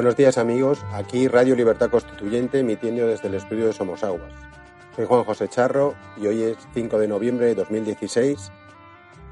Buenos 0.00 0.16
días 0.16 0.38
amigos, 0.38 0.82
aquí 0.94 1.28
Radio 1.28 1.54
Libertad 1.54 1.90
Constituyente 1.90 2.60
emitiendo 2.60 3.06
desde 3.06 3.28
el 3.28 3.34
estudio 3.34 3.66
de 3.66 3.74
Somos 3.74 4.02
Aguas. 4.02 4.32
Soy 4.96 5.04
Juan 5.04 5.24
José 5.24 5.46
Charro 5.46 5.94
y 6.16 6.26
hoy 6.26 6.42
es 6.42 6.56
5 6.72 6.98
de 6.98 7.06
noviembre 7.06 7.44
de 7.44 7.54
2016 7.54 8.50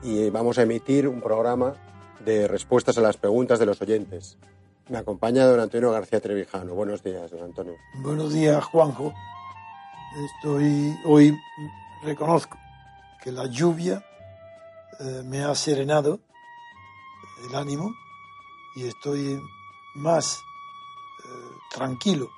y 0.03 0.29
vamos 0.29 0.59
a 0.59 0.65
emitir 0.65 1.09
un 1.09 1.23
programa 1.23 1.73
de 2.23 2.47
respuestas 2.47 2.99
a 2.99 3.01
las 3.01 3.17
preguntas 3.17 3.59
de 3.59 3.65
los 3.65 3.81
oyentes. 3.81 4.37
Me 4.91 4.99
acompaña 4.99 5.47
don 5.47 5.59
Antonio 5.59 5.91
García 5.91 6.21
Trevijano. 6.21 6.75
Buenos 6.75 7.03
días, 7.03 7.31
don 7.31 7.45
Antonio. 7.45 7.77
Buenos 8.03 8.35
días, 8.35 8.63
Juanjo. 8.67 9.15
Estoy 10.37 10.95
hoy 11.07 11.35
reconozco 12.03 12.59
que 13.25 13.33
la 13.33 13.47
lluvia 13.47 14.05
eh, 15.01 15.23
me 15.25 15.45
ha 15.45 15.55
serenado 15.55 16.21
el 17.49 17.55
ánimo 17.57 17.91
y 18.77 18.87
estoy 18.87 19.41
más 19.95 20.43
tranquilo 21.71 22.29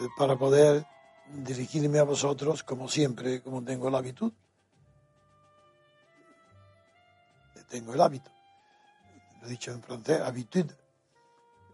eh, 0.00 0.08
para 0.16 0.36
poder 0.36 0.86
dirigirme 1.32 1.98
a 1.98 2.04
vosotros 2.04 2.62
como 2.62 2.88
siempre, 2.88 3.42
como 3.42 3.62
tengo 3.62 3.90
la 3.90 3.98
habitud. 3.98 4.32
Tengo 7.68 7.92
el 7.92 8.00
hábito. 8.00 8.30
Lo 9.40 9.46
he 9.46 9.50
dicho 9.50 9.70
en 9.72 9.82
francés, 9.82 10.22
habitude. 10.22 10.74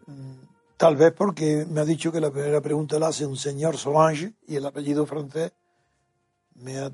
Mm, 0.06 0.42
tal 0.76 0.96
vez 0.96 1.12
porque 1.12 1.64
me 1.68 1.80
ha 1.80 1.84
dicho 1.84 2.10
que 2.10 2.20
la 2.20 2.32
primera 2.32 2.60
pregunta 2.60 2.98
la 2.98 3.08
hace 3.08 3.24
un 3.24 3.36
señor 3.36 3.76
Solange 3.76 4.34
y 4.48 4.56
el 4.56 4.66
apellido 4.66 5.06
francés 5.06 5.52
me 6.54 6.78
ha 6.78 6.90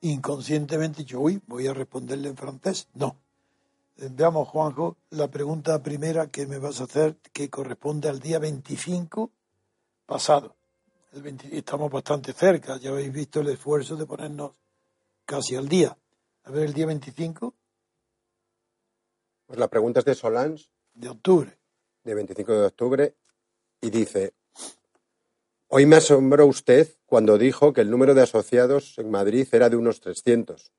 inconscientemente 0.00 1.02
dicho, 1.02 1.20
uy, 1.20 1.40
voy 1.46 1.66
a 1.66 1.74
responderle 1.74 2.28
en 2.28 2.36
francés. 2.36 2.88
No, 2.94 3.16
Veamos, 3.96 4.48
Juanjo, 4.48 4.96
la 5.10 5.28
pregunta 5.28 5.82
primera 5.82 6.26
que 6.28 6.46
me 6.46 6.58
vas 6.58 6.80
a 6.80 6.84
hacer, 6.84 7.16
que 7.32 7.50
corresponde 7.50 8.08
al 8.08 8.20
día 8.20 8.38
25 8.38 9.30
pasado. 10.06 10.56
estamos 11.50 11.90
bastante 11.90 12.32
cerca, 12.32 12.78
ya 12.78 12.90
habéis 12.90 13.12
visto 13.12 13.40
el 13.40 13.48
esfuerzo 13.48 13.96
de 13.96 14.06
ponernos 14.06 14.52
casi 15.24 15.56
al 15.56 15.68
día. 15.68 15.96
A 16.44 16.50
ver, 16.50 16.64
el 16.64 16.72
día 16.72 16.86
25. 16.86 17.54
Pues 19.46 19.58
la 19.58 19.68
pregunta 19.68 20.00
es 20.00 20.06
de 20.06 20.14
Solange. 20.14 20.66
De 20.94 21.08
octubre. 21.08 21.58
De 22.02 22.14
25 22.14 22.52
de 22.52 22.66
octubre. 22.66 23.14
Y 23.80 23.90
dice, 23.90 24.34
hoy 25.68 25.86
me 25.86 25.96
asombró 25.96 26.46
usted 26.46 26.88
cuando 27.06 27.38
dijo 27.38 27.72
que 27.72 27.82
el 27.82 27.90
número 27.90 28.14
de 28.14 28.22
asociados 28.22 28.98
en 28.98 29.10
Madrid 29.10 29.46
era 29.52 29.68
de 29.68 29.76
unos 29.76 30.00
300. 30.00 30.72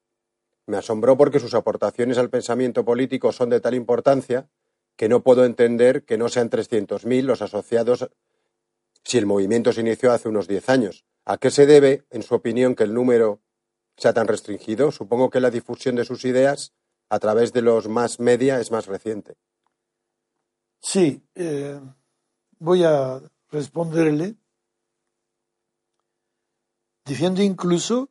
Me 0.65 0.77
asombró 0.77 1.17
porque 1.17 1.39
sus 1.39 1.53
aportaciones 1.53 2.17
al 2.17 2.29
pensamiento 2.29 2.85
político 2.85 3.31
son 3.31 3.49
de 3.49 3.59
tal 3.59 3.75
importancia 3.75 4.49
que 4.95 5.09
no 5.09 5.23
puedo 5.23 5.45
entender 5.45 6.05
que 6.05 6.17
no 6.17 6.29
sean 6.29 6.49
300.000 6.49 7.23
los 7.23 7.41
asociados 7.41 8.09
si 9.03 9.17
el 9.17 9.25
movimiento 9.25 9.73
se 9.73 9.81
inició 9.81 10.11
hace 10.11 10.29
unos 10.29 10.47
diez 10.47 10.69
años. 10.69 11.05
¿A 11.25 11.37
qué 11.37 11.51
se 11.51 11.65
debe, 11.65 12.05
en 12.09 12.23
su 12.23 12.35
opinión, 12.35 12.75
que 12.75 12.83
el 12.83 12.93
número 12.93 13.41
sea 13.97 14.13
tan 14.13 14.27
restringido? 14.27 14.91
Supongo 14.91 15.29
que 15.29 15.39
la 15.39 15.51
difusión 15.51 15.95
de 15.95 16.05
sus 16.05 16.25
ideas 16.25 16.73
a 17.09 17.19
través 17.19 17.53
de 17.53 17.61
los 17.61 17.87
más 17.87 18.19
media 18.19 18.59
es 18.59 18.71
más 18.71 18.85
reciente. 18.85 19.35
Sí, 20.79 21.23
eh, 21.35 21.79
voy 22.59 22.83
a 22.83 23.21
responderle 23.49 24.35
diciendo 27.05 27.41
incluso 27.41 28.09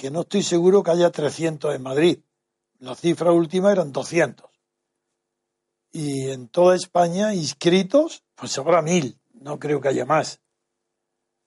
que 0.00 0.10
no 0.10 0.22
estoy 0.22 0.42
seguro 0.42 0.82
que 0.82 0.92
haya 0.92 1.10
300 1.10 1.74
en 1.74 1.82
Madrid. 1.82 2.20
La 2.78 2.94
cifra 2.94 3.32
última 3.32 3.70
eran 3.70 3.92
200. 3.92 4.48
Y 5.92 6.30
en 6.30 6.48
toda 6.48 6.74
España 6.74 7.34
inscritos, 7.34 8.24
pues 8.34 8.56
habrá 8.56 8.80
mil, 8.80 9.20
no 9.34 9.58
creo 9.58 9.78
que 9.82 9.88
haya 9.88 10.06
más. 10.06 10.40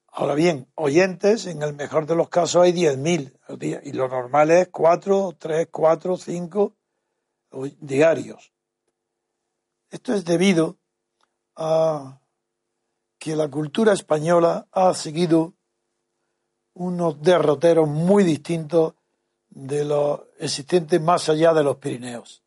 Ahora 0.06 0.36
bien, 0.36 0.70
oyentes, 0.76 1.46
en 1.46 1.62
el 1.62 1.74
mejor 1.74 2.06
de 2.06 2.14
los 2.14 2.28
casos 2.28 2.62
hay 2.62 2.70
10.000 2.70 3.80
y 3.82 3.92
lo 3.92 4.06
normal 4.06 4.52
es 4.52 4.68
4, 4.68 5.34
3, 5.36 5.68
4, 5.72 6.16
5 6.16 6.76
diarios. 7.80 8.52
Esto 9.90 10.14
es 10.14 10.24
debido 10.24 10.78
a 11.56 12.20
que 13.18 13.34
la 13.34 13.48
cultura 13.50 13.94
española 13.94 14.68
ha 14.70 14.94
seguido 14.94 15.54
unos 16.74 17.20
derroteros 17.22 17.88
muy 17.88 18.24
distintos 18.24 18.94
de 19.48 19.84
los 19.84 20.20
existentes 20.38 21.00
más 21.00 21.28
allá 21.28 21.54
de 21.54 21.62
los 21.62 21.76
Pirineos. 21.76 22.42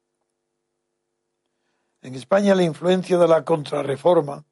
En 2.01 2.15
España 2.15 2.53
la 2.53 2.63
influencia 2.63 3.17
de 3.17 3.27
la 3.27 3.43
contrarreforma 3.43 4.45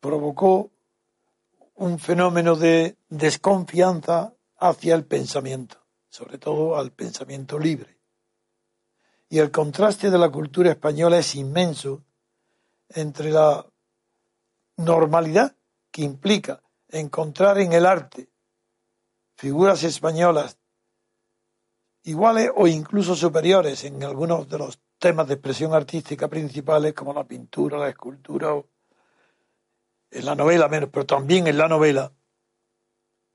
provocó 0.00 0.70
un 1.74 1.98
fenómeno 1.98 2.56
de 2.56 2.96
desconfianza 3.08 4.32
hacia 4.58 4.94
el 4.94 5.04
pensamiento, 5.04 5.76
sobre 6.08 6.38
todo 6.38 6.76
al 6.76 6.92
pensamiento 6.92 7.58
libre. 7.58 7.98
Y 9.28 9.38
el 9.38 9.50
contraste 9.50 10.10
de 10.10 10.18
la 10.18 10.30
cultura 10.30 10.70
española 10.70 11.18
es 11.18 11.34
inmenso 11.34 12.02
entre 12.88 13.30
la 13.30 13.66
normalidad 14.76 15.54
que 15.90 16.02
implica 16.02 16.62
encontrar 16.88 17.58
en 17.58 17.72
el 17.72 17.86
arte 17.86 18.28
figuras 19.36 19.84
españolas 19.84 20.58
iguales 22.02 22.50
o 22.56 22.66
incluso 22.66 23.14
superiores 23.14 23.84
en 23.84 24.02
algunos 24.02 24.48
de 24.48 24.58
los 24.58 24.80
temas 24.98 25.28
de 25.28 25.34
expresión 25.34 25.74
artística 25.74 26.28
principales 26.28 26.94
como 26.94 27.12
la 27.12 27.24
pintura, 27.24 27.78
la 27.78 27.88
escultura, 27.88 28.54
en 30.10 30.24
la 30.24 30.34
novela 30.34 30.68
menos, 30.68 30.90
pero 30.90 31.06
también 31.06 31.46
en 31.46 31.58
la 31.58 31.68
novela 31.68 32.12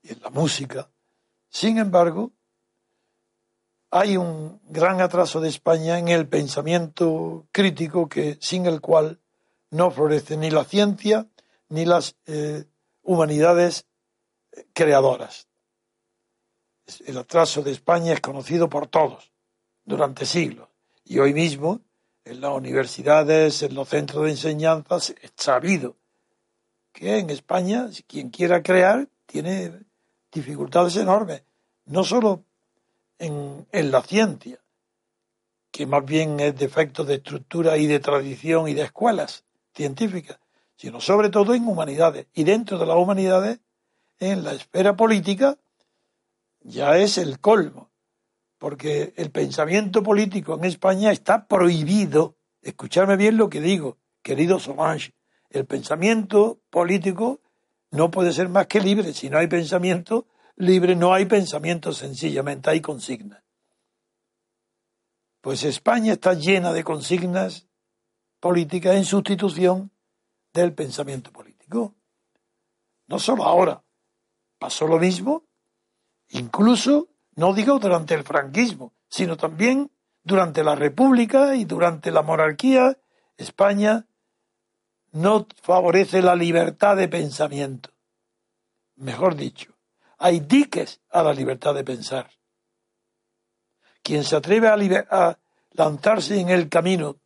y 0.02 0.12
en 0.12 0.20
la 0.20 0.30
música. 0.30 0.90
Sin 1.48 1.78
embargo, 1.78 2.32
hay 3.90 4.16
un 4.16 4.60
gran 4.64 5.00
atraso 5.00 5.40
de 5.40 5.48
España 5.48 5.98
en 5.98 6.08
el 6.08 6.26
pensamiento 6.26 7.46
crítico 7.52 8.08
que 8.08 8.36
sin 8.40 8.66
el 8.66 8.80
cual 8.80 9.20
no 9.70 9.90
florece 9.90 10.36
ni 10.36 10.50
la 10.50 10.64
ciencia 10.64 11.28
ni 11.68 11.84
las 11.84 12.16
eh, 12.26 12.64
humanidades 13.04 13.86
creadoras. 14.72 15.46
El 17.06 17.16
atraso 17.16 17.62
de 17.62 17.70
España 17.70 18.12
es 18.12 18.20
conocido 18.20 18.68
por 18.68 18.88
todos 18.88 19.30
durante 19.84 20.26
siglos 20.26 20.68
y 21.04 21.18
hoy 21.18 21.32
mismo 21.32 21.80
en 22.24 22.40
las 22.40 22.52
universidades, 22.52 23.62
en 23.62 23.74
los 23.74 23.88
centros 23.88 24.24
de 24.24 24.30
enseñanza, 24.30 24.96
es 24.96 25.32
sabido 25.36 25.96
que 26.92 27.18
en 27.18 27.30
España 27.30 27.88
quien 28.06 28.30
quiera 28.30 28.62
crear 28.62 29.08
tiene 29.26 29.72
dificultades 30.32 30.96
enormes, 30.96 31.42
no 31.86 32.02
solo 32.04 32.44
en, 33.18 33.66
en 33.72 33.90
la 33.90 34.02
ciencia, 34.02 34.58
que 35.70 35.86
más 35.86 36.04
bien 36.04 36.40
es 36.40 36.56
defecto 36.56 37.04
de 37.04 37.16
estructura 37.16 37.76
y 37.76 37.86
de 37.86 38.00
tradición 38.00 38.68
y 38.68 38.74
de 38.74 38.82
escuelas 38.82 39.44
científicas, 39.74 40.38
sino 40.76 41.00
sobre 41.00 41.30
todo 41.30 41.54
en 41.54 41.66
humanidades. 41.66 42.26
Y 42.34 42.44
dentro 42.44 42.78
de 42.78 42.86
las 42.86 42.96
humanidades, 42.96 43.60
en 44.18 44.44
la 44.44 44.52
esfera 44.52 44.96
política, 44.96 45.58
ya 46.60 46.96
es 46.96 47.18
el 47.18 47.40
colmo, 47.40 47.90
porque 48.58 49.12
el 49.16 49.30
pensamiento 49.30 50.02
político 50.02 50.54
en 50.54 50.64
España 50.64 51.12
está 51.12 51.46
prohibido. 51.46 52.36
Escucharme 52.62 53.16
bien 53.16 53.36
lo 53.36 53.48
que 53.48 53.60
digo, 53.60 53.98
querido 54.22 54.58
Solange. 54.58 55.14
El 55.50 55.66
pensamiento 55.66 56.60
político 56.70 57.40
no 57.90 58.10
puede 58.10 58.32
ser 58.32 58.48
más 58.48 58.66
que 58.66 58.80
libre. 58.80 59.12
Si 59.12 59.28
no 59.28 59.38
hay 59.38 59.46
pensamiento 59.46 60.26
libre, 60.56 60.96
no 60.96 61.12
hay 61.12 61.26
pensamiento 61.26 61.92
sencillamente, 61.92 62.70
hay 62.70 62.80
consignas. 62.80 63.42
Pues 65.40 65.62
España 65.62 66.14
está 66.14 66.32
llena 66.32 66.72
de 66.72 66.82
consignas 66.82 67.68
políticas 68.40 68.96
en 68.96 69.04
sustitución 69.04 69.90
del 70.54 70.72
pensamiento 70.72 71.32
político. 71.32 71.94
No 73.08 73.18
solo 73.18 73.44
ahora, 73.44 73.82
pasó 74.58 74.86
lo 74.86 74.98
mismo, 74.98 75.44
incluso, 76.30 77.08
no 77.34 77.52
digo 77.52 77.78
durante 77.78 78.14
el 78.14 78.22
franquismo, 78.22 78.94
sino 79.08 79.36
también 79.36 79.90
durante 80.22 80.64
la 80.64 80.74
República 80.74 81.54
y 81.56 81.64
durante 81.64 82.10
la 82.10 82.22
monarquía, 82.22 82.98
España 83.36 84.06
no 85.12 85.46
favorece 85.60 86.22
la 86.22 86.34
libertad 86.34 86.96
de 86.96 87.08
pensamiento. 87.08 87.90
Mejor 88.96 89.34
dicho, 89.34 89.76
hay 90.18 90.40
diques 90.40 91.02
a 91.10 91.22
la 91.22 91.34
libertad 91.34 91.74
de 91.74 91.84
pensar. 91.84 92.30
Quien 94.02 94.22
se 94.24 94.36
atreve 94.36 94.68
a, 94.68 94.76
a 95.10 95.38
lanzarse 95.72 96.40
en 96.40 96.48
el 96.48 96.68
camino, 96.68 97.18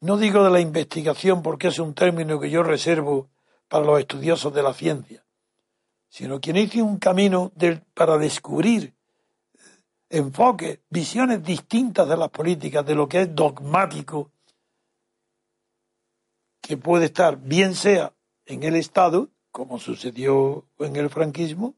no 0.00 0.16
digo 0.16 0.44
de 0.44 0.50
la 0.50 0.60
investigación 0.60 1.42
porque 1.42 1.68
es 1.68 1.78
un 1.78 1.94
término 1.94 2.38
que 2.38 2.50
yo 2.50 2.62
reservo 2.62 3.30
para 3.68 3.84
los 3.84 4.00
estudiosos 4.00 4.52
de 4.54 4.62
la 4.62 4.72
ciencia, 4.72 5.24
sino 6.08 6.40
quien 6.40 6.56
hizo 6.56 6.84
un 6.84 6.98
camino 6.98 7.52
para 7.94 8.16
descubrir 8.18 8.94
enfoques, 10.10 10.80
visiones 10.88 11.42
distintas 11.42 12.08
de 12.08 12.16
las 12.16 12.30
políticas, 12.30 12.84
de 12.86 12.94
lo 12.94 13.08
que 13.08 13.22
es 13.22 13.34
dogmático, 13.34 14.30
que 16.60 16.76
puede 16.76 17.06
estar 17.06 17.36
bien 17.36 17.74
sea 17.74 18.14
en 18.46 18.62
el 18.62 18.76
Estado, 18.76 19.30
como 19.50 19.78
sucedió 19.78 20.66
en 20.78 20.96
el 20.96 21.10
franquismo, 21.10 21.74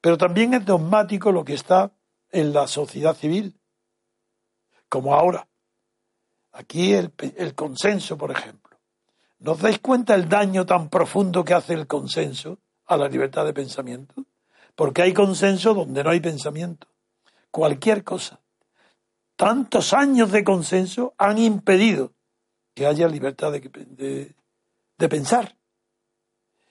pero 0.00 0.16
también 0.16 0.54
es 0.54 0.64
dogmático 0.64 1.32
lo 1.32 1.44
que 1.44 1.54
está 1.54 1.92
en 2.30 2.52
la 2.52 2.66
sociedad 2.66 3.14
civil, 3.14 3.58
como 4.88 5.14
ahora. 5.14 5.48
Aquí 6.56 6.94
el, 6.94 7.12
consenso, 7.54 8.16
por 8.16 8.30
ejemplo. 8.30 8.78
¿No 9.38 9.52
os 9.52 9.60
dais 9.60 9.78
cuenta 9.78 10.14
el 10.14 10.28
daño 10.28 10.64
tan 10.64 10.88
profundo 10.88 11.44
que 11.44 11.54
hace 11.54 11.74
el 11.74 11.86
consenso? 11.86 12.58
a 12.86 12.96
la 12.96 13.08
libertad 13.08 13.44
de 13.44 13.52
pensamiento, 13.52 14.14
porque 14.74 15.02
hay 15.02 15.12
consenso 15.12 15.74
donde 15.74 16.02
no 16.04 16.10
hay 16.10 16.20
pensamiento. 16.20 16.86
Cualquier 17.50 18.04
cosa. 18.04 18.40
Tantos 19.36 19.92
años 19.92 20.30
de 20.32 20.44
consenso 20.44 21.14
han 21.18 21.38
impedido 21.38 22.12
que 22.74 22.86
haya 22.86 23.08
libertad 23.08 23.52
de, 23.52 24.34
pensar. 25.08 25.56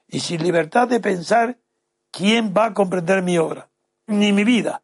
Y 0.07 0.19
sin 0.19 0.41
libertad 0.41 0.87
de 0.87 0.99
pensar, 0.99 1.57
¿quién 2.11 2.53
va 2.55 2.65
a 2.65 2.73
comprender 2.73 3.21
mi 3.21 3.37
obra? 3.37 3.69
Ni 4.07 4.31
mi 4.31 4.43
vida. 4.43 4.83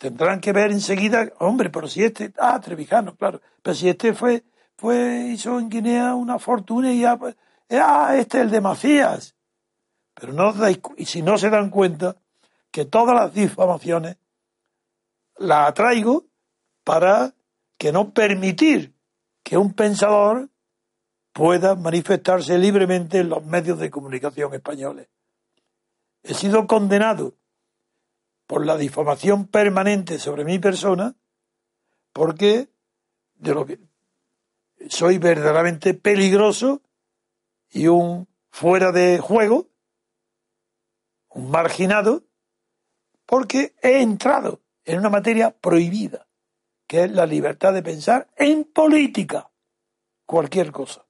Tendrán 0.00 0.40
que 0.40 0.54
ver 0.54 0.70
enseguida, 0.70 1.30
hombre, 1.40 1.68
pero 1.68 1.86
si 1.86 2.02
este, 2.02 2.32
ah, 2.38 2.58
Trevijano, 2.58 3.16
claro, 3.16 3.42
pero 3.60 3.74
si 3.74 3.86
este 3.86 4.14
fue, 4.14 4.44
fue, 4.74 5.26
hizo 5.34 5.58
en 5.58 5.68
Guinea 5.68 6.14
una 6.14 6.38
fortuna 6.38 6.90
y 6.90 7.00
ya, 7.00 7.18
ah, 7.72 8.16
este 8.16 8.38
es 8.38 8.44
el 8.44 8.50
de 8.50 8.62
Macías. 8.62 9.36
Pero 10.14 10.32
no 10.32 10.54
y 10.96 11.04
si 11.04 11.20
no 11.20 11.36
se 11.36 11.50
dan 11.50 11.68
cuenta 11.68 12.16
que 12.70 12.86
todas 12.86 13.14
las 13.14 13.34
difamaciones 13.34 14.16
las 15.36 15.68
atraigo 15.68 16.24
para 16.82 17.34
que 17.76 17.92
no 17.92 18.14
permitir 18.14 18.94
que 19.42 19.58
un 19.58 19.74
pensador 19.74 20.48
pueda 21.34 21.74
manifestarse 21.74 22.56
libremente 22.56 23.18
en 23.18 23.28
los 23.28 23.44
medios 23.44 23.78
de 23.78 23.90
comunicación 23.90 24.54
españoles. 24.54 25.10
He 26.22 26.32
sido 26.32 26.66
condenado 26.66 27.34
por 28.50 28.66
la 28.66 28.76
difamación 28.76 29.46
permanente 29.46 30.18
sobre 30.18 30.44
mi 30.44 30.58
persona 30.58 31.14
porque 32.12 32.68
de 33.36 33.54
lo 33.54 33.64
que 33.64 33.78
soy 34.88 35.18
verdaderamente 35.18 35.94
peligroso 35.94 36.82
y 37.70 37.86
un 37.86 38.26
fuera 38.50 38.90
de 38.90 39.20
juego 39.20 39.68
un 41.28 41.48
marginado, 41.52 42.24
porque 43.24 43.76
he 43.82 44.02
entrado 44.02 44.62
en 44.84 44.98
una 44.98 45.10
materia 45.10 45.52
prohibida, 45.52 46.26
que 46.88 47.04
es 47.04 47.12
la 47.12 47.26
libertad 47.26 47.72
de 47.72 47.84
pensar 47.84 48.32
en 48.34 48.64
política, 48.64 49.52
cualquier 50.26 50.72
cosa. 50.72 51.06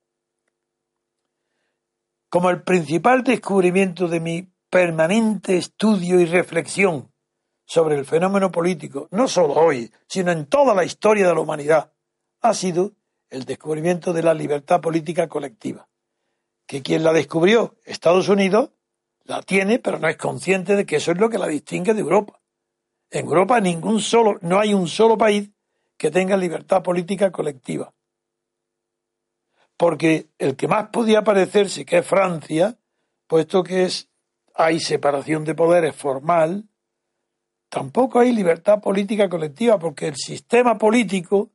Como 2.29 2.51
el 2.51 2.65
principal 2.65 3.25
descubrimiento 3.25 4.09
de 4.09 4.21
mi 4.21 4.53
permanente 4.69 5.57
estudio 5.57 6.21
y 6.21 6.27
reflexión 6.27 7.10
sobre 7.71 7.97
el 7.97 8.05
fenómeno 8.05 8.51
político, 8.51 9.07
no 9.13 9.29
solo 9.29 9.55
hoy, 9.55 9.93
sino 10.09 10.33
en 10.33 10.47
toda 10.47 10.75
la 10.75 10.83
historia 10.83 11.29
de 11.29 11.35
la 11.35 11.41
humanidad, 11.41 11.93
ha 12.41 12.53
sido 12.53 12.95
el 13.29 13.45
descubrimiento 13.45 14.13
de 14.13 14.25
la 14.25 14.35
libertad 14.35 14.81
política 14.81 15.29
colectiva, 15.29 15.89
que 16.67 16.83
quien 16.83 17.05
la 17.05 17.13
descubrió, 17.13 17.77
Estados 17.85 18.29
Unidos, 18.29 18.71
la 19.23 19.41
tiene, 19.43 19.79
pero 19.79 20.01
no 20.01 20.09
es 20.09 20.17
consciente 20.17 20.75
de 20.75 20.85
que 20.85 20.97
eso 20.97 21.13
es 21.13 21.19
lo 21.19 21.31
que 21.31 21.39
la 21.39 21.47
distingue 21.47 21.95
de 21.95 22.01
Europa. 22.01 22.41
En 23.09 23.27
Europa 23.27 23.61
ningún 23.61 24.01
solo, 24.01 24.41
no 24.41 24.59
hay 24.59 24.75
un 24.75 24.89
solo 24.89 25.17
país 25.17 25.49
que 25.97 26.11
tenga 26.11 26.37
libertad 26.37 26.83
política 26.83 27.31
colectiva. 27.31 27.95
Porque 29.77 30.31
el 30.39 30.57
que 30.57 30.67
más 30.67 30.89
podía 30.89 31.23
parecerse 31.23 31.85
que 31.85 31.99
es 31.99 32.07
Francia, 32.07 32.77
puesto 33.29 33.63
que 33.63 33.85
es, 33.85 34.09
hay 34.55 34.81
separación 34.81 35.45
de 35.45 35.55
poderes 35.55 35.95
formal, 35.95 36.67
tampoco 37.71 38.21
hay 38.21 38.33
libertad 38.33 38.81
política 38.81 39.31
colectiva, 39.31 39.79
porque 39.79 40.09
el 40.09 40.17
sistema 40.17 40.77
político 40.77 41.51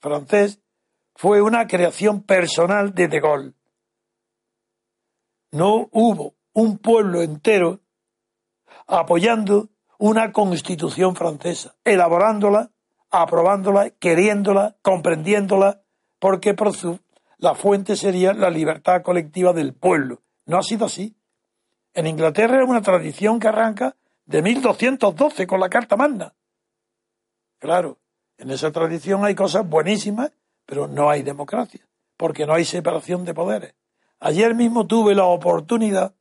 francés 0.00 0.60
fue 1.14 1.42
una 1.42 1.66
creación 1.66 2.22
personal 2.22 2.94
de 2.94 3.08
De 3.08 3.20
Gaulle. 3.20 3.54
No 5.52 5.88
hubo 5.92 6.34
un 6.52 6.78
pueblo 6.78 7.22
entero 7.22 7.80
apoyando 8.86 9.68
una 9.98 10.32
constitución 10.32 11.14
francesa, 11.14 11.76
elaborándola, 11.84 12.70
aprobándola, 13.10 13.90
queriéndola, 13.90 14.76
comprendiéndola, 14.82 15.82
porque 16.18 16.54
por 16.54 16.74
su, 16.74 17.00
la 17.36 17.54
fuente 17.54 17.96
sería 17.96 18.32
la 18.32 18.50
libertad 18.50 19.02
colectiva 19.02 19.52
del 19.52 19.74
pueblo. 19.74 20.22
No 20.46 20.58
ha 20.58 20.62
sido 20.62 20.86
así. 20.86 21.16
En 21.94 22.06
Inglaterra 22.06 22.62
es 22.62 22.68
una 22.68 22.82
tradición 22.82 23.40
que 23.40 23.48
arranca 23.48 23.96
de 24.28 24.42
1212 24.42 25.46
con 25.46 25.58
la 25.58 25.70
Carta 25.70 25.96
Magna. 25.96 26.34
Claro, 27.58 27.98
en 28.36 28.50
esa 28.50 28.70
tradición 28.70 29.24
hay 29.24 29.34
cosas 29.34 29.68
buenísimas, 29.68 30.32
pero 30.66 30.86
no 30.86 31.08
hay 31.08 31.22
democracia, 31.22 31.80
porque 32.16 32.46
no 32.46 32.52
hay 32.52 32.66
separación 32.66 33.24
de 33.24 33.32
poderes. 33.32 33.74
Ayer 34.20 34.54
mismo 34.54 34.86
tuve 34.86 35.14
la 35.14 35.24
oportunidad 35.24 36.14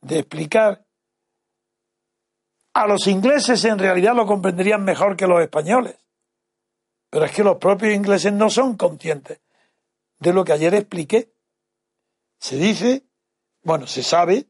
de 0.00 0.20
explicar 0.20 0.86
a 2.72 2.86
los 2.86 3.06
ingleses 3.06 3.64
en 3.64 3.78
realidad 3.78 4.14
lo 4.14 4.26
comprenderían 4.26 4.84
mejor 4.84 5.16
que 5.16 5.26
los 5.26 5.42
españoles. 5.42 5.96
Pero 7.10 7.26
es 7.26 7.32
que 7.32 7.44
los 7.44 7.56
propios 7.56 7.94
ingleses 7.94 8.32
no 8.32 8.50
son 8.50 8.76
conscientes 8.76 9.40
de 10.18 10.32
lo 10.32 10.44
que 10.44 10.52
ayer 10.52 10.74
expliqué. 10.74 11.30
Se 12.38 12.56
dice, 12.56 13.04
bueno, 13.62 13.86
se 13.86 14.02
sabe 14.02 14.46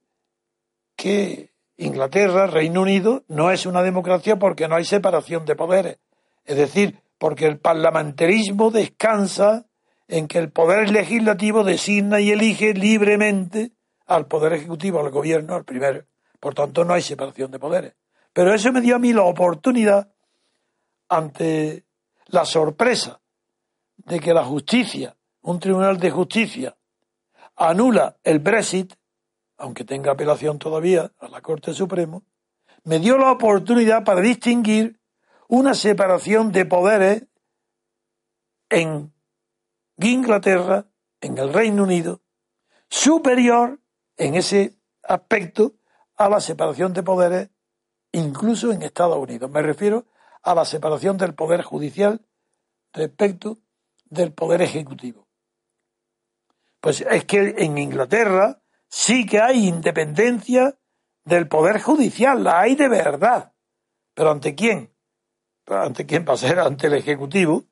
que 0.97 1.56
Inglaterra, 1.78 2.47
Reino 2.47 2.83
Unido, 2.83 3.25
no 3.28 3.50
es 3.50 3.66
una 3.66 3.83
democracia 3.83 4.37
porque 4.37 4.68
no 4.68 4.76
hay 4.76 4.85
separación 4.85 5.45
de 5.45 5.56
poderes. 5.56 5.99
Es 6.45 6.56
decir, 6.56 7.00
porque 7.18 7.47
el 7.47 7.59
parlamentarismo 7.59 8.71
descansa 8.71 9.66
en 10.09 10.28
que 10.28 10.38
el 10.38 10.50
poder 10.50 10.90
legislativo 10.90 11.64
designa 11.64 12.21
y 12.21 12.30
elige 12.30 12.75
libremente 12.75 13.73
al 14.06 14.26
Poder 14.26 14.52
Ejecutivo, 14.52 15.00
al 15.00 15.11
Gobierno, 15.11 15.54
al 15.54 15.64
primero. 15.64 16.04
Por 16.38 16.54
tanto, 16.54 16.85
no 16.85 16.95
hay 16.95 17.02
separación 17.02 17.50
de 17.50 17.59
poderes. 17.59 17.95
Pero 18.33 18.54
eso 18.54 18.73
me 18.73 18.80
dio 18.80 18.97
a 18.97 18.99
mí 18.99 19.12
la 19.12 19.23
oportunidad, 19.23 20.12
ante 21.09 21.85
la 22.26 22.45
sorpresa 22.45 23.21
de 23.97 24.21
que 24.21 24.35
la 24.35 24.45
justicia, 24.45 25.16
un 25.42 25.59
tribunal 25.59 25.99
de 25.99 26.11
justicia, 26.11 26.76
anula 27.56 28.16
el 28.23 28.38
Brexit, 28.38 28.95
aunque 29.59 29.85
tenga 29.85 30.13
apelación 30.13 30.59
todavía 30.59 31.13
a 31.19 31.29
la 31.29 31.41
Corte 31.41 31.73
Suprema, 31.73 32.23
me 32.85 32.99
dio 32.99 33.19
la 33.19 33.33
oportunidad 33.33 34.05
para 34.05 34.21
distinguir 34.21 35.01
una 35.49 35.75
separación 35.75 36.53
de 36.53 36.65
poderes 36.67 37.25
en 38.69 39.13
Inglaterra, 39.99 40.87
en 41.21 41.39
el 41.39 41.53
Reino 41.53 41.85
Unido, 41.85 42.21
superior 42.89 43.81
en 44.17 44.35
ese 44.35 44.77
aspecto 45.03 45.75
a 46.17 46.29
la 46.29 46.41
separación 46.41 46.93
de 46.93 47.03
poderes 47.03 47.51
incluso 48.13 48.73
en 48.73 48.83
Estados 48.83 49.19
Unidos. 49.19 49.51
Me 49.51 49.63
refiero 49.63 50.07
a 50.43 50.55
la 50.55 50.65
separación 50.65 51.17
del 51.17 51.35
poder 51.35 51.63
judicial 51.63 52.25
respecto 52.93 53.59
del 54.05 54.33
poder 54.33 54.63
ejecutivo. 54.63 55.27
Pues 56.81 57.01
es 57.01 57.25
que 57.25 57.55
en 57.59 57.79
Inglaterra 57.79 58.63
sí 58.88 59.26
que 59.26 59.40
hay 59.40 59.66
independencia 59.66 60.76
del 61.25 61.49
poder 61.49 61.81
judicial, 61.81 62.45
la 62.45 62.61
hay 62.61 62.75
de 62.75 62.88
verdad. 62.88 63.52
¿Pero 64.14 64.31
ante 64.31 64.55
quién? 64.55 64.95
¿Ante 65.66 66.07
quién 66.07 66.25
va 66.26 66.35
a 66.35 66.38
ser? 66.38 66.59
Ante 66.61 66.87
el 66.87 66.95
Ejecutivo. 66.95 67.64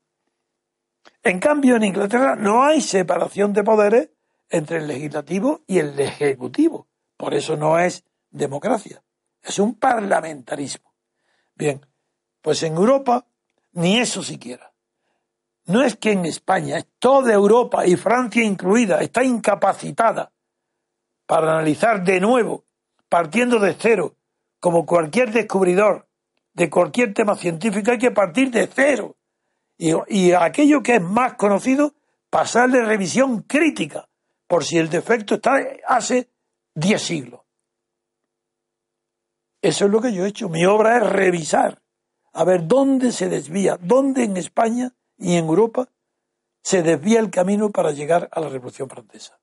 En 1.23 1.39
cambio, 1.39 1.75
en 1.75 1.83
Inglaterra 1.83 2.35
no 2.35 2.63
hay 2.63 2.81
separación 2.81 3.53
de 3.53 3.63
poderes 3.63 4.09
entre 4.49 4.77
el 4.77 4.87
legislativo 4.87 5.63
y 5.65 5.79
el 5.79 5.99
ejecutivo. 5.99 6.87
Por 7.17 7.33
eso 7.33 7.55
no 7.55 7.79
es 7.79 8.03
democracia, 8.29 9.03
es 9.41 9.59
un 9.59 9.75
parlamentarismo. 9.75 10.93
Bien, 11.55 11.85
pues 12.41 12.61
en 12.63 12.75
Europa 12.75 13.25
ni 13.73 13.97
eso 13.97 14.21
siquiera. 14.21 14.73
No 15.65 15.83
es 15.83 15.95
que 15.95 16.11
en 16.11 16.25
España, 16.25 16.77
es 16.77 16.87
toda 16.99 17.33
Europa 17.33 17.87
y 17.87 17.95
Francia 17.95 18.43
incluida, 18.43 19.01
está 19.01 19.23
incapacitada 19.23 20.31
para 21.25 21.53
analizar 21.53 22.03
de 22.03 22.19
nuevo, 22.19 22.65
partiendo 23.09 23.59
de 23.59 23.75
cero, 23.77 24.15
como 24.59 24.85
cualquier 24.85 25.31
descubridor 25.31 26.07
de 26.53 26.69
cualquier 26.69 27.13
tema 27.13 27.35
científico, 27.35 27.91
hay 27.91 27.97
que 27.97 28.11
partir 28.11 28.49
de 28.49 28.67
cero. 28.67 29.17
Y, 29.77 30.31
aquello 30.31 30.81
que 30.81 30.95
es 30.95 31.01
más 31.01 31.33
conocido, 31.33 31.93
pasarle 32.29 32.85
revisión 32.85 33.41
crítica, 33.41 34.07
por 34.47 34.63
si 34.63 34.77
el 34.77 34.89
defecto 34.89 35.35
está 35.35 35.57
hace 35.85 36.29
diez 36.73 37.01
siglos. 37.01 37.41
Eso 39.61 39.85
es 39.85 39.91
lo 39.91 39.99
que 39.99 40.13
yo 40.13 40.25
he 40.25 40.29
hecho. 40.29 40.47
Mi 40.47 40.65
obra 40.65 40.97
es 40.97 41.09
revisar, 41.09 41.81
a 42.31 42.43
ver 42.45 42.67
dónde 42.67 43.11
se 43.11 43.27
desvía, 43.27 43.77
dónde 43.81 44.23
en 44.23 44.37
España 44.37 44.95
y 45.17 45.35
en 45.35 45.45
Europa 45.45 45.89
se 46.61 46.83
desvía 46.83 47.19
el 47.19 47.31
camino 47.31 47.69
para 47.69 47.91
llegar 47.91 48.29
a 48.31 48.39
la 48.39 48.47
Revolución 48.47 48.89
Francesa. 48.89 49.39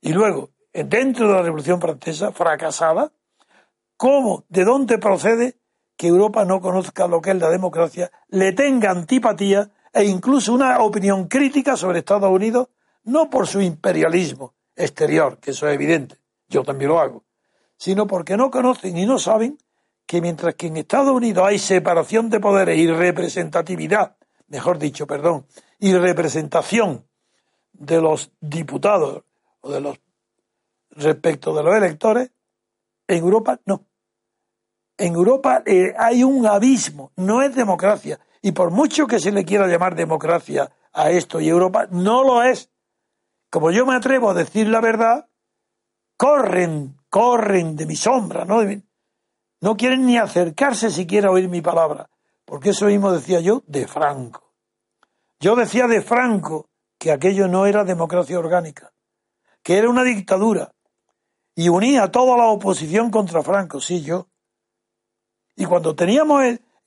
Y 0.00 0.12
luego, 0.12 0.50
dentro 0.72 1.28
de 1.28 1.34
la 1.34 1.42
Revolución 1.42 1.80
Francesa, 1.80 2.32
fracasada, 2.32 3.12
¿cómo, 3.96 4.44
de 4.48 4.64
dónde 4.64 4.98
procede 4.98 5.56
que 5.98 6.06
Europa 6.06 6.44
no 6.44 6.60
conozca 6.60 7.08
lo 7.08 7.20
que 7.20 7.32
es 7.32 7.38
la 7.38 7.50
democracia, 7.50 8.10
le 8.28 8.52
tenga 8.52 8.92
antipatía 8.92 9.70
e 9.92 10.04
incluso 10.04 10.52
una 10.52 10.78
opinión 10.80 11.26
crítica 11.26 11.76
sobre 11.76 11.98
Estados 11.98 12.30
Unidos, 12.30 12.68
no 13.02 13.28
por 13.28 13.48
su 13.48 13.60
imperialismo 13.60 14.54
exterior, 14.76 15.38
que 15.38 15.50
eso 15.50 15.66
es 15.66 15.74
evidente, 15.74 16.16
yo 16.48 16.62
también 16.62 16.90
lo 16.90 17.00
hago, 17.00 17.24
sino 17.76 18.06
porque 18.06 18.36
no 18.36 18.48
conocen 18.50 18.96
y 18.96 19.06
no 19.06 19.18
saben 19.18 19.58
que 20.06 20.20
mientras 20.20 20.54
que 20.54 20.68
en 20.68 20.76
Estados 20.76 21.10
Unidos 21.10 21.44
hay 21.46 21.58
separación 21.58 22.30
de 22.30 22.38
poderes 22.38 22.78
y 22.78 22.86
representatividad, 22.86 24.16
mejor 24.46 24.78
dicho, 24.78 25.06
perdón, 25.06 25.46
y 25.80 25.94
representación 25.94 27.04
de 27.72 28.00
los 28.00 28.30
diputados 28.40 29.24
o 29.60 29.72
de 29.72 29.80
los 29.80 29.98
respecto 30.90 31.54
de 31.54 31.62
los 31.62 31.74
electores, 31.74 32.30
en 33.06 33.18
Europa 33.18 33.60
no. 33.66 33.86
En 34.96 35.14
Europa 35.14 35.62
eh, 35.64 35.94
hay 35.96 36.24
un 36.24 36.46
abismo, 36.46 37.12
no 37.16 37.42
es 37.42 37.54
democracia. 37.54 38.18
Y 38.42 38.52
por 38.52 38.70
mucho 38.70 39.06
que 39.06 39.20
se 39.20 39.32
le 39.32 39.44
quiera 39.44 39.66
llamar 39.66 39.94
democracia 39.94 40.70
a 40.92 41.10
esto 41.10 41.40
y 41.40 41.48
Europa, 41.48 41.86
no 41.90 42.24
lo 42.24 42.42
es. 42.42 42.70
Como 43.50 43.70
yo 43.70 43.86
me 43.86 43.94
atrevo 43.94 44.30
a 44.30 44.34
decir 44.34 44.68
la 44.68 44.80
verdad, 44.80 45.28
corren 46.16 46.98
corren 47.08 47.76
de 47.76 47.86
mi 47.86 47.96
sombra, 47.96 48.44
¿no? 48.44 48.60
No 49.60 49.76
quieren 49.76 50.06
ni 50.06 50.18
acercarse 50.18 50.90
siquiera 50.90 51.28
a 51.28 51.32
oír 51.32 51.48
mi 51.48 51.60
palabra, 51.60 52.10
porque 52.44 52.70
eso 52.70 52.86
mismo 52.86 53.12
decía 53.12 53.40
yo 53.40 53.62
de 53.66 53.86
Franco. 53.86 54.52
Yo 55.40 55.56
decía 55.56 55.86
de 55.86 56.02
Franco 56.02 56.68
que 56.98 57.12
aquello 57.12 57.48
no 57.48 57.66
era 57.66 57.84
democracia 57.84 58.38
orgánica, 58.38 58.92
que 59.62 59.78
era 59.78 59.88
una 59.88 60.04
dictadura, 60.04 60.72
y 61.58 61.70
unía 61.70 62.12
toda 62.12 62.36
la 62.36 62.46
oposición 62.46 63.10
contra 63.10 63.42
Franco, 63.42 63.80
sí, 63.80 64.00
yo. 64.04 64.28
Y 65.56 65.64
cuando 65.64 65.96
teníamos 65.96 66.40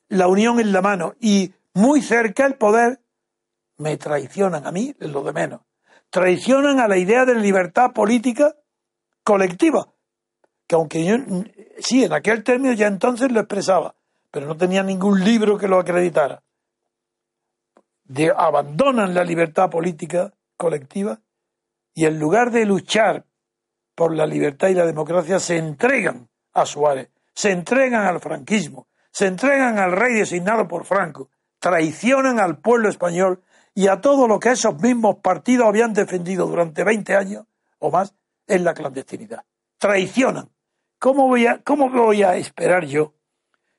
la 0.08 0.30
unión 0.30 0.62
en 0.62 0.72
la 0.72 0.82
mano 0.82 1.14
y 1.20 1.54
muy 1.74 2.02
cerca 2.02 2.46
el 2.46 2.56
poder, 2.56 3.02
me 3.80 3.98
traicionan 3.98 4.66
a 4.66 4.72
mí, 4.72 4.96
lo 5.00 5.24
de 5.24 5.34
menos. 5.34 5.60
Traicionan 6.10 6.80
a 6.80 6.88
la 6.88 6.98
idea 6.98 7.26
de 7.26 7.36
libertad 7.36 7.92
política 7.92 8.56
colectiva, 9.26 9.92
que 10.66 10.76
aunque 10.76 11.04
yo, 11.04 11.18
sí, 11.80 12.06
en 12.06 12.14
aquel 12.14 12.42
término 12.42 12.72
ya 12.72 12.88
entonces 12.88 13.30
lo 13.30 13.42
expresaba, 13.42 13.96
pero 14.32 14.48
no 14.48 14.56
tenía 14.56 14.84
ningún 14.84 15.22
libro 15.22 15.58
que 15.58 15.68
lo 15.68 15.80
acreditara. 15.80 16.44
De, 18.06 18.32
abandonan 18.34 19.14
la 19.14 19.26
libertad 19.26 19.70
política 19.70 20.34
colectiva 20.56 21.20
y 21.94 22.06
en 22.06 22.18
lugar 22.18 22.52
de 22.52 22.66
luchar 22.66 23.26
por 24.02 24.16
la 24.16 24.26
libertad 24.26 24.70
y 24.70 24.74
la 24.74 24.88
democracia 24.88 25.40
se 25.40 25.58
entregan 25.58 26.28
a 26.54 26.66
Suárez, 26.66 27.12
se 27.36 27.52
entregan 27.52 28.08
al 28.08 28.20
franquismo, 28.20 28.88
se 29.12 29.28
entregan 29.28 29.78
al 29.78 29.92
rey 29.92 30.16
designado 30.16 30.68
por 30.68 30.86
Franco, 30.86 31.30
traicionan 31.60 32.40
al 32.40 32.58
pueblo 32.58 32.90
español 32.90 33.44
y 33.76 33.90
a 33.90 34.02
todo 34.02 34.28
lo 34.28 34.40
que 34.40 34.50
esos 34.50 34.82
mismos 34.82 35.18
partidos 35.18 35.68
habían 35.68 35.94
defendido 35.94 36.48
durante 36.48 36.84
20 36.84 37.16
años 37.16 37.46
o 37.78 37.92
más 37.92 38.16
en 38.48 38.64
la 38.64 38.74
clandestinidad. 38.74 39.46
Traicionan 39.78 40.50
¿Cómo 40.98 41.28
voy, 41.28 41.46
a, 41.46 41.62
¿Cómo 41.62 41.88
voy 41.88 42.24
a 42.24 42.36
esperar 42.38 42.86
yo 42.86 43.14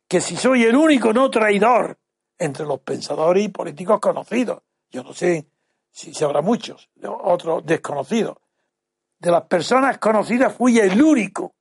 que 0.07 0.21
si 0.21 0.37
soy 0.37 0.63
el 0.63 0.77
único 0.77 1.13
no 1.13 1.31
traidor 1.31 1.99
entre 2.39 2.65
los 2.65 2.79
pensadores 2.79 3.45
y 3.45 3.49
políticos 3.49 3.99
conocidos, 3.99 4.63
yo 4.89 5.03
no 5.03 5.15
sé 5.15 5.49
si 5.91 6.15
se 6.15 6.25
habrá 6.25 6.43
muchos, 6.43 6.91
otros 7.03 7.67
desconocidos, 7.67 8.37
de 9.23 9.31
las 9.31 9.45
personas 9.45 9.99
conocidas 9.99 10.53
fui 10.53 10.81
el 10.81 11.01
único 11.01 11.55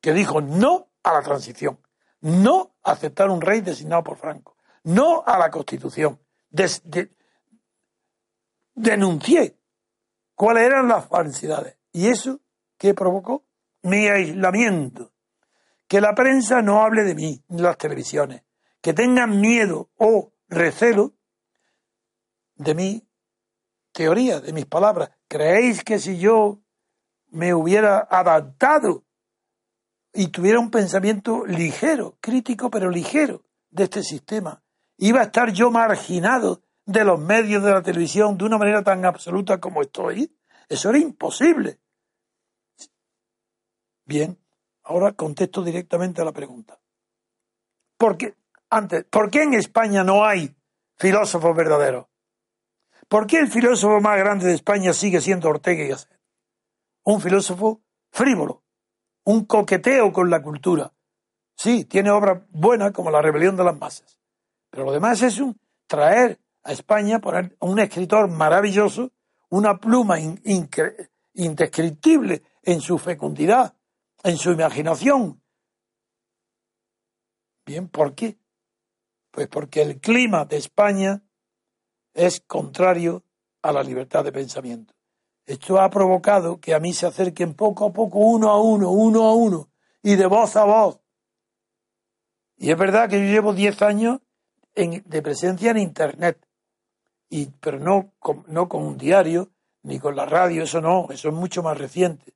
que 0.00 0.12
dijo 0.12 0.40
no 0.40 0.90
a 1.04 1.12
la 1.12 1.22
transición, 1.22 1.80
no 2.20 2.74
a 2.82 2.92
aceptar 2.92 3.30
un 3.30 3.40
rey 3.40 3.60
designado 3.60 4.02
por 4.02 4.18
Franco, 4.18 4.56
no 4.82 5.22
a 5.24 5.38
la 5.38 5.52
constitución. 5.52 6.20
denuncié 8.74 9.56
cuáles 10.34 10.64
eran 10.64 10.88
las 10.88 11.06
falsidades. 11.06 11.78
¿Y 11.92 12.08
eso 12.08 12.40
qué 12.76 12.92
provocó? 12.92 13.44
mi 13.82 14.08
aislamiento, 14.08 15.12
que 15.86 16.00
la 16.00 16.12
prensa 16.12 16.60
no 16.60 16.82
hable 16.82 17.04
de 17.04 17.14
mí, 17.14 17.44
ni 17.46 17.62
las 17.62 17.78
televisiones, 17.78 18.42
que 18.80 18.92
tengan 18.92 19.40
miedo 19.40 19.90
o 19.96 20.32
recelo 20.48 21.14
de 22.56 22.74
mi 22.74 23.07
teoría, 23.98 24.40
de 24.40 24.52
mis 24.52 24.64
palabras. 24.64 25.10
¿Creéis 25.26 25.82
que 25.82 25.98
si 25.98 26.18
yo 26.18 26.60
me 27.30 27.52
hubiera 27.52 28.06
adaptado 28.08 29.04
y 30.12 30.28
tuviera 30.28 30.60
un 30.60 30.70
pensamiento 30.70 31.44
ligero, 31.44 32.16
crítico 32.20 32.70
pero 32.70 32.90
ligero 32.90 33.42
de 33.70 33.84
este 33.84 34.04
sistema, 34.04 34.62
iba 34.98 35.18
a 35.18 35.24
estar 35.24 35.52
yo 35.52 35.72
marginado 35.72 36.62
de 36.86 37.02
los 37.02 37.18
medios 37.18 37.64
de 37.64 37.72
la 37.72 37.82
televisión 37.82 38.38
de 38.38 38.44
una 38.44 38.56
manera 38.56 38.84
tan 38.84 39.04
absoluta 39.04 39.58
como 39.58 39.82
estoy? 39.82 40.32
Eso 40.68 40.90
era 40.90 40.98
imposible. 40.98 41.80
Bien, 44.04 44.38
ahora 44.84 45.10
contesto 45.10 45.64
directamente 45.64 46.22
a 46.22 46.24
la 46.24 46.32
pregunta. 46.32 46.78
¿Por 47.96 48.16
qué, 48.16 48.36
antes, 48.70 49.02
¿por 49.06 49.28
qué 49.28 49.42
en 49.42 49.54
España 49.54 50.04
no 50.04 50.24
hay 50.24 50.54
filósofos 50.94 51.56
verdaderos? 51.56 52.06
¿Por 53.08 53.26
qué 53.26 53.38
el 53.38 53.48
filósofo 53.48 54.00
más 54.00 54.16
grande 54.18 54.46
de 54.46 54.54
España 54.54 54.92
sigue 54.92 55.20
siendo 55.20 55.48
Ortega 55.48 55.82
y 55.82 55.88
Gasset? 55.88 56.20
Un 57.04 57.20
filósofo 57.22 57.82
frívolo, 58.10 58.62
un 59.24 59.46
coqueteo 59.46 60.12
con 60.12 60.28
la 60.28 60.42
cultura. 60.42 60.92
Sí, 61.56 61.86
tiene 61.86 62.10
obras 62.10 62.42
buenas 62.50 62.92
como 62.92 63.10
La 63.10 63.22
rebelión 63.22 63.56
de 63.56 63.64
las 63.64 63.78
masas, 63.78 64.20
pero 64.70 64.84
lo 64.84 64.92
demás 64.92 65.22
es 65.22 65.40
un 65.40 65.58
traer 65.86 66.38
a 66.62 66.72
España, 66.72 67.18
poner 67.18 67.56
un 67.60 67.78
escritor 67.78 68.28
maravilloso, 68.28 69.10
una 69.48 69.78
pluma 69.78 70.18
indescriptible 70.20 72.42
en 72.62 72.82
su 72.82 72.98
fecundidad, 72.98 73.74
en 74.22 74.36
su 74.36 74.52
imaginación. 74.52 75.42
Bien, 77.64 77.88
¿por 77.88 78.14
qué? 78.14 78.38
Pues 79.30 79.48
porque 79.48 79.80
el 79.80 79.98
clima 79.98 80.44
de 80.44 80.58
España 80.58 81.22
es 82.14 82.40
contrario 82.40 83.22
a 83.62 83.72
la 83.72 83.82
libertad 83.82 84.24
de 84.24 84.32
pensamiento. 84.32 84.94
Esto 85.46 85.80
ha 85.80 85.88
provocado 85.88 86.60
que 86.60 86.74
a 86.74 86.80
mí 86.80 86.92
se 86.92 87.06
acerquen 87.06 87.54
poco 87.54 87.86
a 87.86 87.92
poco, 87.92 88.18
uno 88.18 88.50
a 88.50 88.60
uno, 88.60 88.90
uno 88.90 89.24
a 89.24 89.34
uno, 89.34 89.70
y 90.02 90.16
de 90.16 90.26
voz 90.26 90.56
a 90.56 90.64
voz, 90.64 91.00
Y 92.56 92.70
es 92.70 92.78
verdad 92.78 93.08
que 93.08 93.18
yo 93.18 93.32
llevo 93.32 93.54
10 93.54 93.82
años 93.82 94.20
de 94.74 95.22
presencia 95.22 95.70
en 95.70 95.78
Internet, 95.78 96.46
y, 97.30 97.46
pero 97.60 97.78
no 97.78 98.12
no 98.46 98.68
con 98.68 98.82
un 98.82 98.98
diario, 98.98 99.50
ni 99.82 99.98
con 99.98 100.16
la 100.16 100.26
radio, 100.26 100.62
eso 100.62 100.80
no, 100.80 101.08
eso 101.10 101.28
es 101.28 101.34
mucho 101.34 101.62
más 101.62 101.78
reciente. 101.78 102.34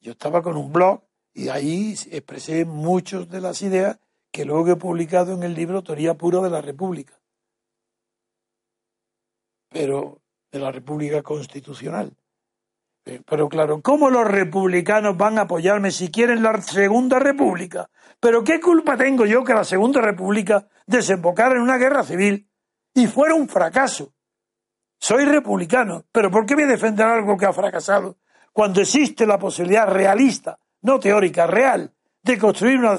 Yo 0.00 0.12
estaba 0.12 0.42
con 0.42 0.56
un 0.56 0.72
blog 0.72 1.02
y 1.34 1.48
ahí 1.48 1.94
expresé 2.10 2.64
muchas 2.64 3.28
de 3.28 3.40
las 3.40 3.62
ideas 3.62 3.98
que 4.30 4.44
luego 4.44 4.70
he 4.70 4.76
publicado 4.76 5.34
en 5.34 5.42
el 5.42 5.54
libro 5.54 5.82
Teoría 5.82 6.14
Pura 6.14 6.40
de 6.40 6.50
la 6.50 6.60
República. 6.60 7.21
Pero 9.72 10.20
de 10.50 10.58
la 10.58 10.70
República 10.70 11.22
Constitucional. 11.22 12.12
Eh, 13.04 13.20
pero 13.26 13.48
claro, 13.48 13.80
¿cómo 13.82 14.10
los 14.10 14.28
republicanos 14.28 15.16
van 15.16 15.38
a 15.38 15.42
apoyarme 15.42 15.90
si 15.90 16.10
quieren 16.10 16.42
la 16.42 16.60
Segunda 16.62 17.18
República? 17.18 17.90
Pero 18.20 18.44
¿qué 18.44 18.60
culpa 18.60 18.96
tengo 18.96 19.26
yo 19.26 19.42
que 19.42 19.54
la 19.54 19.64
Segunda 19.64 20.00
República 20.00 20.68
desembocara 20.86 21.56
en 21.56 21.62
una 21.62 21.78
guerra 21.78 22.04
civil 22.04 22.48
y 22.94 23.08
fuera 23.08 23.34
un 23.34 23.48
fracaso? 23.48 24.12
Soy 25.00 25.24
republicano, 25.24 26.04
pero 26.12 26.30
¿por 26.30 26.46
qué 26.46 26.54
voy 26.54 26.64
a 26.64 26.68
defender 26.68 27.06
algo 27.06 27.36
que 27.36 27.46
ha 27.46 27.52
fracasado 27.52 28.18
cuando 28.52 28.80
existe 28.80 29.26
la 29.26 29.38
posibilidad 29.38 29.88
realista, 29.88 30.60
no 30.82 31.00
teórica, 31.00 31.48
real, 31.48 31.92
de 32.22 32.38
construir 32.38 32.78
una, 32.78 32.98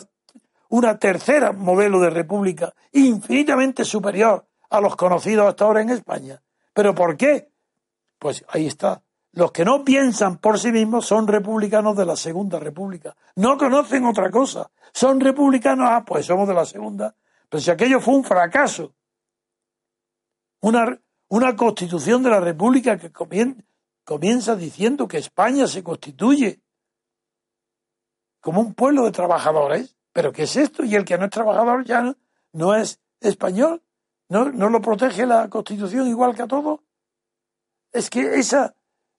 una 0.67 0.99
tercera 0.99 1.53
modelo 1.53 2.01
de 2.01 2.09
república 2.09 2.73
infinitamente 2.91 3.85
superior 3.85 4.45
a 4.69 4.81
los 4.81 4.97
conocidos 4.97 5.47
hasta 5.47 5.63
ahora 5.63 5.81
en 5.81 5.91
España? 5.91 6.42
¿Pero 6.73 6.95
por 6.95 7.15
qué? 7.17 7.51
Pues 8.19 8.43
ahí 8.49 8.67
está. 8.67 9.03
Los 9.33 9.51
que 9.51 9.65
no 9.65 9.83
piensan 9.83 10.37
por 10.37 10.59
sí 10.59 10.71
mismos 10.71 11.05
son 11.05 11.27
republicanos 11.27 11.97
de 11.97 12.05
la 12.05 12.15
Segunda 12.15 12.59
República. 12.59 13.15
No 13.35 13.57
conocen 13.57 14.05
otra 14.05 14.29
cosa. 14.29 14.69
Son 14.93 15.19
republicanos, 15.19 15.87
ah, 15.89 16.03
pues 16.05 16.25
somos 16.25 16.47
de 16.47 16.53
la 16.53 16.65
Segunda. 16.65 17.15
Pero 17.49 17.61
si 17.61 17.71
aquello 17.71 17.99
fue 17.99 18.15
un 18.15 18.23
fracaso. 18.23 18.93
Una, 20.61 20.99
una 21.29 21.55
constitución 21.55 22.23
de 22.23 22.29
la 22.29 22.39
República 22.39 22.97
que 22.97 23.11
comienza 23.11 24.55
diciendo 24.55 25.07
que 25.07 25.17
España 25.17 25.67
se 25.67 25.83
constituye 25.83 26.61
como 28.39 28.61
un 28.61 28.73
pueblo 28.73 29.05
de 29.05 29.11
trabajadores. 29.11 29.95
¿Pero 30.11 30.31
qué 30.31 30.43
es 30.43 30.55
esto? 30.55 30.83
Y 30.83 30.95
el 30.95 31.05
que 31.05 31.17
no 31.17 31.25
es 31.25 31.31
trabajador 31.31 31.85
ya 31.85 32.15
no, 32.53 32.75
es 32.75 33.01
español. 33.19 33.82
¿No, 34.33 34.45
¿No 34.45 34.67
lo 34.67 34.81
protege 34.81 35.27
la 35.27 35.47
Constitución 35.47 36.07
igual 36.07 36.33
que 36.33 36.41
a 36.41 36.47
todos? 36.47 36.79
Es 37.91 38.09
que 38.09 38.39
ese 38.39 38.71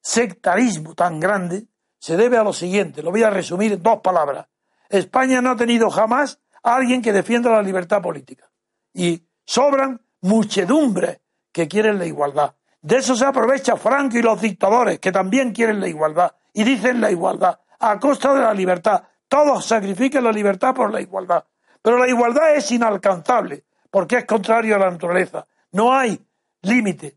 sectarismo 0.02 0.96
tan 0.96 1.20
grande 1.20 1.68
se 2.00 2.16
debe 2.16 2.36
a 2.36 2.42
lo 2.42 2.52
siguiente. 2.52 3.00
Lo 3.00 3.12
voy 3.12 3.22
a 3.22 3.30
resumir 3.30 3.74
en 3.74 3.80
dos 3.80 4.00
palabras. 4.00 4.48
España 4.88 5.40
no 5.40 5.52
ha 5.52 5.56
tenido 5.56 5.88
jamás 5.88 6.40
a 6.64 6.74
alguien 6.74 7.00
que 7.00 7.12
defienda 7.12 7.48
la 7.48 7.62
libertad 7.62 8.02
política. 8.02 8.50
Y 8.92 9.24
sobran 9.46 10.04
muchedumbres 10.22 11.20
que 11.52 11.68
quieren 11.68 11.96
la 12.00 12.06
igualdad. 12.06 12.56
De 12.82 12.96
eso 12.96 13.14
se 13.14 13.24
aprovecha 13.24 13.76
Franco 13.76 14.18
y 14.18 14.22
los 14.22 14.40
dictadores, 14.40 14.98
que 14.98 15.12
también 15.12 15.52
quieren 15.52 15.78
la 15.78 15.86
igualdad, 15.86 16.34
y 16.52 16.64
dicen 16.64 17.00
la 17.00 17.12
igualdad, 17.12 17.60
a 17.78 18.00
costa 18.00 18.34
de 18.34 18.40
la 18.40 18.52
libertad. 18.52 19.04
Todos 19.28 19.64
sacrifican 19.64 20.24
la 20.24 20.32
libertad 20.32 20.74
por 20.74 20.92
la 20.92 21.00
igualdad. 21.00 21.44
Pero 21.80 21.98
la 21.98 22.08
igualdad 22.08 22.56
es 22.56 22.68
inalcanzable, 22.72 23.64
porque 23.94 24.16
es 24.16 24.24
contrario 24.24 24.74
a 24.74 24.80
la 24.80 24.90
naturaleza. 24.90 25.46
No 25.70 25.92
hay 25.92 26.18
límite. 26.62 27.16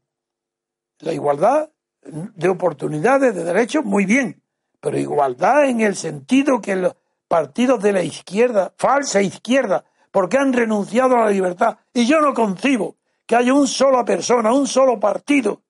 La 1.00 1.12
igualdad 1.12 1.72
de 2.04 2.50
oportunidades, 2.50 3.34
de 3.34 3.44
derechos, 3.44 3.84
muy 3.84 4.06
bien, 4.06 4.44
pero 4.80 4.96
igualdad 4.96 5.66
en 5.66 5.82
el 5.82 5.96
sentido 5.96 6.62
que 6.62 6.76
los 6.76 6.96
partidos 7.28 7.82
de 7.82 7.94
la 7.94 8.04
izquierda, 8.04 8.76
falsa 8.78 9.24
izquierda, 9.24 9.86
porque 10.12 10.38
han 10.38 10.54
renunciado 10.54 11.16
a 11.16 11.26
la 11.26 11.32
libertad. 11.32 11.80
Y 11.96 12.06
yo 12.06 12.22
no 12.22 12.36
concibo 12.36 12.98
que 13.26 13.36
haya 13.36 13.56
un 13.56 13.68
solo 13.68 14.06
persona, 14.06 14.54
un 14.54 14.68
solo 14.68 15.00
partido 15.00 15.64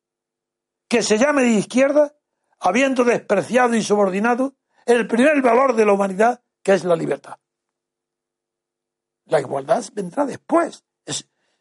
que 0.90 1.02
se 1.04 1.18
llame 1.18 1.44
de 1.44 1.52
izquierda, 1.52 2.16
habiendo 2.60 3.06
despreciado 3.06 3.76
y 3.76 3.82
subordinado 3.82 4.56
el 4.86 5.08
primer 5.08 5.42
valor 5.42 5.74
de 5.74 5.86
la 5.86 5.94
humanidad, 5.94 6.42
que 6.62 6.74
es 6.74 6.84
la 6.84 6.98
libertad. 6.98 7.38
La 9.28 9.40
igualdad 9.40 9.86
vendrá 9.94 10.26
después. 10.26 10.84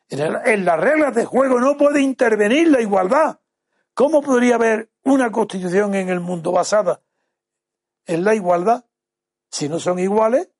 En, 0.09 0.65
las 0.65 0.81
reglas 0.81 1.15
de 1.15 1.25
juego 1.25 1.61
no 1.61 1.77
puede 1.77 2.01
intervenir 2.01 2.69
la 2.69 2.81
igualdad. 2.81 3.41
¿Cómo 3.95 4.23
podría 4.23 4.57
haber 4.57 4.91
una 5.03 5.31
constitución 5.31 5.95
en 5.95 6.09
el 6.09 6.21
mundo 6.21 6.53
basada 6.53 7.03
en 8.07 8.25
la 8.25 8.35
igualdad 8.35 8.85
si 9.51 9.69
no 9.69 9.79
son 9.79 9.99
iguales? 9.99 10.51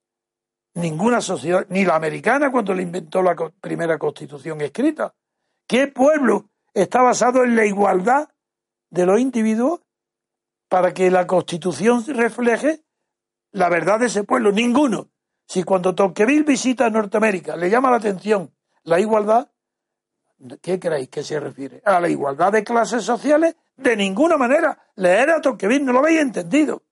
Ninguna 0.75 1.21
sociedad, 1.21 1.67
ni 1.69 1.85
la 1.85 1.97
americana 1.97 2.51
cuando 2.51 2.75
le 2.75 2.83
inventó 2.83 3.23
la 3.23 3.35
primera 3.61 3.99
constitución 3.99 4.61
escrita, 4.61 5.15
¿Qué 5.67 5.89
pueblo 5.89 6.49
está 6.75 7.03
basado 7.03 7.43
en 7.43 7.57
la 7.57 7.67
igualdad 7.67 8.29
de 8.91 9.05
los 9.05 9.21
individuos 9.21 9.81
para 10.69 10.95
que 10.95 11.11
la 11.11 11.27
Constitución 11.27 12.05
refleje 12.07 12.85
la 13.51 13.69
verdad 13.69 13.99
de 13.99 14.07
ese 14.07 14.23
pueblo? 14.23 14.53
Ninguno. 14.53 15.11
Si 15.49 15.65
cuando 15.65 15.95
Tocqueville 15.95 16.45
visita 16.45 16.89
Norteamérica 16.91 17.57
le 17.57 17.71
llama 17.71 17.91
la 17.91 17.97
atención 17.97 18.56
la 18.87 19.01
igualdad, 19.01 19.51
¿qué 20.63 20.79
creéis 20.79 21.09
que 21.09 21.25
se 21.25 21.41
refiere? 21.41 21.83
¿A 21.85 22.01
la 22.01 22.09
igualdad 22.09 22.53
de 22.53 22.63
clases 22.63 23.03
sociales? 23.03 23.57
De 23.77 23.97
ninguna 23.97 24.37
manera. 24.37 24.79
Leer 24.95 25.31
a 25.31 25.41
Tocqueville 25.41 25.85
no 25.85 25.93
lo 25.93 25.99
habéis 25.99 26.21
entendido. 26.21 26.85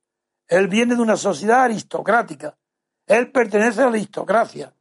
Él 0.48 0.66
viene 0.66 0.96
de 0.96 1.02
una 1.02 1.16
sociedad 1.16 1.62
aristocrática. 1.62 2.58
Él 3.06 3.30
pertenece 3.30 3.80
a 3.80 3.84
la 3.84 3.90
aristocracia. 3.90 4.74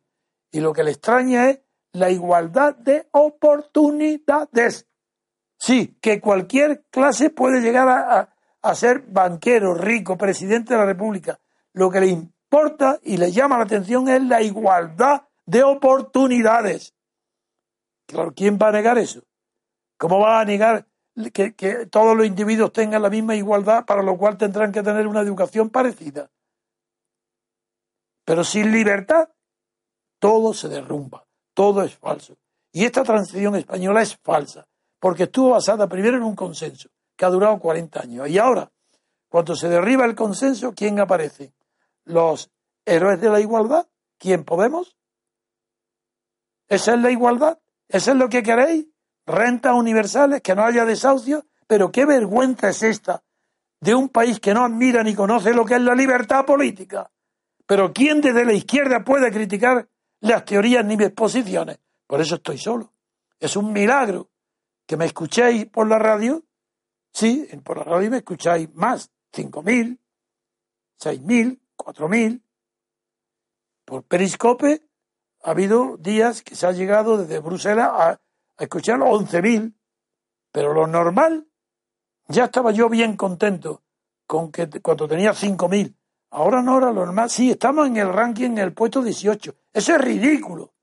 Y 0.51 0.59
lo 0.59 0.73
que 0.73 0.83
le 0.83 0.91
extraña 0.91 1.51
es 1.51 1.61
la 1.91 2.09
igualdad 2.09 2.75
de 2.75 3.07
oportunidades. 3.11 4.87
Sí, 5.57 5.97
que 6.01 6.19
cualquier 6.19 6.85
clase 6.89 7.29
puede 7.29 7.61
llegar 7.61 7.87
a, 8.61 8.75
ser 8.75 9.03
banquero, 9.07 9.75
rico, 9.75 10.17
presidente 10.17 10.73
de 10.73 10.79
la 10.79 10.85
República. 10.87 11.39
Lo 11.73 11.91
que 11.91 11.99
le 11.99 12.07
importa 12.07 12.99
y 13.03 13.17
le 13.17 13.31
llama 13.31 13.59
la 13.59 13.65
atención 13.65 14.09
es 14.09 14.23
la 14.23 14.41
igualdad 14.41 15.27
de 15.45 15.63
oportunidades. 15.63 16.92
Claro, 18.13 18.31
¿quién 18.35 18.59
va 18.61 18.67
a 18.67 18.71
negar 18.71 18.99
eso? 18.99 19.23
¿Cómo 19.97 20.19
va 20.19 20.39
a 20.39 20.45
negar 20.45 20.85
que, 21.33 21.87
todos 21.89 22.15
los 22.15 22.27
individuos 22.27 22.71
tengan 22.71 23.01
la 23.01 23.09
misma 23.09 23.35
igualdad, 23.35 23.85
para 23.85 24.03
lo 24.03 24.15
cual 24.19 24.37
tendrán 24.37 24.71
que 24.71 24.83
tener 24.83 25.07
una 25.07 25.21
educación 25.21 25.71
parecida? 25.71 26.29
Pero 28.23 28.43
sin 28.43 28.71
libertad, 28.71 29.29
todo 30.19 30.53
se 30.53 30.69
derrumba. 30.69 31.25
Todo 31.55 31.81
es 31.81 31.95
falso. 31.97 32.35
Y 32.71 32.85
esta 32.85 33.03
transición 33.03 33.55
española 33.55 34.03
es 34.03 34.15
falsa, 34.17 34.67
porque 34.99 35.23
estuvo 35.23 35.49
basada 35.49 35.87
primero 35.87 36.17
en 36.17 36.23
un 36.23 36.35
consenso, 36.35 36.89
que 37.15 37.25
ha 37.25 37.29
durado 37.29 37.57
40 37.57 37.99
años. 37.99 38.29
Y 38.29 38.37
ahora, 38.37 38.71
cuando 39.27 39.55
se 39.55 39.69
derriba 39.69 40.05
el 40.05 40.13
consenso, 40.13 40.73
¿quién 40.75 40.99
aparece? 40.99 41.51
Los 42.05 42.51
héroes 42.85 43.19
de 43.19 43.29
la 43.31 43.39
igualdad. 43.39 43.87
¿Quién 44.19 44.43
podemos? 44.43 44.95
¿Esa 46.67 46.93
es 46.93 46.99
la 46.99 47.09
igualdad? 47.09 47.57
¿Eso 47.93 48.11
es 48.11 48.17
lo 48.17 48.27
que 48.27 48.43
queréis? 48.43 48.87
Rentas 49.25 49.73
universales, 49.73 50.41
que 50.41 50.53
no 50.53 50.65
haya 50.65 50.83
desahucio. 50.83 51.45
Pero 51.67 51.91
qué 51.91 52.05
vergüenza 52.05 52.69
es 52.69 52.83
esta 52.83 53.23
de 53.79 53.95
un 53.95 54.09
país 54.09 54.39
que 54.39 54.53
no 54.53 54.65
admira 54.65 55.03
ni 55.03 55.15
conoce 55.15 55.53
lo 55.53 55.63
que 55.63 55.75
es 55.75 55.81
la 55.81 55.95
libertad 55.95 56.45
política. 56.45 57.09
Pero 57.65 57.93
¿quién 57.93 58.19
desde 58.19 58.43
la 58.43 58.53
izquierda 58.53 59.03
puede 59.03 59.31
criticar 59.31 59.87
las 60.23 60.45
teorías 60.45 60.85
ni 60.85 60.95
mis 60.95 61.11
posiciones. 61.11 61.79
Por 62.07 62.21
eso 62.21 62.35
estoy 62.35 62.57
solo. 62.57 62.93
Es 63.39 63.57
un 63.57 63.73
milagro 63.73 64.29
que 64.85 64.95
me 64.95 65.05
escuchéis 65.05 65.65
por 65.65 65.87
la 65.87 65.99
radio. 65.99 66.45
Sí, 67.11 67.47
por 67.63 67.77
la 67.77 67.83
radio 67.83 68.09
me 68.09 68.17
escucháis 68.17 68.73
más, 68.73 69.11
cinco 69.33 69.61
mil, 69.61 69.99
seis 70.97 71.21
mil, 71.21 71.61
cuatro 71.75 72.07
mil. 72.07 72.41
Por 73.83 74.03
Periscope 74.03 74.81
ha 75.43 75.51
habido 75.51 75.97
días 75.97 76.41
que 76.41 76.55
se 76.55 76.65
ha 76.65 76.71
llegado 76.71 77.17
desde 77.17 77.39
Bruselas 77.39 77.89
a, 77.93 78.19
escuchar 78.57 79.01
once 79.01 79.41
mil. 79.41 79.75
Pero 80.51 80.73
lo 80.73 80.87
normal, 80.87 81.47
ya 82.27 82.45
estaba 82.45 82.71
yo 82.71 82.89
bien 82.89 83.17
contento 83.17 83.83
con 84.25 84.51
que 84.51 84.69
cuando 84.81 85.07
tenía 85.07 85.33
cinco 85.33 85.67
mil 85.67 85.95
Ahora 86.33 86.63
no 86.63 86.79
era 86.79 86.87
lo 86.87 87.05
normal. 87.05 87.29
Sí, 87.29 87.51
estamos 87.51 87.87
en 87.87 87.97
el 87.97 88.11
ranking 88.11 88.51
en 88.51 88.57
el 88.57 88.73
puesto 88.73 89.03
18. 89.03 89.55
Eso 89.71 89.95
es 89.95 90.01
ridículo. 90.01 90.73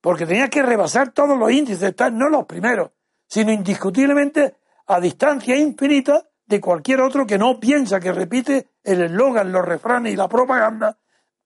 Porque 0.00 0.24
tenía 0.24 0.48
que 0.48 0.62
rebasar 0.62 1.12
todos 1.12 1.38
los 1.38 1.50
índices, 1.50 1.94
no 2.12 2.30
los 2.30 2.46
primeros, 2.46 2.92
sino 3.28 3.52
indiscutiblemente 3.52 4.56
a 4.86 5.00
distancia 5.00 5.56
infinita 5.58 6.26
de 6.46 6.60
cualquier 6.62 7.02
otro 7.02 7.26
que 7.26 7.36
no 7.36 7.60
piensa 7.60 8.00
que 8.00 8.12
repite 8.12 8.70
el 8.82 9.02
eslogan, 9.02 9.52
los 9.52 9.64
refranes 9.64 10.14
y 10.14 10.16
la 10.16 10.28
propaganda, 10.28 10.96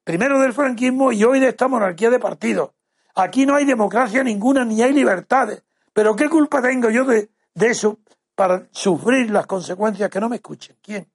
primero 0.05 0.41
del 0.41 0.53
franquismo 0.53 1.13
y 1.13 1.25
hoy 1.25 1.41
de 1.41 1.49
esta 1.49 1.69
monarquía 1.69 2.11
de 2.11 2.19
partidos. 2.19 2.71
Aquí 3.15 3.47
no 3.47 3.55
hay 3.55 3.65
democracia 3.65 4.23
ninguna 4.23 4.65
ni 4.65 4.83
hay 4.83 4.93
libertades. 4.93 5.63
Pero 5.93 6.15
¿qué 6.15 6.29
culpa 6.29 6.63
tengo 6.63 6.91
yo 6.91 7.05
de, 7.05 7.31
eso 7.55 7.99
para 8.35 8.69
sufrir 8.71 9.31
las 9.31 9.47
consecuencias 9.47 10.09
que 10.09 10.21
no 10.21 10.29
me 10.29 10.37
escuchen? 10.37 10.77
¿Quién? 10.81 11.11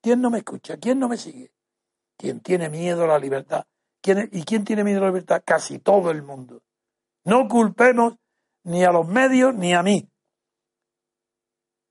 ¿Quién 0.00 0.20
no 0.20 0.30
me 0.30 0.38
escucha? 0.38 0.76
¿Quién 0.78 0.98
no 0.98 1.08
me 1.08 1.16
sigue? 1.16 1.52
¿Quién 2.16 2.40
tiene 2.40 2.70
miedo 2.70 3.04
a 3.04 3.08
la 3.08 3.18
libertad? 3.18 3.66
¿Y 4.02 4.44
quién 4.44 4.64
tiene 4.64 4.84
miedo 4.84 4.98
a 4.98 5.02
la 5.02 5.08
libertad? 5.08 5.42
Casi 5.44 5.78
todo 5.78 6.10
el 6.10 6.22
mundo. 6.22 6.62
No 7.24 7.48
culpemos 7.48 8.14
ni 8.64 8.84
a 8.84 8.92
los 8.92 9.06
medios 9.06 9.54
ni 9.54 9.74
a 9.74 9.82
mí. 9.82 10.08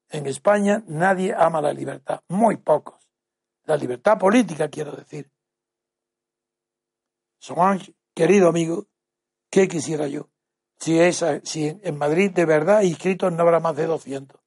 En 0.10 0.26
España 0.26 0.84
nadie 0.88 1.36
ama 1.38 1.62
la 1.62 1.72
libertad, 1.72 2.22
muy 2.30 2.58
pocos. 2.58 2.96
La 3.66 3.78
libertad 3.78 4.18
política, 4.18 4.68
quiero 4.68 4.94
decir. 4.94 5.30
Solange, 7.40 7.96
querido 8.14 8.50
amigo, 8.50 8.88
¿qué 9.50 9.68
quisiera 9.68 10.08
yo? 10.08 10.30
Si, 10.78 11.00
esa, 11.00 11.42
si 11.44 11.80
en 11.82 11.98
Madrid 11.98 12.32
de 12.32 12.46
verdad 12.46 12.82
inscritos 12.82 13.32
no 13.34 13.42
habrá 13.42 13.60
más 13.60 13.76
de 13.76 13.86
200. 13.86 14.40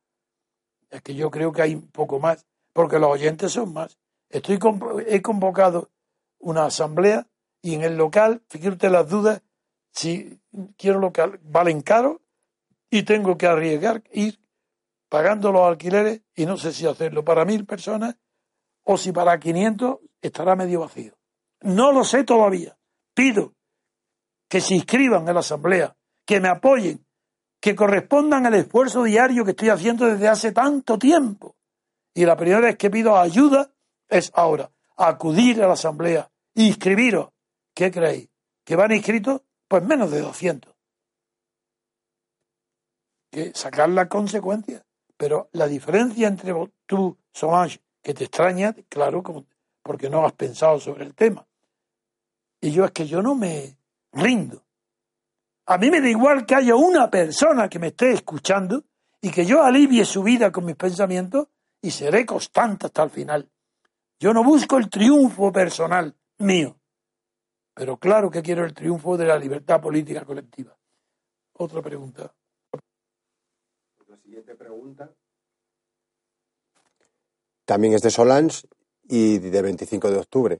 Es 0.90 1.02
que 1.02 1.14
yo 1.14 1.31
creo 1.31 1.52
que 1.52 1.62
hay 1.62 1.74
un 1.74 1.90
poco 1.90 2.20
más, 2.20 2.46
porque 2.72 2.98
los 2.98 3.11
oyentes 3.11 3.52
son 3.52 3.72
más. 3.72 3.98
Estoy 4.28 4.59
he 5.07 5.20
convocado 5.20 5.90
una 6.38 6.66
asamblea 6.66 7.26
y 7.62 7.74
en 7.74 7.83
el 7.83 7.96
local, 7.96 8.42
fíjate 8.48 8.90
las 8.90 9.09
dudas, 9.09 9.42
si 9.92 10.40
quiero 10.76 10.98
local, 10.98 11.38
valen 11.42 11.81
caro 11.81 12.22
y 12.90 13.05
tengo 13.05 13.38
que 13.38 13.46
arriesgar 13.46 14.02
ir 14.12 14.40
pagando 15.09 15.52
los 15.52 15.62
alquileres 15.62 16.22
y 16.35 16.46
no 16.46 16.57
sé 16.57 16.72
si 16.72 16.87
hacerlo 16.87 17.24
para 17.24 17.44
mil 17.44 17.64
personas 17.66 18.16
o 18.83 18.96
si 18.96 19.12
para 19.12 19.38
500 19.38 19.98
estará 20.20 20.57
medio 20.57 20.81
vacío. 20.81 21.14
No 21.61 21.92
lo 21.92 22.05
sé 22.05 22.24
todavía. 22.24 22.76
Pido 23.14 23.55
que 24.48 24.61
se 24.61 24.75
inscriban 24.75 25.27
en 25.27 25.35
la 25.35 25.40
asamblea, 25.40 25.96
que 26.27 26.40
me 26.40 26.48
apoyen, 26.48 27.07
que 27.61 27.75
correspondan 27.75 28.44
al 28.46 28.55
esfuerzo 28.55 29.05
diario 29.05 29.44
que 29.44 29.53
estoy 29.53 29.70
haciendo 29.70 30.07
desde 30.07 30.29
hace 30.29 30.53
tanto 30.53 30.98
tiempo. 30.98 31.57
Y 32.14 32.25
la 32.27 32.37
primera 32.37 32.61
vez 32.61 32.77
que 32.77 32.90
pido 32.90 33.16
ayuda 33.16 33.72
es 34.09 34.31
ahora, 34.35 34.70
acudir 34.96 35.62
a 35.62 35.66
la 35.66 35.75
asamblea, 35.75 36.31
inscribiros. 36.55 37.31
¿Qué 37.75 37.90
creéis? 37.90 38.29
¿Que 38.64 38.77
van 38.77 38.92
inscritos? 38.92 39.42
Pues 39.66 39.83
menos 39.85 40.11
de 40.11 40.20
200. 40.20 40.75
Que 43.31 43.53
sacar 43.55 43.88
las 43.88 44.09
consecuencias. 44.09 44.85
Pero 45.16 45.48
la 45.53 45.66
diferencia 45.66 46.29
entre 46.29 46.53
tú, 46.85 47.16
Solange, 47.33 47.81
que 48.03 48.12
te 48.12 48.25
extraña, 48.25 48.75
claro, 48.88 49.22
porque 49.83 50.11
no 50.11 50.27
has 50.27 50.33
pensado 50.33 50.81
sobre 50.81 51.05
el 51.05 51.14
tema. 51.14 51.46
Y 52.62 52.70
yo 52.70 52.85
es 52.85 52.92
que 52.92 53.07
yo 53.07 53.20
no 53.20 53.35
me 53.35 53.77
rindo. 54.12 54.64
A 55.66 55.77
mí 55.77 55.90
me 55.90 56.01
da 56.01 56.09
igual 56.09 56.46
que 56.46 56.55
haya 56.55 56.77
una 56.77 57.11
persona 57.11 57.68
que 57.68 57.79
me 57.79 57.88
esté 57.88 58.12
escuchando 58.12 58.85
y 59.20 59.31
que 59.31 59.44
yo 59.44 59.62
alivie 59.62 60.05
su 60.05 60.22
vida 60.22 60.51
con 60.51 60.64
mis 60.64 60.77
pensamientos 60.77 61.48
y 61.81 61.90
seré 61.90 62.25
constante 62.25 62.87
hasta 62.87 63.03
el 63.03 63.11
final. 63.11 63.51
Yo 64.18 64.33
no 64.33 64.44
busco 64.44 64.79
el 64.79 64.88
triunfo 64.88 65.53
personal 65.53 66.16
mío, 66.38 66.79
pero 67.75 67.98
claro 67.98 68.31
que 68.31 68.42
quiero 68.42 68.64
el 68.64 68.72
triunfo 68.72 69.16
de 69.16 69.27
la 69.27 69.37
libertad 69.37 69.81
política 69.81 70.25
colectiva. 70.25 70.77
Otra 71.55 71.83
pregunta. 71.83 72.33
La 74.07 74.16
siguiente 74.18 74.55
pregunta 74.55 75.11
también 77.64 77.94
es 77.94 78.03
de 78.03 78.11
Solange 78.11 78.68
y 79.05 79.38
de 79.38 79.62
25 79.62 80.11
de 80.11 80.18
octubre. 80.18 80.59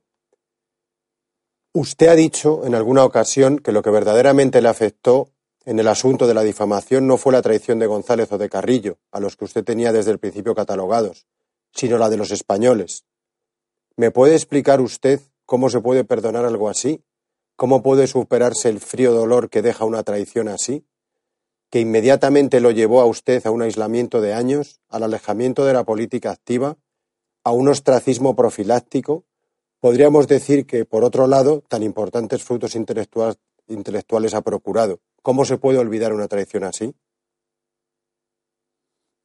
Usted 1.75 2.09
ha 2.09 2.15
dicho 2.15 2.67
en 2.67 2.75
alguna 2.75 3.05
ocasión 3.05 3.59
que 3.59 3.73
lo 3.73 3.83
que 3.83 3.91
verdaderamente 3.91 4.61
le 4.61 4.69
afectó 4.69 5.31
en 5.65 5.79
el 5.79 5.89
asunto 5.89 6.27
de 6.27 6.35
la 6.35 6.43
difamación 6.43 7.07
no 7.07 7.17
fue 7.17 7.33
la 7.33 7.43
traición 7.43 7.79
de 7.79 7.87
González 7.87 8.31
o 8.33 8.39
de 8.39 8.51
Carrillo, 8.51 8.99
a 9.11 9.21
los 9.21 9.37
que 9.37 9.45
usted 9.45 9.65
tenía 9.65 9.93
desde 9.93 10.11
el 10.11 10.19
principio 10.19 10.55
catalogados, 10.55 11.27
sino 11.73 11.99
la 11.99 12.11
de 12.11 12.17
los 12.19 12.31
españoles. 12.31 13.05
¿Me 13.97 14.11
puede 14.11 14.35
explicar 14.35 14.81
usted 14.81 15.21
cómo 15.47 15.71
se 15.71 15.81
puede 15.81 16.05
perdonar 16.05 16.45
algo 16.45 16.69
así? 16.69 17.05
¿Cómo 17.57 17.83
puede 17.83 18.07
superarse 18.07 18.69
el 18.69 18.81
frío 18.81 19.13
dolor 19.13 19.49
que 19.49 19.63
deja 19.63 19.85
una 19.85 20.03
traición 20.03 20.49
así? 20.49 20.85
que 21.73 21.81
inmediatamente 21.81 22.61
lo 22.61 22.71
llevó 22.71 23.01
a 23.01 23.07
usted 23.07 23.47
a 23.47 23.51
un 23.51 23.63
aislamiento 23.63 24.21
de 24.21 24.35
años, 24.35 24.83
al 24.91 25.05
alejamiento 25.05 25.65
de 25.65 25.73
la 25.73 25.85
política 25.85 26.31
activa, 26.31 26.77
a 27.45 27.53
un 27.53 27.67
ostracismo 27.69 28.37
profiláctico, 28.37 29.25
podríamos 29.83 30.29
decir 30.29 30.65
que, 30.65 30.85
por 30.85 31.03
otro 31.03 31.27
lado, 31.27 31.63
tan 31.63 31.83
importantes 31.83 32.45
frutos 32.45 32.77
intelectuales, 32.77 34.35
ha 34.35 34.41
procurado. 34.43 35.01
¿Cómo 35.23 35.45
se 35.45 35.59
puede 35.59 35.79
olvidar 35.79 36.13
una 36.13 36.29
traición 36.29 36.63
así? 36.63 36.95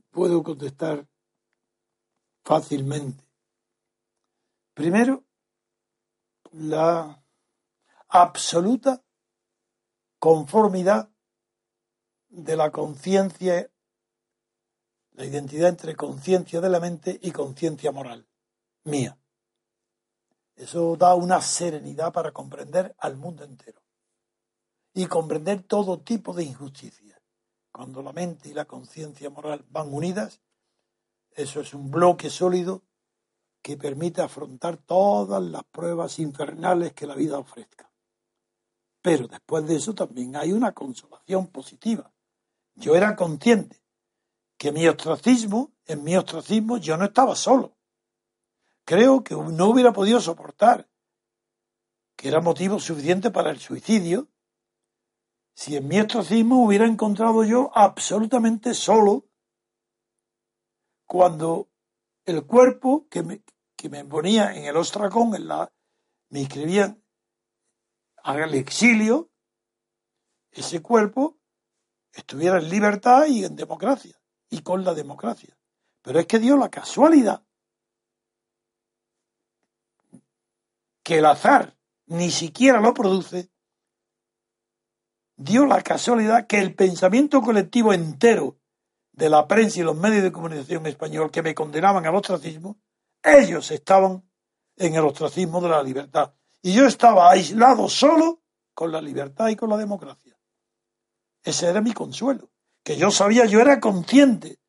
Puedo 0.10 0.42
contestar 0.42 1.08
fácilmente. 2.44 3.24
Primero, 4.74 5.26
la 6.54 7.24
absoluta 8.08 9.04
conformidad 10.18 11.12
de 12.30 12.56
la 12.56 12.72
conciencia, 12.72 13.70
la 15.12 15.24
identidad 15.24 15.70
entre 15.70 15.96
conciencia 15.96 16.62
de 16.62 16.70
la 16.70 16.80
mente 16.80 17.20
y 17.22 17.30
conciencia 17.30 17.92
moral 17.92 18.28
mía. 18.86 19.20
Eso 20.58 20.98
da 20.98 21.14
una 21.14 21.40
serenidad 21.40 22.12
para 22.12 22.32
comprender 22.32 22.96
al 22.98 23.16
mundo 23.16 23.44
entero 23.44 23.80
y 24.94 25.06
comprender 25.06 25.62
todo 25.62 26.00
tipo 26.00 26.34
de 26.34 26.44
injusticia. 26.44 27.22
Cuando 27.72 28.02
la 28.02 28.12
mente 28.12 28.50
y 28.50 28.54
la 28.56 28.66
conciencia 28.66 29.30
moral 29.30 29.64
van 29.70 29.94
unidas, 29.94 30.42
eso 31.30 31.62
es 31.62 31.76
un 31.76 31.92
bloque 31.92 32.32
sólido 32.32 32.82
que 33.62 33.78
permite 33.78 34.24
afrontar 34.24 34.78
todas 34.78 35.44
las 35.44 35.64
pruebas 35.66 36.18
infernales 36.18 36.94
que 36.94 37.06
la 37.06 37.14
vida 37.14 37.38
ofrezca. 37.38 37.92
Pero 39.04 39.28
después 39.28 39.68
de 39.68 39.76
eso 39.76 39.94
también 39.94 40.36
hay 40.36 40.54
una 40.54 40.72
consolación 40.72 41.48
positiva, 41.48 42.12
yo 42.74 42.96
era 42.96 43.16
consciente 43.16 43.84
que 44.58 44.72
mi 44.72 44.88
ostracismo, 44.88 45.72
en 45.86 46.04
mi 46.04 46.18
ostracismo 46.18 46.78
yo 46.78 46.98
no 46.98 47.06
estaba 47.06 47.36
solo. 47.36 47.77
Creo 48.88 49.22
que 49.22 49.36
no 49.36 49.68
hubiera 49.68 49.92
podido 49.92 50.22
soportar, 50.22 50.90
que 52.16 52.30
era 52.30 52.40
motivo 52.40 52.80
suficiente 52.80 53.32
para 53.32 53.52
el 53.52 53.60
suicidio, 53.60 54.30
si 55.54 55.76
en 55.76 55.90
mi 55.90 56.00
ostracismo 56.00 56.64
hubiera 56.64 56.86
encontrado 56.86 57.44
yo 57.44 57.70
absolutamente 57.76 58.74
solo 58.74 59.26
cuando 61.06 61.70
el 62.24 62.46
cuerpo 62.46 63.10
que 63.10 63.24
me, 63.24 63.44
que 63.76 63.90
me 63.90 64.06
ponía 64.06 64.56
en 64.56 64.64
el 64.64 64.78
ostracón, 64.78 65.36
en 65.36 65.50
la, 65.50 65.70
me 66.30 66.40
inscribían 66.40 67.04
al 68.24 68.54
exilio, 68.54 69.30
ese 70.50 70.82
cuerpo 70.82 71.38
estuviera 72.14 72.60
en 72.60 72.70
libertad 72.70 73.26
y 73.26 73.44
en 73.44 73.58
democracia, 73.58 74.18
y 74.50 74.62
con 74.62 74.86
la 74.86 74.94
democracia. 74.94 75.58
Pero 76.02 76.22
es 76.22 76.26
que 76.26 76.40
dio 76.40 76.56
la 76.56 76.70
casualidad 76.70 77.47
que 81.08 81.20
el 81.20 81.26
azar 81.26 81.74
ni 82.08 82.30
siquiera 82.30 82.82
lo 82.82 82.94
produce, 82.94 83.50
dio 85.38 85.66
la 85.66 85.82
casualidad 85.82 86.48
que 86.48 86.60
el 86.60 86.76
pensamiento 86.76 87.40
colectivo 87.42 87.94
entero 87.94 88.60
de 89.14 89.30
la 89.30 89.48
prensa 89.48 89.80
y 89.80 89.84
los 89.84 89.96
medios 89.96 90.24
de 90.24 90.34
comunicación 90.34 90.86
español 90.86 91.32
que 91.32 91.42
me 91.42 91.56
condenaban 91.56 92.06
al 92.06 92.14
ostracismo, 92.14 92.82
ellos 93.24 93.72
estaban 93.72 94.30
en 94.76 94.96
el 94.96 95.06
ostracismo 95.06 95.62
de 95.62 95.70
la 95.70 95.82
libertad. 95.82 96.34
Y 96.62 96.74
yo 96.74 96.86
estaba 96.86 97.32
aislado 97.32 97.88
solo 97.88 98.42
con 98.74 98.92
la 98.92 99.00
libertad 99.02 99.48
y 99.48 99.56
con 99.56 99.70
la 99.70 99.78
democracia. 99.78 100.38
Ese 101.42 101.70
era 101.70 101.80
mi 101.80 101.94
consuelo, 101.94 102.52
que 102.84 102.98
yo 102.98 103.12
sabía, 103.12 103.46
yo 103.46 103.62
era 103.62 103.80
consciente, 103.80 104.60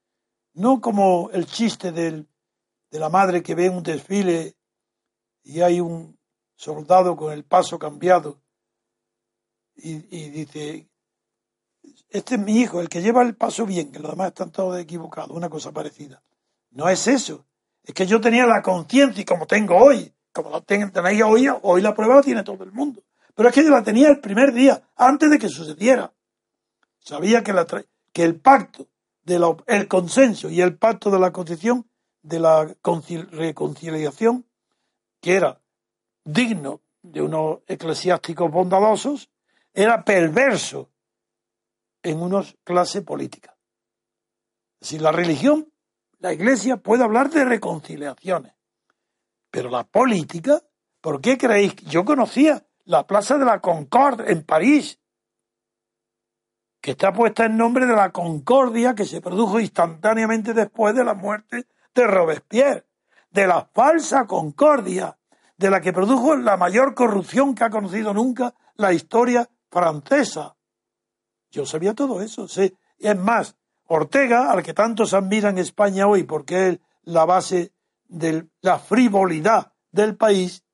no 0.53 0.81
como 0.81 1.31
el 1.33 1.47
chiste 1.47 1.91
del, 1.91 2.29
de 2.93 3.01
la 3.01 3.09
madre 3.09 3.43
que 3.43 3.57
ve 3.57 3.69
un 3.69 3.83
desfile 3.83 4.57
y 5.43 5.63
hay 5.63 5.81
un 5.81 6.18
soldado 6.59 7.17
con 7.17 7.33
el 7.33 7.45
paso 7.45 7.79
cambiado 7.79 8.41
y, 9.77 9.95
dice, 10.31 10.89
este 12.11 12.35
es 12.35 12.41
mi 12.41 12.59
hijo, 12.59 12.81
el 12.81 12.89
que 12.89 13.01
lleva 13.01 13.23
el 13.23 13.37
paso 13.37 13.65
bien, 13.65 13.93
que 13.93 14.01
los 14.01 14.11
demás 14.11 14.29
están 14.29 14.51
todos 14.51 14.77
equivocados, 14.77 15.31
una 15.31 15.49
cosa 15.49 15.71
parecida. 15.71 16.21
No 16.73 16.89
es 16.89 17.07
eso, 17.07 17.47
es 17.85 17.95
que 17.95 18.07
yo 18.07 18.21
tenía 18.21 18.45
la 18.45 18.61
conciencia 18.61 19.23
y 19.23 19.25
como 19.25 19.47
tengo 19.47 19.77
hoy, 19.77 20.13
como 20.33 20.51
la 20.51 20.61
tenéis 20.61 21.23
hoy, 21.23 21.49
hoy 21.63 21.81
la 21.81 21.95
prueba 21.95 22.17
la 22.17 22.23
tiene 22.23 22.43
todo 22.43 22.65
el 22.65 22.73
mundo. 22.73 23.05
Pero 23.37 23.49
es 23.49 23.55
que 23.55 23.63
yo 23.63 23.71
la 23.71 23.85
tenía 23.85 24.09
el 24.09 24.19
primer 24.19 24.53
día, 24.53 24.83
antes 24.97 25.31
de 25.31 25.39
que 25.39 25.49
sucediera. 25.49 26.13
Sabía 26.99 27.45
que, 27.45 27.53
la, 27.53 27.67
que 28.13 28.25
el 28.25 28.41
pacto, 28.41 28.89
de 29.23 29.41
el 29.67 29.87
consenso 29.87 30.51
y 30.51 30.61
el 30.61 30.77
pacto 30.77 31.09
de 31.09 31.21
la 31.21 31.31
Constitución, 31.31 31.89
de 32.21 32.41
la 32.41 32.65
reconciliación, 32.65 34.45
que 35.21 35.37
era 35.37 35.61
digno 36.33 36.83
de 37.03 37.23
unos 37.23 37.61
eclesiásticos 37.67 38.51
bondadosos, 38.51 39.31
era 39.73 40.05
perverso 40.05 40.91
en 42.03 42.21
unos 42.21 42.57
clase 42.65 43.03
política. 43.03 43.57
Si 44.81 44.99
la 44.99 45.11
religión, 45.11 45.73
la 46.19 46.33
iglesia 46.33 46.77
puede 46.77 47.05
hablar 47.05 47.31
de 47.31 47.45
reconciliaciones, 47.45 48.53
pero 49.51 49.71
la 49.71 49.85
política, 49.85 50.63
¿por 51.01 51.21
qué 51.21 51.39
creéis? 51.39 51.77
Yo 51.77 52.05
conocía 52.05 52.67
la 52.85 53.07
Plaza 53.07 53.39
de 53.39 53.45
la 53.47 53.61
Concorde 53.61 54.31
en 54.31 54.45
París, 54.45 55.01
que 56.81 56.93
está 56.93 57.13
puesta 57.13 57.47
en 57.47 57.57
nombre 57.57 57.87
de 57.87 57.95
la 57.95 58.13
concordia 58.13 58.95
que 58.95 59.05
se 59.05 59.21
produjo 59.21 59.61
instantáneamente 59.61 60.53
después 60.53 60.95
de 60.95 61.05
la 61.05 61.15
muerte 61.15 61.67
de 61.95 62.07
Robespierre, 62.07 62.87
de 63.31 63.47
la 63.47 63.69
falsa 63.73 64.27
concordia, 64.27 65.18
de 65.59 65.71
la 65.71 65.81
que 65.81 65.93
produjo 65.93 66.37
la 66.37 66.57
mayor 66.57 66.95
corrupción 66.95 67.55
que 67.55 67.65
ha 67.65 67.71
conocido 67.71 68.15
nunca 68.15 68.55
la 68.77 68.93
historia 68.93 69.51
francesa. 69.71 70.57
Yo 71.51 71.67
sabía 71.67 71.95
todo 71.95 72.23
eso, 72.23 72.47
sí. 72.47 72.75
Y 72.97 73.09
es 73.09 73.19
más, 73.19 73.57
Ortega, 73.87 74.53
al 74.53 74.63
que 74.63 74.73
tanto 74.73 75.05
se 75.05 75.17
admira 75.17 75.51
en 75.51 75.59
España 75.59 76.07
hoy 76.07 76.23
porque 76.23 76.69
es 76.69 76.79
la 77.03 77.25
base 77.25 77.73
de 78.07 78.49
la 78.61 78.79
frivolidad 78.79 79.73
del 79.91 80.17
país, 80.17 80.65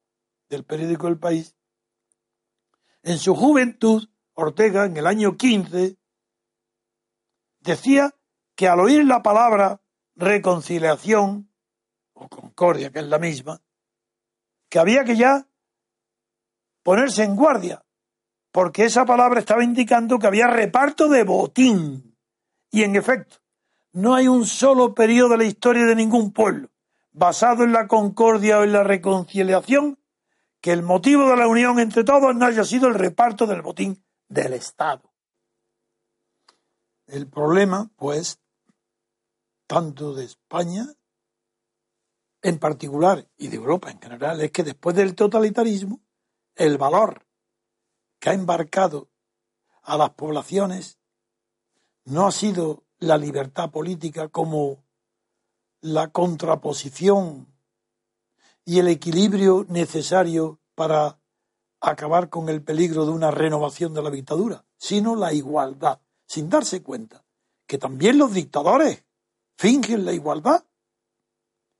del 0.48 0.64
periódico 0.64 1.08
El 1.08 1.18
País, 1.18 1.56
en 3.02 3.18
su 3.18 3.34
juventud, 3.34 4.08
Ortega, 4.34 4.84
en 4.84 4.96
el 4.96 5.06
año 5.06 5.36
15, 5.36 5.96
decía 7.60 8.14
que 8.54 8.68
al 8.68 8.80
oír 8.80 9.04
la 9.04 9.22
palabra 9.22 9.80
reconciliación 10.14 11.50
o 12.12 12.28
concordia, 12.28 12.90
que 12.90 13.00
es 13.00 13.06
la 13.06 13.18
misma, 13.18 13.60
que 14.74 14.80
había 14.80 15.04
que 15.04 15.14
ya 15.14 15.46
ponerse 16.82 17.22
en 17.22 17.36
guardia, 17.36 17.86
porque 18.50 18.86
esa 18.86 19.06
palabra 19.06 19.38
estaba 19.38 19.62
indicando 19.62 20.18
que 20.18 20.26
había 20.26 20.48
reparto 20.48 21.08
de 21.08 21.22
botín. 21.22 22.18
Y 22.72 22.82
en 22.82 22.96
efecto, 22.96 23.36
no 23.92 24.16
hay 24.16 24.26
un 24.26 24.44
solo 24.44 24.92
periodo 24.92 25.28
de 25.28 25.38
la 25.38 25.44
historia 25.44 25.84
de 25.84 25.94
ningún 25.94 26.32
pueblo 26.32 26.70
basado 27.12 27.62
en 27.62 27.72
la 27.72 27.86
concordia 27.86 28.58
o 28.58 28.64
en 28.64 28.72
la 28.72 28.82
reconciliación 28.82 29.96
que 30.60 30.72
el 30.72 30.82
motivo 30.82 31.30
de 31.30 31.36
la 31.36 31.46
unión 31.46 31.78
entre 31.78 32.02
todos 32.02 32.34
no 32.34 32.44
haya 32.44 32.64
sido 32.64 32.88
el 32.88 32.94
reparto 32.94 33.46
del 33.46 33.62
botín 33.62 34.04
del 34.26 34.54
Estado. 34.54 35.14
El 37.06 37.28
problema, 37.28 37.92
pues, 37.94 38.40
tanto 39.68 40.14
de 40.14 40.24
España 40.24 40.84
en 42.44 42.58
particular 42.58 43.26
y 43.38 43.48
de 43.48 43.56
Europa 43.56 43.90
en 43.90 43.98
general, 43.98 44.38
es 44.42 44.52
que 44.52 44.62
después 44.62 44.94
del 44.94 45.14
totalitarismo, 45.14 46.02
el 46.54 46.76
valor 46.76 47.26
que 48.20 48.28
ha 48.28 48.34
embarcado 48.34 49.08
a 49.82 49.96
las 49.96 50.10
poblaciones 50.10 50.98
no 52.04 52.26
ha 52.26 52.32
sido 52.32 52.84
la 52.98 53.16
libertad 53.16 53.70
política 53.70 54.28
como 54.28 54.84
la 55.80 56.08
contraposición 56.08 57.48
y 58.66 58.78
el 58.78 58.88
equilibrio 58.88 59.64
necesario 59.70 60.60
para 60.74 61.18
acabar 61.80 62.28
con 62.28 62.50
el 62.50 62.62
peligro 62.62 63.06
de 63.06 63.12
una 63.12 63.30
renovación 63.30 63.94
de 63.94 64.02
la 64.02 64.10
dictadura, 64.10 64.66
sino 64.76 65.16
la 65.16 65.32
igualdad, 65.32 65.98
sin 66.26 66.50
darse 66.50 66.82
cuenta 66.82 67.24
que 67.66 67.78
también 67.78 68.18
los 68.18 68.34
dictadores 68.34 69.02
fingen 69.56 70.04
la 70.04 70.12
igualdad 70.12 70.62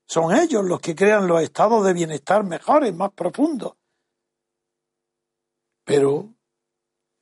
son 0.06 0.36
ellos 0.36 0.64
los 0.64 0.80
que 0.80 0.94
crean 0.94 1.26
los 1.26 1.42
estados 1.42 1.84
de 1.84 1.92
bienestar 1.92 2.44
mejores, 2.44 2.94
más 2.94 3.12
profundos. 3.12 3.74
Pero 5.84 6.34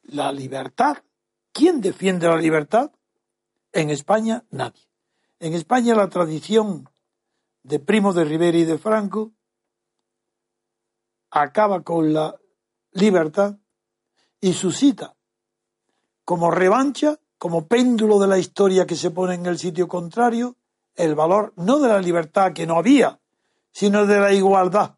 la 0.03 0.33
libertad, 0.33 0.99
¿quién 1.53 1.81
defiende 1.81 2.29
la 2.29 2.37
libertad? 2.37 2.93
En 3.73 3.91
España 3.91 4.45
nadie. 4.51 4.83
En 5.41 5.55
España 5.55 5.95
la 5.95 6.09
tradición 6.09 6.89
de 7.63 7.79
Primo 7.79 8.13
de 8.13 8.25
Rivera 8.25 8.59
y 8.59 8.65
de 8.65 8.79
Franco 8.79 9.33
acaba 11.31 11.83
con 11.83 12.13
la 12.13 12.35
libertad 12.93 13.59
y 14.41 14.53
suscita 14.53 15.17
como 16.25 16.51
revancha, 16.51 17.19
como 17.39 17.67
péndulo 17.67 18.19
de 18.19 18.29
la 18.29 18.39
historia 18.39 18.87
que 18.87 18.97
se 18.97 19.11
pone 19.11 19.35
en 19.35 19.47
el 19.47 19.59
sitio 19.59 19.89
contrario, 19.89 20.57
el 20.95 21.15
valor 21.15 21.53
no 21.57 21.79
de 21.79 21.89
la 21.89 22.01
libertad 22.01 22.53
que 22.53 22.67
no 22.67 22.77
había, 22.77 23.21
sino 23.73 24.07
de 24.07 24.21
la 24.21 24.33
igualdad, 24.33 24.97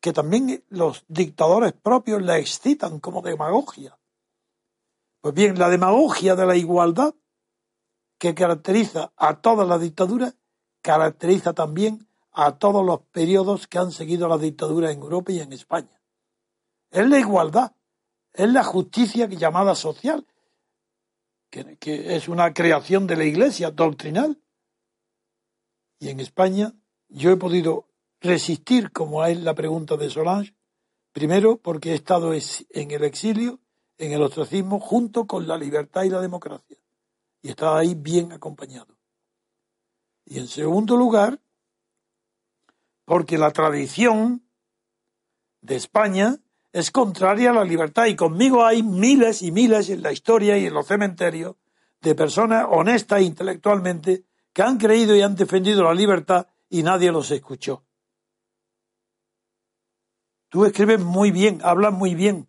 que 0.00 0.12
también 0.12 0.64
los 0.68 1.04
dictadores 1.08 1.72
propios 1.72 2.22
la 2.22 2.38
excitan 2.38 2.98
como 3.00 3.22
demagogia. 3.22 3.98
Pues 5.20 5.34
bien, 5.34 5.58
la 5.58 5.68
demagogia 5.68 6.34
de 6.34 6.46
la 6.46 6.56
igualdad 6.56 7.14
que 8.18 8.34
caracteriza 8.34 9.12
a 9.16 9.40
todas 9.40 9.68
las 9.68 9.80
dictaduras, 9.80 10.36
caracteriza 10.80 11.52
también 11.52 12.08
a 12.32 12.58
todos 12.58 12.84
los 12.84 13.02
periodos 13.12 13.66
que 13.66 13.78
han 13.78 13.92
seguido 13.92 14.26
la 14.26 14.38
dictadura 14.38 14.90
en 14.90 15.00
Europa 15.00 15.32
y 15.32 15.40
en 15.40 15.52
España. 15.52 16.00
Es 16.90 17.08
la 17.08 17.18
igualdad, 17.18 17.72
es 18.32 18.50
la 18.50 18.64
justicia 18.64 19.26
llamada 19.26 19.74
social, 19.74 20.26
que, 21.50 21.76
que 21.76 22.16
es 22.16 22.28
una 22.28 22.52
creación 22.52 23.06
de 23.06 23.16
la 23.16 23.24
Iglesia 23.24 23.70
doctrinal, 23.70 24.41
y 26.02 26.08
en 26.08 26.18
España 26.18 26.74
yo 27.08 27.30
he 27.30 27.36
podido 27.36 27.86
resistir, 28.20 28.90
como 28.90 29.24
es 29.24 29.40
la 29.40 29.54
pregunta 29.54 29.96
de 29.96 30.10
Solange, 30.10 30.52
primero 31.12 31.58
porque 31.58 31.92
he 31.92 31.94
estado 31.94 32.32
en 32.34 32.90
el 32.90 33.04
exilio, 33.04 33.60
en 33.98 34.10
el 34.10 34.20
ostracismo, 34.20 34.80
junto 34.80 35.28
con 35.28 35.46
la 35.46 35.56
libertad 35.56 36.02
y 36.02 36.08
la 36.08 36.20
democracia. 36.20 36.76
Y 37.40 37.50
estaba 37.50 37.78
ahí 37.78 37.94
bien 37.94 38.32
acompañado. 38.32 38.96
Y 40.24 40.40
en 40.40 40.48
segundo 40.48 40.96
lugar, 40.96 41.38
porque 43.04 43.38
la 43.38 43.52
tradición 43.52 44.42
de 45.60 45.76
España 45.76 46.36
es 46.72 46.90
contraria 46.90 47.50
a 47.50 47.54
la 47.54 47.64
libertad 47.64 48.06
y 48.06 48.16
conmigo 48.16 48.64
hay 48.64 48.82
miles 48.82 49.40
y 49.40 49.52
miles 49.52 49.88
en 49.88 50.02
la 50.02 50.10
historia 50.10 50.58
y 50.58 50.66
en 50.66 50.74
los 50.74 50.88
cementerios 50.88 51.54
de 52.00 52.16
personas 52.16 52.66
honestas 52.68 53.22
intelectualmente 53.22 54.24
que 54.52 54.62
han 54.62 54.78
creído 54.78 55.16
y 55.16 55.22
han 55.22 55.34
defendido 55.34 55.84
la 55.84 55.94
libertad 55.94 56.46
y 56.68 56.82
nadie 56.82 57.12
los 57.12 57.30
escuchó. 57.30 57.84
Tú 60.48 60.64
escribes 60.64 61.00
muy 61.00 61.30
bien, 61.30 61.60
hablas 61.64 61.92
muy 61.92 62.14
bien. 62.14 62.48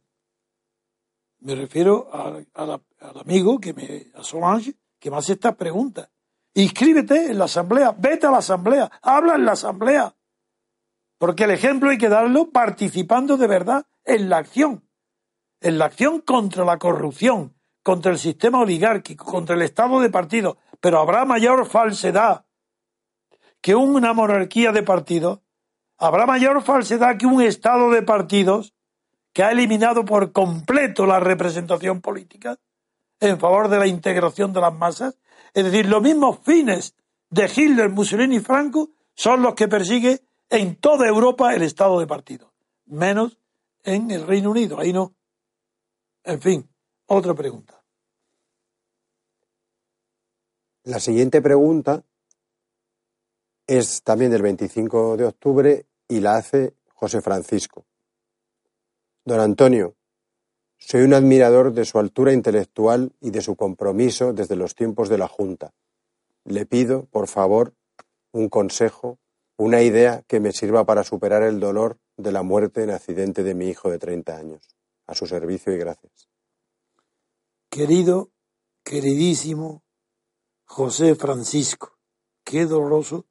Me 1.39 1.55
refiero 1.55 2.09
al 2.13 2.81
amigo 3.19 3.59
que 3.59 3.73
me, 3.73 4.11
a 4.15 4.23
Solange, 4.23 4.75
que 4.99 5.11
me 5.11 5.17
hace 5.17 5.33
esta 5.33 5.55
pregunta. 5.55 6.09
Inscríbete 6.53 7.31
en 7.31 7.37
la 7.37 7.45
asamblea, 7.45 7.95
vete 7.97 8.27
a 8.27 8.31
la 8.31 8.37
asamblea, 8.37 8.91
habla 9.01 9.35
en 9.35 9.45
la 9.45 9.53
asamblea. 9.53 10.15
Porque 11.17 11.45
el 11.45 11.51
ejemplo 11.51 11.89
hay 11.89 11.97
que 11.97 12.09
darlo 12.09 12.51
participando 12.51 13.37
de 13.37 13.47
verdad 13.47 13.85
en 14.03 14.29
la 14.29 14.37
acción. 14.37 14.87
En 15.61 15.77
la 15.77 15.85
acción 15.85 16.21
contra 16.21 16.65
la 16.65 16.77
corrupción, 16.77 17.55
contra 17.81 18.11
el 18.11 18.19
sistema 18.19 18.59
oligárquico, 18.59 19.25
contra 19.25 19.55
el 19.55 19.61
estado 19.61 20.01
de 20.01 20.09
partido, 20.09 20.57
pero 20.83 20.99
habrá 20.99 21.23
mayor 21.23 21.65
falsedad 21.65 22.43
que 23.61 23.73
una 23.73 24.11
monarquía 24.11 24.73
de 24.73 24.83
partidos, 24.83 25.39
habrá 25.97 26.25
mayor 26.25 26.61
falsedad 26.61 27.15
que 27.15 27.25
un 27.25 27.41
estado 27.41 27.89
de 27.89 28.01
partidos 28.01 28.73
que 29.31 29.43
ha 29.43 29.51
eliminado 29.51 30.03
por 30.03 30.33
completo 30.33 31.05
la 31.05 31.21
representación 31.21 32.01
política 32.01 32.59
en 33.21 33.39
favor 33.39 33.69
de 33.69 33.79
la 33.79 33.87
integración 33.87 34.51
de 34.51 34.59
las 34.59 34.73
masas. 34.73 35.17
Es 35.53 35.63
decir, 35.63 35.85
los 35.85 36.01
mismos 36.01 36.39
fines 36.43 36.97
de 37.29 37.45
Hitler, 37.45 37.89
Mussolini 37.89 38.35
y 38.35 38.41
Franco 38.41 38.89
son 39.15 39.41
los 39.41 39.53
que 39.53 39.69
persigue 39.69 40.25
en 40.49 40.75
toda 40.75 41.07
Europa 41.07 41.55
el 41.55 41.61
estado 41.61 41.97
de 41.97 42.07
partidos, 42.07 42.51
menos 42.87 43.39
en 43.83 44.11
el 44.11 44.27
Reino 44.27 44.51
Unido, 44.51 44.81
ahí 44.81 44.91
no. 44.91 45.15
En 46.25 46.41
fin, 46.41 46.69
otra 47.05 47.33
pregunta. 47.33 47.82
La 50.85 50.99
siguiente 50.99 51.41
pregunta 51.41 52.03
es 53.65 54.03
también 54.03 54.31
del 54.31 54.41
25 54.41 55.15
de 55.15 55.25
octubre 55.25 55.85
y 56.09 56.19
la 56.19 56.35
hace 56.35 56.73
José 56.93 57.21
Francisco. 57.21 57.85
Don 59.23 59.39
Antonio, 59.39 59.95
soy 60.77 61.03
un 61.03 61.13
admirador 61.13 61.71
de 61.71 61.85
su 61.85 61.99
altura 61.99 62.33
intelectual 62.33 63.13
y 63.21 63.31
de 63.31 63.41
su 63.41 63.55
compromiso 63.55 64.33
desde 64.33 64.57
los 64.57 64.75
tiempos 64.75 65.07
de 65.07 65.17
la 65.17 65.29
Junta. 65.29 65.73
Le 66.43 66.65
pido, 66.65 67.05
por 67.05 67.29
favor, 67.29 67.73
un 68.33 68.49
consejo, 68.49 69.19
una 69.55 69.81
idea 69.81 70.23
que 70.27 70.41
me 70.41 70.51
sirva 70.51 70.83
para 70.85 71.05
superar 71.05 71.43
el 71.43 71.61
dolor 71.61 71.97
de 72.17 72.33
la 72.33 72.43
muerte 72.43 72.83
en 72.83 72.89
accidente 72.89 73.43
de 73.43 73.55
mi 73.55 73.69
hijo 73.69 73.89
de 73.89 73.99
30 73.99 74.35
años. 74.35 74.75
A 75.07 75.15
su 75.15 75.27
servicio 75.27 75.71
y 75.73 75.77
gracias. 75.77 76.27
Querido, 77.69 78.31
queridísimo 78.83 79.82
José 80.75 81.13
Francisco, 81.13 81.99
qué 82.43 82.65
doloroso, 82.65 83.27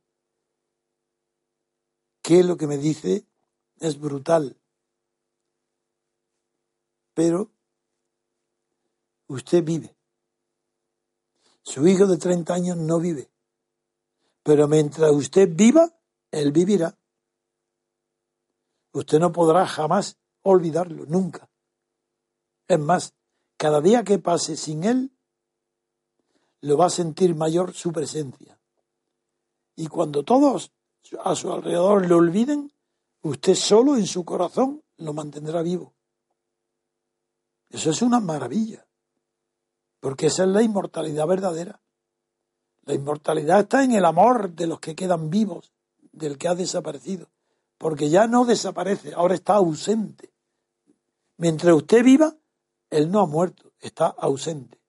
qué 2.22 2.44
lo 2.44 2.56
que 2.56 2.68
me 2.68 2.78
dice 2.78 3.26
es 3.80 3.98
brutal. 3.98 4.56
Pero 7.14 7.50
usted 9.26 9.64
vive. 9.64 9.96
Su 11.64 11.84
hijo 11.88 12.06
de 12.06 12.16
30 12.16 12.54
años 12.54 12.76
no 12.76 13.00
vive. 13.00 13.28
Pero 14.44 14.68
mientras 14.68 15.10
usted 15.10 15.48
viva, 15.52 15.92
él 16.30 16.52
vivirá. 16.52 16.96
Usted 18.92 19.18
no 19.18 19.32
podrá 19.32 19.66
jamás 19.66 20.16
olvidarlo, 20.42 21.06
nunca. 21.06 21.50
Es 22.68 22.78
más, 22.78 23.14
cada 23.56 23.80
día 23.80 24.04
que 24.04 24.20
pase 24.20 24.56
sin 24.56 24.84
él, 24.84 25.11
lo 26.62 26.76
va 26.76 26.86
a 26.86 26.90
sentir 26.90 27.34
mayor 27.34 27.74
su 27.74 27.92
presencia. 27.92 28.58
Y 29.76 29.86
cuando 29.88 30.22
todos 30.22 30.72
a 31.22 31.34
su 31.34 31.52
alrededor 31.52 32.08
lo 32.08 32.16
olviden, 32.16 32.72
usted 33.22 33.54
solo 33.54 33.96
en 33.96 34.06
su 34.06 34.24
corazón 34.24 34.82
lo 34.98 35.12
mantendrá 35.12 35.62
vivo. 35.62 35.94
Eso 37.68 37.90
es 37.90 38.02
una 38.02 38.20
maravilla, 38.20 38.86
porque 40.00 40.26
esa 40.26 40.44
es 40.44 40.50
la 40.50 40.62
inmortalidad 40.62 41.26
verdadera. 41.26 41.80
La 42.84 42.94
inmortalidad 42.94 43.60
está 43.60 43.82
en 43.82 43.92
el 43.92 44.04
amor 44.04 44.50
de 44.50 44.66
los 44.66 44.78
que 44.78 44.94
quedan 44.94 45.30
vivos, 45.30 45.72
del 46.12 46.36
que 46.36 46.48
ha 46.48 46.54
desaparecido, 46.54 47.30
porque 47.78 48.10
ya 48.10 48.26
no 48.26 48.44
desaparece, 48.44 49.14
ahora 49.14 49.34
está 49.34 49.54
ausente. 49.54 50.32
Mientras 51.38 51.74
usted 51.74 52.04
viva, 52.04 52.36
él 52.90 53.10
no 53.10 53.20
ha 53.20 53.26
muerto, 53.26 53.72
está 53.80 54.06
ausente. 54.06 54.81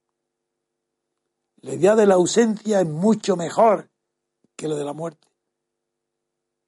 La 1.64 1.76
idea 1.76 1.96
de 1.96 2.06
la 2.06 2.16
ausencia 2.16 2.82
es 2.82 2.88
mucho 2.90 3.38
mejor 3.38 3.90
que 4.58 4.68
la 4.68 4.76
de 4.76 4.84
la 4.84 4.92
muerte, 4.92 5.30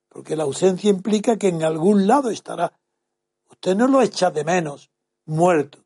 porque 0.08 0.38
la 0.38 0.44
ausencia 0.44 0.90
implica 0.90 1.36
que 1.36 1.50
en 1.50 1.64
algún 1.64 2.08
lado 2.08 2.30
estará. 2.30 2.80
Usted 3.50 3.76
no 3.76 3.88
lo 3.88 4.02
echa 4.02 4.32
de 4.32 4.46
menos 4.46 4.90
muerto, 5.26 5.84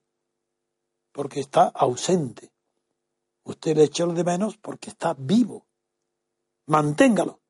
porque 1.12 1.40
está 1.40 1.64
ausente. 1.70 2.52
Usted 3.46 3.78
le 3.78 3.86
echa 3.86 4.06
de 4.06 4.24
menos 4.24 4.58
porque 4.58 4.92
está 4.92 5.16
vivo. 5.18 5.66
Manténgalo. 6.68 7.42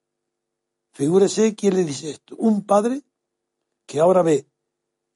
Figúrese 0.93 1.55
quién 1.55 1.75
le 1.75 1.83
dice 1.83 2.11
esto. 2.11 2.37
Un 2.37 2.65
padre 2.65 3.03
que 3.85 3.99
ahora 3.99 4.21
ve 4.21 4.47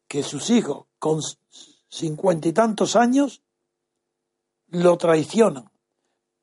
que 0.10 0.24
sus 0.24 0.50
hijos 0.50 0.88
con 1.00 1.22
cincuenta 1.88 2.50
y 2.50 2.54
tantos 2.54 2.98
años 2.98 3.42
lo 4.68 4.98
traicionan. 4.98 5.73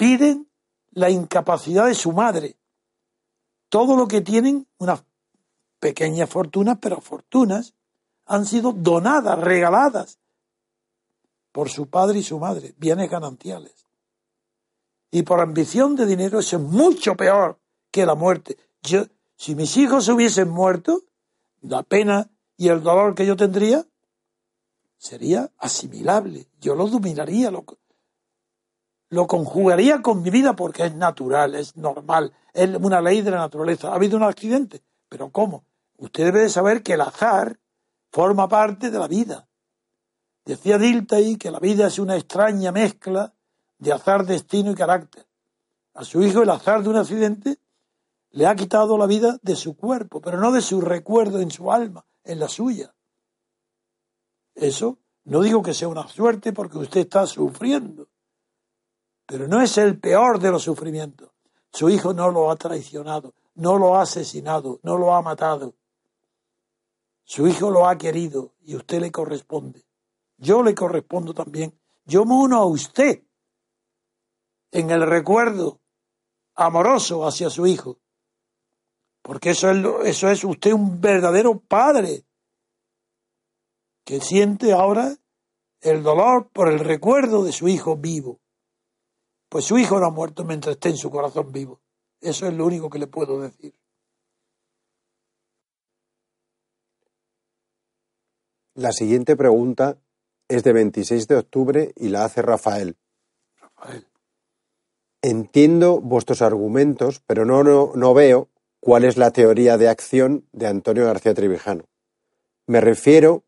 Piden 0.01 0.49
la 0.93 1.11
incapacidad 1.11 1.85
de 1.85 1.95
su 1.95 2.13
madre. 2.13 2.57
Todo 3.69 3.97
lo 3.99 4.09
que 4.09 4.23
tienen, 4.23 4.67
unas 4.79 5.05
pequeñas 5.79 6.31
fortunas, 6.31 6.79
pero 6.81 7.03
fortunas, 7.03 7.75
han 8.25 8.47
sido 8.47 8.73
donadas, 8.73 9.39
regaladas 9.39 10.19
por 11.53 11.69
su 11.69 11.91
padre 11.91 12.21
y 12.21 12.23
su 12.23 12.39
madre, 12.39 12.73
bienes 12.79 13.11
gananciales. 13.11 13.75
Y 15.11 15.23
por 15.23 15.39
ambición 15.39 15.97
de 15.97 16.07
dinero 16.07 16.39
eso 16.39 16.57
es 16.57 16.63
mucho 16.63 17.15
peor 17.15 17.61
que 17.91 18.07
la 18.07 18.15
muerte. 18.15 18.57
Yo, 18.81 19.05
si 19.37 19.55
mis 19.55 19.77
hijos 19.77 20.09
hubiesen 20.09 20.49
muerto, 20.49 21.03
la 21.61 21.83
pena 21.83 22.31
y 22.57 22.69
el 22.69 22.83
dolor 22.83 23.15
que 23.15 23.27
yo 23.27 23.37
tendría 23.37 23.87
sería 24.97 25.53
asimilable. 25.59 26.47
Yo 26.59 26.75
lo 26.75 26.87
dominaría, 26.87 27.51
lo, 27.51 27.67
lo 29.11 29.27
conjugaría 29.27 30.03
con 30.03 30.23
mi 30.23 30.31
vida 30.31 30.55
porque 30.55 30.87
es 30.87 30.95
natural, 30.95 31.55
es 31.55 31.77
normal, 31.77 32.33
es 32.53 32.71
una 32.77 33.01
ley 33.01 33.23
de 33.23 33.33
la 33.33 33.39
naturaleza. 33.39 33.91
Ha 33.91 33.97
habido 33.97 34.17
un 34.17 34.23
accidente, 34.23 34.83
pero 35.09 35.31
¿cómo? 35.31 35.65
Usted 35.99 36.27
debe 36.27 36.41
de 36.41 36.49
saber 36.49 36.83
que 36.83 36.95
el 36.95 37.01
azar 37.01 37.59
forma 38.11 38.49
parte 38.49 38.91
de 38.91 38.99
la 38.99 39.09
vida. 39.09 39.49
Decía 40.45 40.79
Dilthey 40.79 41.37
que 41.37 41.51
la 41.51 41.59
vida 41.59 41.89
es 41.89 41.99
una 41.99 42.17
extraña 42.17 42.73
mezcla 42.73 43.35
de 43.79 43.93
azar, 43.93 44.25
destino 44.25 44.71
y 44.71 44.75
carácter. 44.75 45.27
A 45.95 46.05
su 46.05 46.23
hijo 46.23 46.43
el 46.43 46.51
azar 46.51 46.83
de 46.83 46.89
un 46.89 46.97
accidente 46.97 47.59
le 48.31 48.47
ha 48.47 48.55
quitado 48.55 48.97
la 48.97 49.07
vida 49.07 49.39
de 49.43 49.57
su 49.57 49.77
cuerpo, 49.77 50.21
pero 50.21 50.39
no 50.39 50.53
de 50.53 50.61
su 50.61 50.81
recuerdo 50.81 51.41
en 51.41 51.51
su 51.51 51.73
alma, 51.73 52.07
en 52.23 52.39
la 52.39 52.49
suya. 52.49 52.95
Eso 54.55 54.99
no 55.25 55.43
digo 55.43 55.63
que 55.63 55.75
sea 55.75 55.89
una 55.89 56.07
suerte 56.07 56.53
porque 56.53 56.79
usted 56.79 57.01
está 57.01 57.27
sufriendo, 57.27 58.09
pero 59.31 59.47
no 59.47 59.63
es 59.63 59.79
el 59.79 59.97
peor 59.97 60.41
de 60.41 60.51
los 60.51 60.65
sufrimientos. 60.65 61.31
Su 61.71 61.89
hijo 61.89 62.13
no 62.13 62.33
lo 62.33 62.51
ha 62.51 62.57
traicionado, 62.57 63.33
no 63.55 63.79
lo 63.79 63.95
ha 63.95 64.03
asesinado, 64.03 64.81
no 64.83 64.99
lo 64.99 65.15
ha 65.15 65.23
matado. 65.23 65.77
Su 67.23 67.47
hijo 67.47 67.71
lo 67.71 67.87
ha 67.87 67.97
querido 67.97 68.57
y 68.63 68.75
usted 68.75 69.01
le 69.01 69.13
corresponde. 69.13 69.85
Yo 70.37 70.65
le 70.65 70.75
correspondo 70.75 71.33
también. 71.33 71.79
Yo 72.05 72.25
me 72.25 72.35
uno 72.35 72.57
a 72.57 72.65
usted 72.65 73.23
en 74.73 74.91
el 74.91 75.07
recuerdo 75.07 75.79
amoroso 76.57 77.25
hacia 77.25 77.51
su 77.51 77.69
hijo. 77.69 78.01
Porque 79.23 79.51
eso 79.51 79.71
es, 79.71 80.09
eso 80.09 80.29
es 80.29 80.43
usted 80.43 80.73
un 80.73 81.01
verdadero 81.01 81.61
padre 81.61 82.25
que 84.03 84.21
siente 84.21 84.73
ahora 84.73 85.15
el 85.83 86.03
dolor 86.03 86.49
por 86.49 86.67
el 86.67 86.81
recuerdo 86.81 87.45
de 87.45 87.53
su 87.53 87.69
hijo 87.69 87.97
vivo. 87.97 88.41
Pues 89.51 89.65
su 89.65 89.77
hijo 89.79 89.99
no 89.99 90.07
ha 90.07 90.11
muerto 90.11 90.45
mientras 90.45 90.77
esté 90.77 90.91
en 90.91 90.97
su 90.97 91.11
corazón 91.11 91.51
vivo. 91.51 91.81
Eso 92.21 92.47
es 92.47 92.55
lo 92.55 92.65
único 92.65 92.89
que 92.89 93.01
le 93.01 93.09
puedo 93.09 93.41
decir. 93.41 93.75
La 98.75 98.93
siguiente 98.93 99.37
pregunta 99.37 99.99
es 100.49 100.63
de 100.63 100.73
26 100.73 101.27
de 101.27 101.37
octubre 101.37 101.93
y 101.97 102.11
la 102.11 102.25
hace 102.25 102.43
Rafael. 102.43 102.97
Rafael. 103.57 104.07
Entiendo 105.21 106.01
vuestros 106.01 106.43
argumentos, 106.43 107.21
pero 107.27 107.45
no, 107.45 107.65
no, 107.65 107.91
no 107.97 108.15
veo 108.15 108.49
cuál 108.79 109.05
es 109.05 109.17
la 109.17 109.33
teoría 109.33 109.77
de 109.77 109.89
acción 109.89 110.47
de 110.53 110.69
Antonio 110.69 111.07
García 111.07 111.35
Trevijano. 111.35 111.85
Me 112.69 112.81
refiero 112.81 113.43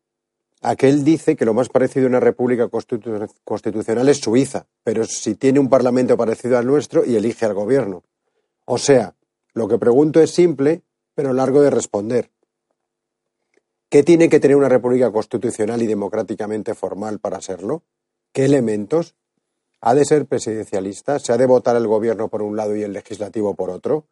a 0.63 0.77
que 0.77 0.87
él 0.87 1.03
dice 1.03 1.35
que 1.35 1.45
lo 1.45 1.53
más 1.53 1.67
parecido 1.67 2.05
a 2.05 2.09
una 2.09 2.21
república 2.21 2.69
constitucional 2.69 4.09
es 4.09 4.17
Suiza, 4.17 4.65
pero 4.83 5.03
si 5.03 5.35
tiene 5.35 5.59
un 5.59 5.69
parlamento 5.69 6.15
parecido 6.15 6.57
al 6.57 6.65
nuestro 6.65 7.05
y 7.05 7.17
elige 7.17 7.45
al 7.45 7.53
gobierno. 7.53 8.03
O 8.65 8.77
sea, 8.77 9.13
lo 9.53 9.67
que 9.67 9.77
pregunto 9.77 10.21
es 10.21 10.31
simple, 10.31 10.81
pero 11.13 11.33
largo 11.33 11.61
de 11.61 11.69
responder. 11.69 12.31
¿Qué 13.89 14.03
tiene 14.03 14.29
que 14.29 14.39
tener 14.39 14.55
una 14.55 14.69
república 14.69 15.11
constitucional 15.11 15.81
y 15.81 15.87
democráticamente 15.87 16.73
formal 16.73 17.19
para 17.19 17.41
serlo? 17.41 17.83
¿Qué 18.31 18.45
elementos? 18.45 19.15
¿Ha 19.81 19.93
de 19.93 20.05
ser 20.05 20.25
presidencialista? 20.25 21.19
¿Se 21.19 21.33
ha 21.33 21.37
de 21.37 21.45
votar 21.45 21.75
el 21.75 21.87
gobierno 21.87 22.29
por 22.29 22.41
un 22.41 22.55
lado 22.55 22.73
y 22.75 22.83
el 22.83 22.93
legislativo 22.93 23.53
por 23.53 23.69
otro? 23.69 24.05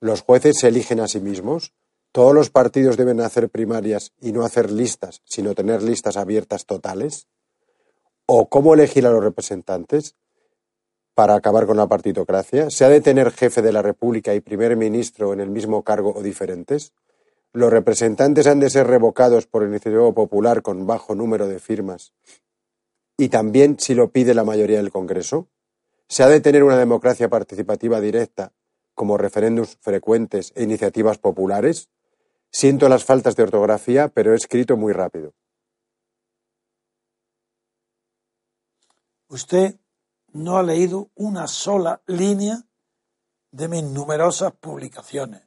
¿Los 0.00 0.20
jueces 0.20 0.58
se 0.60 0.68
eligen 0.68 1.00
a 1.00 1.08
sí 1.08 1.18
mismos? 1.18 1.72
¿Todos 2.14 2.32
los 2.32 2.48
partidos 2.48 2.96
deben 2.96 3.20
hacer 3.20 3.48
primarias 3.48 4.12
y 4.20 4.30
no 4.30 4.44
hacer 4.44 4.70
listas, 4.70 5.20
sino 5.24 5.52
tener 5.56 5.82
listas 5.82 6.16
abiertas 6.16 6.64
totales? 6.64 7.26
¿O 8.24 8.48
cómo 8.48 8.74
elegir 8.74 9.04
a 9.04 9.10
los 9.10 9.24
representantes 9.24 10.14
para 11.14 11.34
acabar 11.34 11.66
con 11.66 11.76
la 11.76 11.88
partitocracia? 11.88 12.70
¿Se 12.70 12.84
ha 12.84 12.88
de 12.88 13.00
tener 13.00 13.32
jefe 13.32 13.62
de 13.62 13.72
la 13.72 13.82
República 13.82 14.32
y 14.32 14.40
primer 14.40 14.76
ministro 14.76 15.32
en 15.32 15.40
el 15.40 15.50
mismo 15.50 15.82
cargo 15.82 16.14
o 16.14 16.22
diferentes? 16.22 16.92
¿Los 17.52 17.72
representantes 17.72 18.46
han 18.46 18.60
de 18.60 18.70
ser 18.70 18.86
revocados 18.86 19.48
por 19.48 19.64
iniciativa 19.64 20.12
popular 20.12 20.62
con 20.62 20.86
bajo 20.86 21.16
número 21.16 21.48
de 21.48 21.58
firmas 21.58 22.12
y 23.16 23.28
también 23.28 23.80
si 23.80 23.96
lo 23.96 24.12
pide 24.12 24.34
la 24.34 24.44
mayoría 24.44 24.76
del 24.76 24.92
Congreso? 24.92 25.48
¿Se 26.06 26.22
ha 26.22 26.28
de 26.28 26.40
tener 26.40 26.62
una 26.62 26.78
democracia 26.78 27.28
participativa 27.28 28.00
directa, 28.00 28.52
como 28.94 29.18
referéndums 29.18 29.78
frecuentes 29.80 30.52
e 30.54 30.62
iniciativas 30.62 31.18
populares? 31.18 31.88
Siento 32.54 32.88
las 32.88 33.04
faltas 33.04 33.34
de 33.34 33.42
ortografía, 33.42 34.06
pero 34.06 34.32
he 34.32 34.36
escrito 34.36 34.76
muy 34.76 34.92
rápido. 34.92 35.34
Usted 39.28 39.74
no 40.34 40.56
ha 40.56 40.62
leído 40.62 41.10
una 41.16 41.48
sola 41.48 42.00
línea 42.06 42.62
de 43.50 43.66
mis 43.66 43.82
numerosas 43.82 44.52
publicaciones 44.52 45.42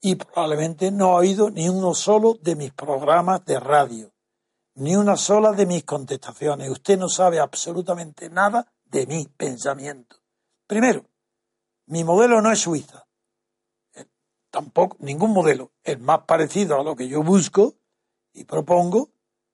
y 0.00 0.14
probablemente 0.14 0.90
no 0.90 1.08
ha 1.08 1.16
oído 1.16 1.50
ni 1.50 1.68
uno 1.68 1.92
solo 1.92 2.38
de 2.40 2.56
mis 2.56 2.72
programas 2.72 3.44
de 3.44 3.60
radio 3.60 4.10
ni 4.76 4.96
una 4.96 5.18
sola 5.18 5.52
de 5.52 5.66
mis 5.66 5.84
contestaciones. 5.84 6.70
Usted 6.70 6.98
no 6.98 7.10
sabe 7.10 7.40
absolutamente 7.40 8.30
nada 8.30 8.72
de 8.86 9.06
mi 9.06 9.26
pensamiento. 9.26 10.16
Primero, 10.66 11.04
mi 11.88 12.04
modelo 12.04 12.40
no 12.40 12.50
es 12.50 12.60
Suiza. 12.60 13.07
Tampoco, 14.58 14.96
ningún 15.00 15.32
modelo. 15.32 15.70
El 15.84 16.00
más 16.00 16.22
parecido 16.22 16.80
a 16.80 16.82
lo 16.82 16.96
que 16.96 17.06
yo 17.06 17.22
busco 17.22 17.76
y 18.32 18.42
propongo 18.42 19.10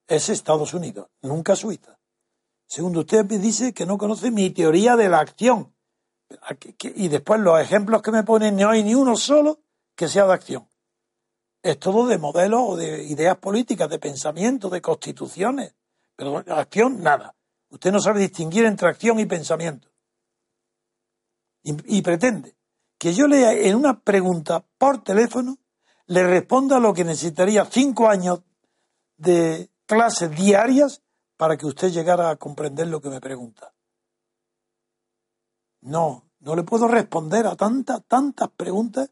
es 0.06 0.30
Estados 0.30 0.72
Unidos, 0.72 1.08
nunca 1.20 1.54
Suiza. 1.56 1.98
Segundo, 2.66 3.00
usted 3.00 3.24
me 3.26 3.38
dice 3.38 3.74
que 3.74 3.84
no 3.84 3.98
conoce 3.98 4.30
mi 4.30 4.48
teoría 4.48 4.96
de 4.96 5.10
la 5.10 5.20
acción. 5.20 5.74
Y 6.80 7.08
después 7.08 7.38
los 7.40 7.60
ejemplos 7.60 8.00
que 8.00 8.12
me 8.12 8.22
ponen, 8.22 8.56
no 8.56 8.70
hay 8.70 8.82
ni 8.82 8.94
uno 8.94 9.14
solo 9.14 9.60
que 9.94 10.08
sea 10.08 10.26
de 10.26 10.32
acción 10.32 10.66
es 11.64 11.78
todo 11.78 12.06
de 12.06 12.18
modelos 12.18 12.60
o 12.62 12.76
de 12.76 13.04
ideas 13.04 13.38
políticas, 13.38 13.88
de 13.88 13.98
pensamiento, 13.98 14.68
de 14.68 14.82
constituciones. 14.82 15.74
Pero 16.14 16.44
acción, 16.48 17.02
nada. 17.02 17.34
Usted 17.70 17.90
no 17.90 18.00
sabe 18.00 18.20
distinguir 18.20 18.66
entre 18.66 18.88
acción 18.88 19.18
y 19.18 19.24
pensamiento. 19.24 19.88
Y, 21.62 22.02
pretende 22.02 22.54
que 22.98 23.12
yo 23.14 23.26
lea 23.26 23.52
en 23.52 23.76
una 23.76 24.00
pregunta 24.00 24.64
por 24.78 25.02
teléfono, 25.02 25.58
le 26.06 26.24
responda 26.24 26.78
lo 26.78 26.92
que 26.92 27.04
necesitaría 27.04 27.64
cinco 27.64 28.08
años 28.08 28.42
de 29.16 29.70
clases 29.86 30.30
diarias 30.30 31.02
para 31.36 31.56
que 31.56 31.66
usted 31.66 31.90
llegara 31.90 32.30
a 32.30 32.36
comprender 32.36 32.88
lo 32.88 33.00
que 33.00 33.10
me 33.10 33.20
pregunta. 33.20 33.72
No, 35.80 36.24
no 36.40 36.56
le 36.56 36.62
puedo 36.62 36.88
responder 36.88 37.46
a 37.46 37.56
tantas, 37.56 38.02
tantas 38.06 38.48
preguntas, 38.50 39.10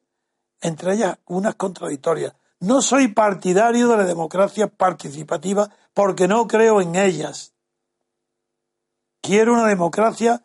entre 0.61 0.95
ellas 0.95 1.19
unas 1.27 1.55
contradictorias. 1.57 2.35
No 2.61 2.81
soy 2.81 3.09
partidario 3.09 3.89
de 3.89 3.97
la 3.97 4.05
democracia 4.05 4.69
participativa 4.69 5.69
porque 5.93 6.29
no 6.29 6.47
creo 6.47 6.81
en 6.81 6.95
ellas. 6.95 7.55
Quiero 9.21 9.55
una 9.55 9.67
democracia, 9.67 10.45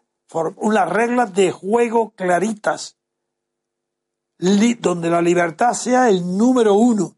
unas 0.58 0.90
reglas 0.90 1.34
de 1.34 1.52
juego 1.52 2.12
claritas, 2.12 2.97
donde 4.40 5.10
la 5.10 5.22
libertad 5.22 5.74
sea 5.74 6.10
el 6.10 6.38
número 6.38 6.76
uno 6.76 7.18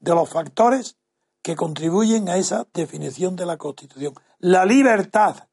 de 0.00 0.14
los 0.14 0.28
factores 0.28 0.96
que 1.42 1.56
contribuyen 1.56 2.28
a 2.28 2.36
esa 2.36 2.66
definición 2.74 3.36
de 3.36 3.46
la 3.46 3.56
Constitución. 3.56 4.14
La 4.38 4.64
libertad. 4.64 5.48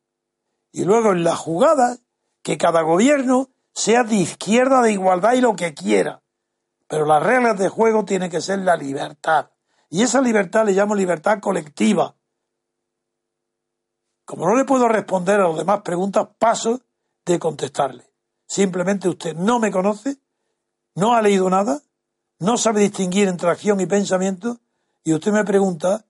Y 0.71 0.83
luego 0.83 1.11
en 1.11 1.23
la 1.23 1.35
jugada, 1.35 1.97
que 2.41 2.57
cada 2.57 2.81
gobierno 2.81 3.49
sea 3.73 4.03
de 4.03 4.15
izquierda, 4.15 4.81
de 4.81 4.93
igualdad 4.93 5.33
y 5.33 5.41
lo 5.41 5.55
que 5.55 5.73
quiera. 5.73 6.21
Pero 6.87 7.05
las 7.05 7.23
reglas 7.23 7.57
de 7.57 7.69
juego 7.69 8.05
tienen 8.05 8.29
que 8.29 8.41
ser 8.41 8.59
la 8.59 8.75
libertad. 8.75 9.51
Y 9.89 10.01
esa 10.01 10.21
libertad 10.21 10.65
le 10.65 10.73
llamo 10.73 10.95
libertad 10.95 11.39
colectiva. 11.39 12.15
Como 14.25 14.47
no 14.47 14.55
le 14.55 14.65
puedo 14.65 14.87
responder 14.87 15.39
a 15.39 15.47
las 15.47 15.57
demás 15.57 15.81
preguntas, 15.81 16.27
paso 16.37 16.81
de 17.25 17.39
contestarle. 17.39 18.11
Simplemente 18.47 19.09
usted 19.09 19.35
no 19.35 19.59
me 19.59 19.71
conoce, 19.71 20.17
no 20.95 21.13
ha 21.13 21.21
leído 21.21 21.49
nada, 21.49 21.81
no 22.39 22.57
sabe 22.57 22.81
distinguir 22.81 23.27
entre 23.27 23.49
acción 23.49 23.79
y 23.79 23.85
pensamiento, 23.85 24.59
y 25.03 25.13
usted 25.13 25.31
me 25.31 25.43
pregunta 25.43 26.05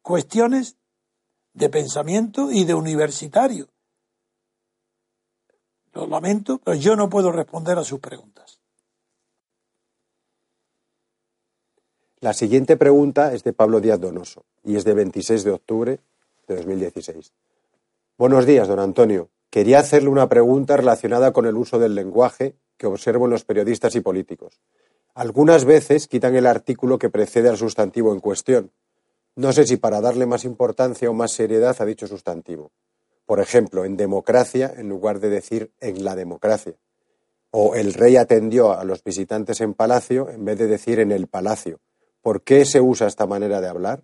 cuestiones 0.00 0.76
de 1.52 1.68
pensamiento 1.68 2.50
y 2.50 2.64
de 2.64 2.74
universitario. 2.74 3.68
Lo 5.92 6.06
lamento, 6.06 6.58
pero 6.64 6.76
yo 6.76 6.96
no 6.96 7.10
puedo 7.10 7.30
responder 7.32 7.76
a 7.76 7.84
sus 7.84 8.00
preguntas. 8.00 8.60
La 12.20 12.32
siguiente 12.32 12.76
pregunta 12.76 13.34
es 13.34 13.42
de 13.42 13.52
Pablo 13.52 13.80
Díaz 13.80 14.00
Donoso 14.00 14.44
y 14.62 14.76
es 14.76 14.84
de 14.84 14.94
26 14.94 15.44
de 15.44 15.50
octubre 15.50 16.00
de 16.46 16.56
2016. 16.56 17.32
Buenos 18.16 18.46
días, 18.46 18.68
don 18.68 18.78
Antonio. 18.78 19.28
Quería 19.50 19.80
hacerle 19.80 20.08
una 20.08 20.28
pregunta 20.28 20.76
relacionada 20.76 21.32
con 21.32 21.46
el 21.46 21.56
uso 21.56 21.78
del 21.78 21.94
lenguaje 21.94 22.54
que 22.82 22.88
observo 22.88 23.26
en 23.26 23.30
los 23.30 23.44
periodistas 23.44 23.94
y 23.94 24.00
políticos. 24.00 24.60
Algunas 25.14 25.64
veces 25.64 26.08
quitan 26.08 26.34
el 26.34 26.48
artículo 26.48 26.98
que 26.98 27.10
precede 27.10 27.48
al 27.48 27.56
sustantivo 27.56 28.12
en 28.12 28.18
cuestión. 28.18 28.72
No 29.36 29.52
sé 29.52 29.68
si 29.68 29.76
para 29.76 30.00
darle 30.00 30.26
más 30.26 30.44
importancia 30.44 31.08
o 31.08 31.14
más 31.14 31.30
seriedad 31.30 31.76
a 31.78 31.84
dicho 31.84 32.08
sustantivo. 32.08 32.72
Por 33.24 33.38
ejemplo, 33.38 33.84
en 33.84 33.96
democracia 33.96 34.74
en 34.76 34.88
lugar 34.88 35.20
de 35.20 35.30
decir 35.30 35.70
en 35.78 36.04
la 36.04 36.16
democracia. 36.16 36.74
O 37.52 37.76
el 37.76 37.94
rey 37.94 38.16
atendió 38.16 38.72
a 38.72 38.82
los 38.82 39.04
visitantes 39.04 39.60
en 39.60 39.74
palacio 39.74 40.28
en 40.28 40.44
vez 40.44 40.58
de 40.58 40.66
decir 40.66 40.98
en 40.98 41.12
el 41.12 41.28
palacio 41.28 41.78
¿Por 42.20 42.42
qué 42.42 42.64
se 42.64 42.80
usa 42.80 43.06
esta 43.06 43.26
manera 43.26 43.60
de 43.60 43.68
hablar? 43.68 44.02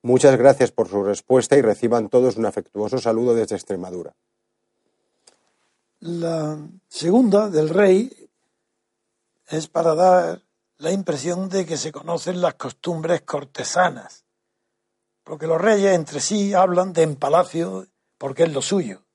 Muchas 0.00 0.38
gracias 0.38 0.72
por 0.72 0.88
su 0.88 1.04
respuesta 1.04 1.58
y 1.58 1.60
reciban 1.60 2.08
todos 2.08 2.38
un 2.38 2.46
afectuoso 2.46 2.96
saludo 2.96 3.34
desde 3.34 3.56
Extremadura. 3.56 4.14
La 6.06 6.58
segunda 6.86 7.48
del 7.48 7.70
rey 7.70 8.28
es 9.46 9.68
para 9.68 9.94
dar 9.94 10.42
la 10.76 10.92
impresión 10.92 11.48
de 11.48 11.64
que 11.64 11.78
se 11.78 11.92
conocen 11.92 12.42
las 12.42 12.56
costumbres 12.56 13.22
cortesanas, 13.22 14.26
porque 15.22 15.46
los 15.46 15.58
reyes 15.58 15.94
entre 15.94 16.20
sí 16.20 16.52
hablan 16.52 16.92
de 16.92 17.04
en 17.04 17.16
palacio 17.16 17.86
porque 18.18 18.42
es 18.42 18.52
lo 18.52 18.60
suyo. 18.60 19.06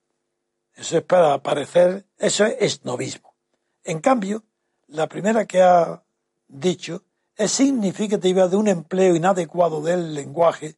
Eso 0.74 0.98
es 0.98 1.04
para 1.04 1.44
parecer, 1.44 2.08
eso 2.18 2.46
es 2.46 2.84
novismo. 2.84 3.36
En 3.84 4.00
cambio, 4.00 4.44
la 4.88 5.08
primera 5.08 5.46
que 5.46 5.62
ha 5.62 6.02
dicho 6.48 7.04
es 7.36 7.52
significativa 7.52 8.48
de 8.48 8.56
un 8.56 8.68
empleo 8.68 9.16
inadecuado 9.16 9.84
del 9.84 10.16
lenguaje 10.16 10.76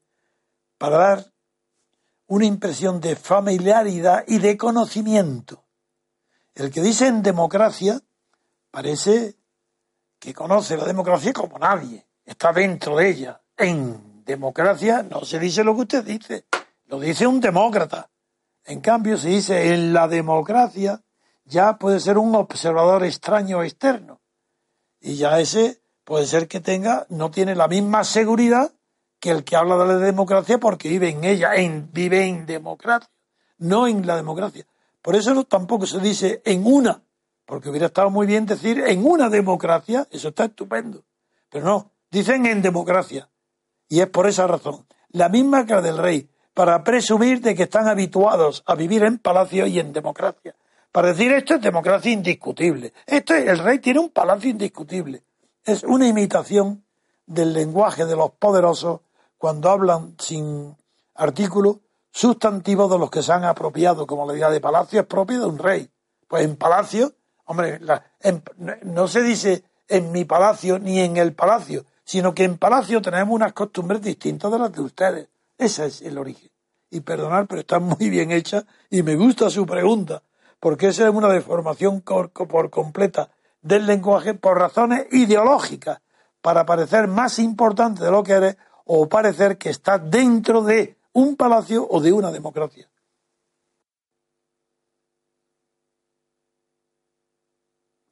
para 0.77 0.97
dar 0.97 1.31
una 2.27 2.45
impresión 2.45 2.99
de 2.99 3.15
familiaridad 3.15 4.25
y 4.27 4.39
de 4.39 4.57
conocimiento. 4.57 5.60
El 6.55 6.71
que 6.71 6.81
dice 6.81 7.07
en 7.07 7.23
democracia 7.23 7.99
parece 8.69 9.35
que 10.19 10.33
conoce 10.33 10.77
la 10.77 10.85
democracia 10.85 11.33
como 11.33 11.57
nadie, 11.57 12.05
está 12.25 12.51
dentro 12.51 12.97
de 12.97 13.09
ella. 13.09 13.41
En 13.57 14.23
democracia 14.25 15.03
no 15.03 15.25
se 15.25 15.39
dice 15.39 15.63
lo 15.63 15.75
que 15.75 15.81
usted 15.81 16.03
dice, 16.03 16.45
lo 16.85 16.99
dice 16.99 17.25
un 17.25 17.39
demócrata. 17.39 18.09
En 18.65 18.81
cambio, 18.81 19.17
se 19.17 19.29
dice 19.29 19.73
en 19.73 19.93
la 19.93 20.07
democracia 20.07 21.01
ya 21.45 21.77
puede 21.77 21.99
ser 21.99 22.17
un 22.17 22.35
observador 22.35 23.03
extraño 23.03 23.63
externo. 23.63 24.21
Y 24.99 25.15
ya 25.15 25.39
ese 25.39 25.81
puede 26.03 26.25
ser 26.25 26.47
que 26.47 26.59
tenga, 26.59 27.05
no 27.09 27.31
tiene 27.31 27.55
la 27.55 27.67
misma 27.67 28.03
seguridad 28.03 28.71
que 29.19 29.31
el 29.31 29.43
que 29.43 29.55
habla 29.55 29.77
de 29.77 29.85
la 29.85 29.97
democracia 29.97 30.59
porque 30.59 30.89
vive 30.89 31.09
en 31.09 31.23
ella, 31.23 31.55
en, 31.55 31.91
vive 31.91 32.25
en 32.25 32.45
democracia, 32.45 33.09
no 33.57 33.87
en 33.87 34.05
la 34.05 34.15
democracia. 34.15 34.65
Por 35.01 35.15
eso 35.15 35.33
no, 35.33 35.43
tampoco 35.43 35.85
se 35.85 35.99
dice 35.99 36.41
en 36.45 36.65
una, 36.65 37.01
porque 37.45 37.69
hubiera 37.69 37.87
estado 37.87 38.09
muy 38.09 38.27
bien 38.27 38.45
decir 38.45 38.83
en 38.85 39.05
una 39.05 39.29
democracia, 39.29 40.07
eso 40.11 40.29
está 40.29 40.45
estupendo. 40.45 41.03
Pero 41.49 41.65
no, 41.65 41.91
dicen 42.09 42.45
en 42.45 42.61
democracia. 42.61 43.29
Y 43.89 43.99
es 43.99 44.07
por 44.07 44.27
esa 44.27 44.47
razón. 44.47 44.85
La 45.09 45.27
misma 45.27 45.65
que 45.65 45.73
la 45.73 45.81
del 45.81 45.97
rey, 45.97 46.29
para 46.53 46.83
presumir 46.83 47.41
de 47.41 47.55
que 47.55 47.63
están 47.63 47.87
habituados 47.87 48.63
a 48.65 48.75
vivir 48.75 49.03
en 49.03 49.17
palacio 49.17 49.65
y 49.67 49.79
en 49.79 49.91
democracia. 49.91 50.55
Para 50.91 51.09
decir 51.09 51.31
esto 51.33 51.55
es 51.55 51.61
democracia 51.61 52.11
indiscutible. 52.11 52.93
Esto 53.05 53.33
es, 53.33 53.47
el 53.47 53.59
rey 53.59 53.79
tiene 53.79 53.99
un 53.99 54.09
palacio 54.09 54.49
indiscutible 54.49 55.23
es 55.63 55.83
una 55.83 56.07
imitación 56.07 56.83
del 57.25 57.53
lenguaje 57.53 58.05
de 58.05 58.15
los 58.15 58.31
poderosos 58.31 59.01
cuando 59.37 59.69
hablan 59.69 60.15
sin 60.19 60.75
artículo 61.15 61.81
sustantivos 62.11 62.91
de 62.91 62.99
los 62.99 63.09
que 63.09 63.23
se 63.23 63.31
han 63.31 63.45
apropiado, 63.45 64.05
como 64.05 64.25
la 64.25 64.33
idea 64.33 64.49
de 64.49 64.59
palacio 64.59 64.99
es 64.99 65.05
propia 65.05 65.39
de 65.39 65.45
un 65.45 65.57
rey. 65.57 65.89
Pues 66.27 66.43
en 66.43 66.55
palacio, 66.55 67.13
hombre, 67.45 67.79
no 68.83 69.07
se 69.07 69.21
dice 69.21 69.63
en 69.87 70.11
mi 70.11 70.25
palacio 70.25 70.79
ni 70.79 70.99
en 70.99 71.17
el 71.17 71.33
palacio, 71.33 71.85
sino 72.03 72.33
que 72.33 72.43
en 72.43 72.57
palacio 72.57 73.01
tenemos 73.01 73.33
unas 73.33 73.53
costumbres 73.53 74.01
distintas 74.01 74.51
de 74.51 74.59
las 74.59 74.71
de 74.71 74.81
ustedes. 74.81 75.29
Ese 75.57 75.85
es 75.85 76.01
el 76.01 76.17
origen. 76.17 76.49
Y 76.89 77.01
perdonar, 77.01 77.47
pero 77.47 77.61
está 77.61 77.79
muy 77.79 78.09
bien 78.09 78.31
hecha 78.31 78.65
y 78.89 79.03
me 79.03 79.15
gusta 79.15 79.49
su 79.49 79.65
pregunta, 79.65 80.23
porque 80.59 80.87
esa 80.87 81.07
es 81.07 81.13
una 81.13 81.29
deformación 81.29 82.01
por 82.01 82.69
completa 82.69 83.29
del 83.61 83.85
lenguaje 83.85 84.33
por 84.33 84.57
razones 84.57 85.07
ideológicas, 85.11 86.01
para 86.41 86.65
parecer 86.65 87.07
más 87.07 87.37
importante 87.39 88.03
de 88.03 88.11
lo 88.11 88.23
que 88.23 88.33
eres 88.33 88.57
o 88.85 89.07
parecer 89.07 89.57
que 89.57 89.69
estás 89.69 90.01
dentro 90.09 90.63
de 90.63 90.97
un 91.13 91.35
palacio 91.35 91.87
o 91.89 91.99
de 91.99 92.13
una 92.13 92.31
democracia. 92.31 92.89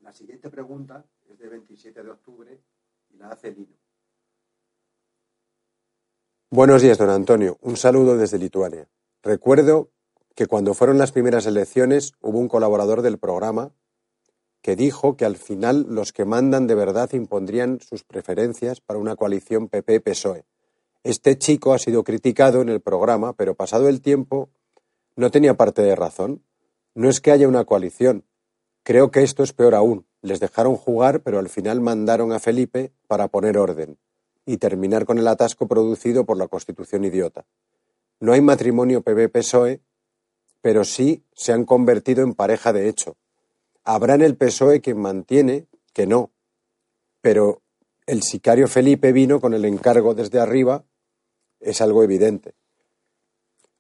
La 0.02 0.14
siguiente 0.14 0.50
pregunta 0.50 1.06
es 1.30 1.38
de 1.38 1.48
27 1.48 2.04
de 2.04 2.10
octubre 2.10 2.60
y 3.10 3.18
la 3.18 3.30
hace 3.30 3.52
Lino. 3.52 3.78
Buenos 6.52 6.82
días, 6.82 6.98
don 6.98 7.12
Antonio. 7.12 7.60
Un 7.62 7.78
saludo 7.78 8.18
desde 8.18 8.40
Lituania. 8.40 8.88
Recuerdo 9.22 9.92
que 10.36 10.48
cuando 10.48 10.74
fueron 10.74 10.98
las 10.98 11.12
primeras 11.12 11.46
elecciones 11.46 12.14
hubo 12.22 12.40
un 12.40 12.48
colaborador 12.48 13.04
del 13.04 13.20
programa 13.20 13.72
que 14.62 14.76
dijo 14.76 15.16
que 15.16 15.26
al 15.26 15.38
final 15.38 15.86
los 15.90 16.12
que 16.12 16.26
mandan 16.26 16.66
de 16.66 16.76
verdad 16.76 17.14
impondrían 17.14 17.80
sus 17.80 18.04
preferencias 18.04 18.82
para 18.82 19.00
una 19.00 19.16
coalición 19.16 19.70
PP-PSOE. 19.70 20.44
Este 21.10 21.40
chico 21.40 21.74
ha 21.74 21.80
sido 21.80 22.04
criticado 22.04 22.62
en 22.62 22.70
el 22.70 22.82
programa, 22.82 23.34
pero 23.34 23.56
pasado 23.56 23.90
el 23.90 24.00
tiempo 24.00 24.52
no 25.16 25.32
tenía 25.32 25.56
parte 25.56 25.82
de 25.82 25.96
razón. 25.96 26.44
No 26.94 27.10
es 27.10 27.20
que 27.20 27.32
haya 27.32 27.48
una 27.48 27.66
coalición. 27.66 28.26
Creo 28.84 29.10
que 29.10 29.24
esto 29.24 29.42
es 29.42 29.52
peor 29.52 29.74
aún. 29.74 30.06
Les 30.22 30.40
dejaron 30.40 30.76
jugar, 30.76 31.22
pero 31.22 31.40
al 31.40 31.50
final 31.50 31.82
mandaron 31.82 32.32
a 32.32 32.38
Felipe 32.38 32.92
para 33.08 33.28
poner 33.28 33.58
orden 33.58 33.98
y 34.46 34.58
terminar 34.58 35.06
con 35.06 35.18
el 35.18 35.28
atasco 35.28 35.68
producido 35.68 36.28
por 36.28 36.38
la 36.38 36.48
Constitución 36.48 37.04
idiota. 37.04 37.44
No 38.20 38.34
hay 38.34 38.42
matrimonio 38.42 39.02
PP-PSOE, 39.02 39.82
pero 40.62 40.84
sí 40.84 41.24
se 41.34 41.54
han 41.54 41.66
convertido 41.66 42.22
en 42.22 42.36
pareja 42.36 42.72
de 42.72 42.88
hecho 42.88 43.18
Habrá 43.84 44.14
en 44.14 44.22
el 44.22 44.38
PSOE 44.38 44.82
quien 44.82 45.00
mantiene 45.00 45.66
que 45.92 46.06
no, 46.06 46.30
pero 47.22 47.64
el 48.06 48.22
sicario 48.22 48.68
Felipe 48.68 49.12
vino 49.12 49.42
con 49.42 49.56
el 49.56 49.66
encargo 49.66 50.14
desde 50.14 50.40
arriba, 50.40 50.86
es 51.60 51.82
algo 51.82 52.04
evidente. 52.04 52.54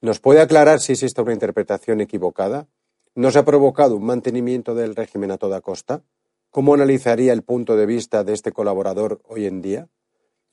¿Nos 0.01 0.19
puede 0.19 0.41
aclarar 0.41 0.80
si 0.80 0.93
existe 0.93 1.21
una 1.21 1.34
interpretación 1.34 2.01
equivocada? 2.01 2.67
¿No 3.15 3.32
se 3.32 3.39
ha 3.39 3.45
provocado 3.45 3.97
un 3.97 4.05
mantenimiento 4.05 4.75
del 4.75 4.95
régimen 4.95 5.32
a 5.32 5.38
toda 5.38 5.61
costa? 5.61 6.03
¿Cómo 6.51 6.73
analizaría 6.73 7.34
el 7.34 7.43
punto 7.43 7.75
de 7.75 7.86
vista 7.86 8.23
de 8.23 8.34
este 8.34 8.51
colaborador 8.51 9.21
hoy 9.27 9.45
en 9.45 9.61
día? 9.61 9.89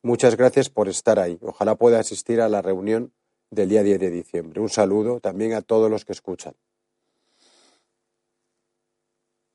Muchas 0.03 0.37
gracias 0.37 0.69
por 0.69 0.89
estar 0.89 1.19
ahí. 1.19 1.39
Ojalá 1.43 1.77
pueda 1.77 2.01
asistir 2.01 2.41
a 2.41 2.49
la 2.49 2.63
reunión 2.63 3.13
del 3.51 3.69
día 3.69 3.83
10 3.83 4.01
de 4.01 4.11
diciembre. 4.11 4.61
Un 4.61 4.69
saludo 4.69 5.21
también 5.21 5.55
a 5.55 5.63
todos 5.63 5.91
los 5.91 6.05
que 6.05 6.13
escuchan. 6.13 6.55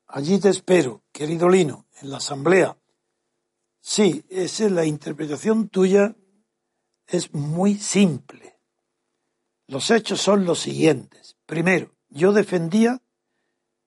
Allí 0.06 0.38
te 0.38 0.50
espero, 0.50 1.02
querido 1.10 1.48
Lino, 1.48 1.86
en 2.02 2.10
la 2.10 2.18
asamblea. 2.18 2.76
Sí, 3.80 4.24
esa 4.28 4.66
es 4.66 4.72
la 4.72 4.84
interpretación 4.84 5.68
tuya. 5.68 6.14
Es 7.12 7.34
muy 7.34 7.74
simple. 7.74 8.58
Los 9.66 9.90
hechos 9.90 10.18
son 10.18 10.46
los 10.46 10.60
siguientes. 10.60 11.36
Primero, 11.44 11.94
yo 12.08 12.32
defendía 12.32 13.02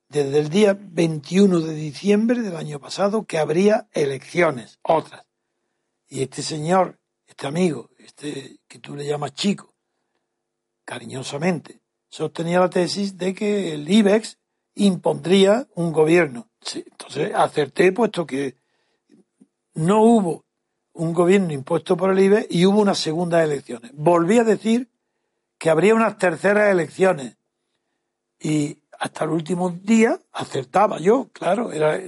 desde 0.10 0.38
el 0.38 0.50
día 0.50 0.78
21 0.80 1.62
de 1.62 1.74
diciembre 1.74 2.44
del 2.44 2.56
año 2.56 2.80
pasado 2.80 3.26
que 3.26 3.40
habría 3.40 3.88
elecciones, 3.94 4.78
otras. 4.84 5.26
Y 6.08 6.22
este 6.22 6.44
señor, 6.44 7.00
este 7.26 7.48
amigo, 7.48 7.90
este 7.98 8.60
que 8.68 8.78
tú 8.78 8.96
le 8.96 9.08
llamas 9.08 9.34
chico, 9.34 9.74
cariñosamente, 10.84 11.82
sostenía 12.08 12.60
la 12.60 12.70
tesis 12.70 13.18
de 13.18 13.34
que 13.34 13.74
el 13.74 13.90
IBEX 13.90 14.38
impondría 14.76 15.68
un 15.74 15.92
gobierno. 15.92 16.52
entonces 16.76 17.34
acerté 17.34 17.92
puesto 17.92 18.28
que 18.28 18.56
no 19.74 20.04
hubo 20.04 20.45
un 20.96 21.14
gobierno 21.14 21.54
impuesto 21.54 21.96
por 21.96 22.12
el 22.12 22.20
IBEX 22.20 22.48
y 22.50 22.66
hubo 22.66 22.80
unas 22.80 22.98
segundas 22.98 23.44
elecciones. 23.44 23.92
Volví 23.94 24.40
a 24.40 24.44
decir 24.44 24.90
que 25.58 25.70
habría 25.70 25.96
unas 25.96 26.18
terceras 26.18 26.72
elecciones 26.72 27.38
y 28.40 28.80
hasta 28.98 29.26
el 29.26 29.32
último 29.32 29.70
día 29.70 30.20
acertaba 30.32 31.00
yo, 31.00 31.30
claro, 31.34 31.72
era 31.72 32.00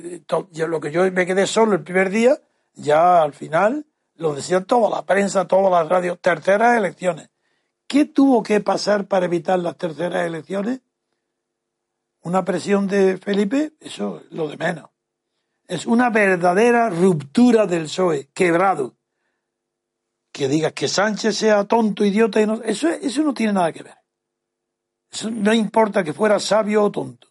lo 0.67 0.79
que 0.79 0.91
yo 0.91 1.11
me 1.11 1.25
quedé 1.25 1.45
solo 1.47 1.73
el 1.73 1.83
primer 1.83 2.09
día, 2.09 2.39
ya 2.75 3.21
al 3.21 3.33
final 3.33 3.85
lo 4.15 4.33
decía 4.33 4.63
toda 4.63 4.89
la 4.89 5.05
prensa, 5.05 5.47
todas 5.47 5.71
las 5.71 5.87
radios, 5.89 6.19
terceras 6.19 6.77
elecciones. 6.77 7.29
¿Qué 7.87 8.05
tuvo 8.05 8.41
que 8.41 8.61
pasar 8.61 9.07
para 9.07 9.25
evitar 9.25 9.59
las 9.59 9.77
terceras 9.77 10.25
elecciones? 10.25 10.81
¿Una 12.21 12.43
presión 12.43 12.87
de 12.87 13.17
Felipe? 13.17 13.73
Eso 13.79 14.21
es 14.23 14.31
lo 14.31 14.47
de 14.47 14.57
menos. 14.57 14.89
Es 15.67 15.85
una 15.85 16.09
verdadera 16.09 16.89
ruptura 16.89 17.67
del 17.67 17.83
PSOE, 17.83 18.29
quebrado. 18.33 18.95
Que 20.31 20.47
digas 20.47 20.73
que 20.73 20.87
Sánchez 20.87 21.37
sea 21.37 21.65
tonto, 21.65 22.05
idiota, 22.05 22.39
y 22.41 22.47
no, 22.47 22.61
eso, 22.63 22.87
eso 22.87 23.21
no 23.23 23.33
tiene 23.33 23.53
nada 23.53 23.73
que 23.73 23.83
ver. 23.83 23.97
Eso 25.11 25.29
no 25.29 25.53
importa 25.53 26.03
que 26.03 26.13
fuera 26.13 26.39
sabio 26.39 26.83
o 26.83 26.91
tonto. 26.91 27.27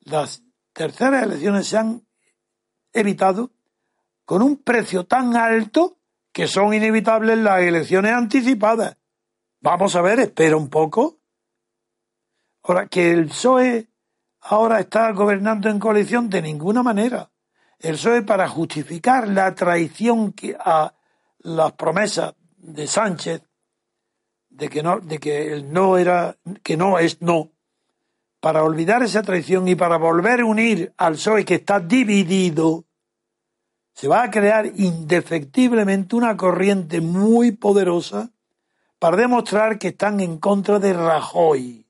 Las 0.00 0.42
terceras 0.72 1.24
elecciones 1.24 1.66
se 1.66 1.78
han 1.78 2.06
evitado 2.92 3.52
con 4.24 4.42
un 4.42 4.62
precio 4.62 5.04
tan 5.04 5.36
alto 5.36 5.98
que 6.32 6.46
son 6.46 6.72
inevitables 6.72 7.38
las 7.38 7.60
elecciones 7.62 8.12
anticipadas. 8.12 8.96
Vamos 9.60 9.94
a 9.96 10.02
ver, 10.02 10.20
espera 10.20 10.56
un 10.56 10.68
poco. 10.68 11.20
Ahora, 12.62 12.86
que 12.86 13.10
el 13.10 13.26
PSOE 13.26 13.91
ahora 14.42 14.80
está 14.80 15.10
gobernando 15.12 15.68
en 15.68 15.78
coalición 15.78 16.28
de 16.28 16.42
ninguna 16.42 16.82
manera. 16.82 17.30
El 17.78 17.94
PSOE 17.94 18.22
para 18.22 18.48
justificar 18.48 19.28
la 19.28 19.54
traición 19.54 20.34
a 20.60 20.94
las 21.40 21.72
promesas 21.72 22.34
de 22.56 22.86
Sánchez 22.86 23.42
de 24.50 24.68
que 24.68 24.82
no, 24.82 25.00
de 25.00 25.18
que 25.18 25.52
el 25.52 25.72
no 25.72 25.96
era, 25.96 26.36
que 26.62 26.76
no 26.76 26.98
es 26.98 27.20
no, 27.22 27.50
para 28.40 28.62
olvidar 28.62 29.02
esa 29.02 29.22
traición 29.22 29.66
y 29.68 29.74
para 29.74 29.96
volver 29.96 30.40
a 30.40 30.44
unir 30.44 30.92
al 30.96 31.14
PSOE 31.14 31.44
que 31.44 31.54
está 31.56 31.80
dividido, 31.80 32.84
se 33.94 34.08
va 34.08 34.22
a 34.22 34.30
crear 34.30 34.66
indefectiblemente 34.66 36.16
una 36.16 36.36
corriente 36.36 37.00
muy 37.00 37.52
poderosa 37.52 38.30
para 38.98 39.16
demostrar 39.16 39.78
que 39.78 39.88
están 39.88 40.20
en 40.20 40.38
contra 40.38 40.78
de 40.78 40.92
Rajoy. 40.92 41.86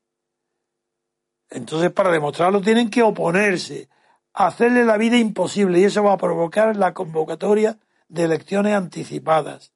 Entonces, 1.53 1.91
para 1.91 2.11
demostrarlo 2.11 2.61
tienen 2.63 2.89
que 2.89 3.03
oponerse, 3.03 3.89
hacerle 4.33 4.85
la 4.85 4.97
vida 4.97 5.19
imposible 5.19 5.81
y 5.81 5.85
eso 5.85 6.03
va 6.03 6.15
a 6.15 6.19
provocar 6.19 6.77
la 6.77 6.95
convocatoria 6.95 7.79
de 8.09 8.25
elecciones 8.25 8.75
anticipadas. 8.75 9.73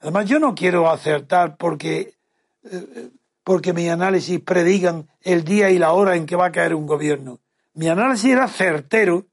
Además, 0.00 0.26
yo 0.26 0.38
no 0.38 0.54
quiero 0.54 0.90
acertar 0.90 1.56
porque, 1.56 2.14
eh, 2.64 3.10
porque 3.44 3.72
mi 3.72 3.88
análisis 3.88 4.40
predigan 4.40 5.08
el 5.20 5.44
día 5.44 5.70
y 5.70 5.78
la 5.78 5.92
hora 5.92 6.16
en 6.16 6.24
que 6.26 6.36
va 6.36 6.46
a 6.46 6.52
caer 6.52 6.74
un 6.74 6.86
gobierno. 6.86 7.40
Mi 7.74 7.88
análisis 7.88 8.32
era 8.32 8.48
certero 8.48 9.26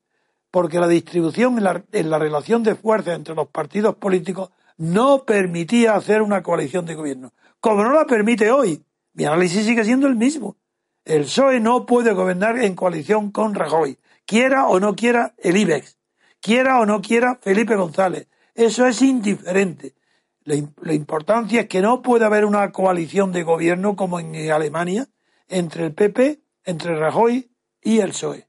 porque 0.51 0.79
la 0.79 0.87
distribución 0.87 1.57
en 1.57 1.63
la, 1.63 1.83
en 1.91 2.09
la 2.09 2.19
relación 2.19 2.63
de 2.63 2.75
fuerza 2.75 3.13
entre 3.13 3.35
los 3.35 3.47
partidos 3.47 3.95
políticos 3.95 4.49
no 4.77 5.23
permitía 5.23 5.95
hacer 5.95 6.21
una 6.21 6.43
coalición 6.43 6.85
de 6.85 6.95
gobierno. 6.95 7.33
Como 7.61 7.83
no 7.83 7.93
la 7.93 8.05
permite 8.05 8.51
hoy, 8.51 8.83
mi 9.13 9.25
análisis 9.25 9.65
sigue 9.65 9.83
siendo 9.83 10.07
el 10.07 10.15
mismo. 10.15 10.57
El 11.05 11.23
PSOE 11.23 11.59
no 11.59 11.85
puede 11.85 12.13
gobernar 12.13 12.59
en 12.59 12.75
coalición 12.75 13.31
con 13.31 13.55
Rajoy, 13.55 13.97
quiera 14.25 14.67
o 14.67 14.79
no 14.79 14.95
quiera 14.95 15.33
el 15.37 15.57
IBEX, 15.57 15.97
quiera 16.39 16.79
o 16.79 16.85
no 16.85 17.01
quiera 17.01 17.39
Felipe 17.41 17.75
González. 17.75 18.27
Eso 18.53 18.85
es 18.85 19.01
indiferente. 19.01 19.95
La, 20.43 20.93
importancia 20.93 21.61
es 21.61 21.67
que 21.67 21.81
no 21.81 22.01
puede 22.01 22.25
haber 22.25 22.45
una 22.45 22.71
coalición 22.71 23.31
de 23.31 23.43
gobierno 23.43 23.95
como 23.95 24.19
en 24.19 24.51
Alemania 24.51 25.07
entre 25.47 25.85
el 25.85 25.93
PP, 25.93 26.41
entre 26.63 26.95
Rajoy 26.95 27.51
y 27.81 27.99
el 27.99 28.09
PSOE. 28.09 28.47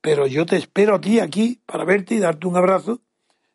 Pero 0.00 0.26
yo 0.26 0.46
te 0.46 0.56
espero 0.56 0.96
a 0.96 1.00
ti 1.00 1.20
aquí 1.20 1.62
para 1.66 1.84
verte 1.84 2.14
y 2.14 2.18
darte 2.18 2.46
un 2.46 2.56
abrazo 2.56 3.00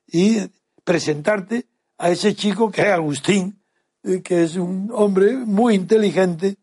y 0.08 0.40
presentarte 0.84 1.68
a 1.98 2.10
ese 2.10 2.36
chico 2.36 2.72
que 2.72 2.82
es 2.82 2.88
Agustín, 2.88 3.64
eh, 4.04 4.22
que 4.22 4.44
es 4.44 4.56
un 4.56 4.90
hombre 4.94 5.34
muy 5.34 5.76
inteligente, 5.76 6.58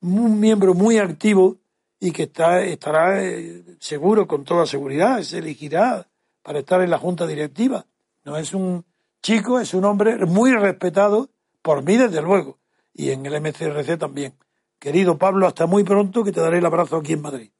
un 0.00 0.40
miembro 0.40 0.74
muy 0.74 0.98
activo 0.98 1.56
y 2.00 2.12
que 2.12 2.24
está, 2.24 2.62
estará 2.62 3.24
eh, 3.24 3.64
seguro, 3.80 4.26
con 4.26 4.44
toda 4.44 4.66
seguridad, 4.66 5.22
se 5.22 5.38
elegirá 5.38 6.08
para 6.42 6.60
estar 6.60 6.80
en 6.80 6.90
la 6.90 6.98
junta 6.98 7.26
directiva. 7.26 7.86
No 8.24 8.36
es 8.36 8.54
un 8.54 8.84
Chico 9.22 9.58
es 9.58 9.74
un 9.74 9.84
hombre 9.84 10.16
muy 10.26 10.52
respetado 10.52 11.28
por 11.62 11.82
mí, 11.82 11.96
desde 11.96 12.22
luego, 12.22 12.58
y 12.94 13.10
en 13.10 13.26
el 13.26 13.40
MCRC 13.40 13.98
también. 13.98 14.34
Querido 14.78 15.18
Pablo, 15.18 15.46
hasta 15.46 15.66
muy 15.66 15.84
pronto, 15.84 16.22
que 16.22 16.32
te 16.32 16.40
daré 16.40 16.58
el 16.58 16.66
abrazo 16.66 16.96
aquí 16.96 17.14
en 17.14 17.22
Madrid. 17.22 17.50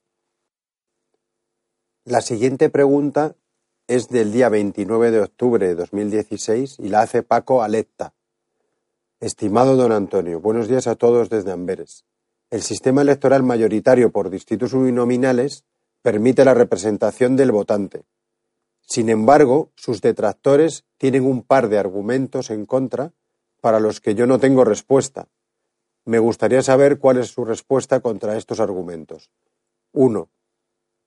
La 2.05 2.21
siguiente 2.21 2.71
pregunta 2.71 3.35
es 3.87 4.09
del 4.09 4.33
día 4.33 4.49
29 4.49 5.11
de 5.11 5.21
octubre 5.21 5.67
de 5.67 5.75
2016 5.75 6.79
y 6.79 6.89
la 6.89 7.03
hace 7.03 7.23
Paco 7.23 7.63
Aletta. 7.63 8.15
Estimado 9.21 9.77
don 9.77 9.93
Antonio, 9.93 10.41
buenos 10.41 10.69
días 10.69 10.87
a 10.87 10.95
todos 10.95 11.29
desde 11.29 11.51
Amberes. 11.51 12.05
El 12.51 12.63
sistema 12.63 13.03
electoral 13.03 13.43
mayoritario 13.43 14.11
por 14.11 14.31
distritos 14.31 14.73
uninominales 14.73 15.65
permite 16.03 16.45
la 16.45 16.55
representación 16.55 17.37
del 17.37 17.53
votante, 17.53 18.05
sin 18.89 19.11
embargo, 19.11 19.71
sus 19.77 20.01
detractores 20.01 20.87
tienen 20.97 21.27
un 21.27 21.43
par 21.43 21.69
de 21.69 21.77
argumentos 21.77 22.49
en 22.49 22.65
contra 22.65 23.13
para 23.61 23.81
los 23.81 24.01
que 24.01 24.15
yo 24.15 24.27
no 24.27 24.39
tengo 24.39 24.65
respuesta. 24.65 25.29
Me 26.07 26.19
gustaría 26.19 26.63
saber 26.63 26.99
cuál 26.99 27.19
es 27.19 27.29
su 27.29 27.45
respuesta 27.45 28.01
contra 28.01 28.39
estos 28.39 28.61
argumentos. 28.61 29.31
Uno, 29.93 30.31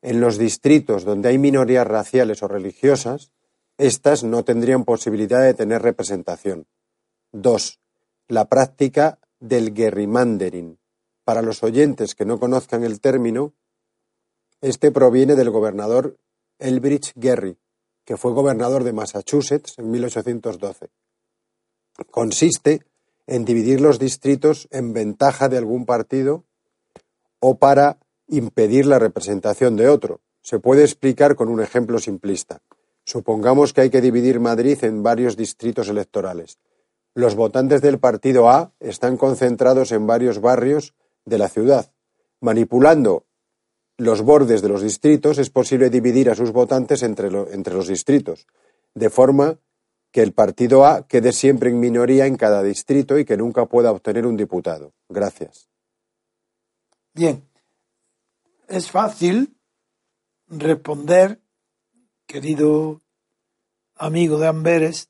en 0.03 0.21
los 0.21 0.37
distritos 0.37 1.05
donde 1.05 1.29
hay 1.29 1.39
minorías 1.39 1.87
raciales 1.87 2.43
o 2.43 2.47
religiosas, 2.47 3.31
éstas 3.79 4.23
no 4.23 4.43
tendrían 4.43 4.85
posibilidad 4.85 5.41
de 5.41 5.55
tener 5.55 5.81
representación. 5.81 6.67
Dos, 7.31 7.79
la 8.27 8.45
práctica 8.45 9.17
del 9.39 9.73
gerrymandering. 9.73 10.77
Para 11.23 11.41
los 11.41 11.63
oyentes 11.63 12.15
que 12.15 12.25
no 12.25 12.39
conozcan 12.39 12.83
el 12.83 12.99
término, 12.99 13.53
este 14.61 14.91
proviene 14.91 15.35
del 15.35 15.49
gobernador 15.49 16.17
Elbridge 16.59 17.13
Gerry, 17.19 17.57
que 18.05 18.17
fue 18.17 18.33
gobernador 18.33 18.83
de 18.83 18.93
Massachusetts 18.93 19.75
en 19.77 19.91
1812. 19.91 20.89
Consiste 22.09 22.85
en 23.27 23.45
dividir 23.45 23.81
los 23.81 23.99
distritos 23.99 24.67
en 24.71 24.93
ventaja 24.93 25.49
de 25.49 25.57
algún 25.57 25.85
partido 25.85 26.43
o 27.39 27.57
para 27.57 27.97
impedir 28.27 28.85
la 28.85 28.99
representación 28.99 29.75
de 29.75 29.89
otro. 29.89 30.21
Se 30.41 30.59
puede 30.59 30.83
explicar 30.83 31.35
con 31.35 31.49
un 31.49 31.61
ejemplo 31.61 31.99
simplista. 31.99 32.61
Supongamos 33.03 33.73
que 33.73 33.81
hay 33.81 33.89
que 33.89 34.01
dividir 34.01 34.39
Madrid 34.39 34.83
en 34.83 35.03
varios 35.03 35.37
distritos 35.37 35.89
electorales. 35.89 36.59
Los 37.13 37.35
votantes 37.35 37.81
del 37.81 37.99
partido 37.99 38.49
A 38.49 38.71
están 38.79 39.17
concentrados 39.17 39.91
en 39.91 40.07
varios 40.07 40.39
barrios 40.39 40.93
de 41.25 41.37
la 41.37 41.49
ciudad. 41.49 41.91
Manipulando 42.39 43.25
los 43.97 44.21
bordes 44.21 44.61
de 44.61 44.69
los 44.69 44.81
distritos 44.81 45.37
es 45.37 45.49
posible 45.49 45.89
dividir 45.89 46.29
a 46.29 46.35
sus 46.35 46.51
votantes 46.51 47.03
entre, 47.03 47.27
entre 47.53 47.73
los 47.73 47.87
distritos, 47.87 48.47
de 48.95 49.09
forma 49.09 49.59
que 50.11 50.21
el 50.21 50.33
partido 50.33 50.85
A 50.85 51.07
quede 51.07 51.31
siempre 51.31 51.69
en 51.69 51.79
minoría 51.79 52.25
en 52.25 52.35
cada 52.35 52.63
distrito 52.63 53.17
y 53.17 53.25
que 53.25 53.37
nunca 53.37 53.65
pueda 53.65 53.91
obtener 53.91 54.25
un 54.25 54.35
diputado. 54.35 54.93
Gracias. 55.07 55.69
Bien, 57.13 57.47
es 58.67 58.89
fácil 58.89 59.57
responder, 60.47 61.41
querido 62.25 63.01
amigo 63.95 64.39
de 64.39 64.47
Amberes, 64.47 65.09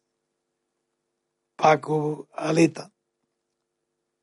Paco 1.55 2.28
Aleta, 2.34 2.91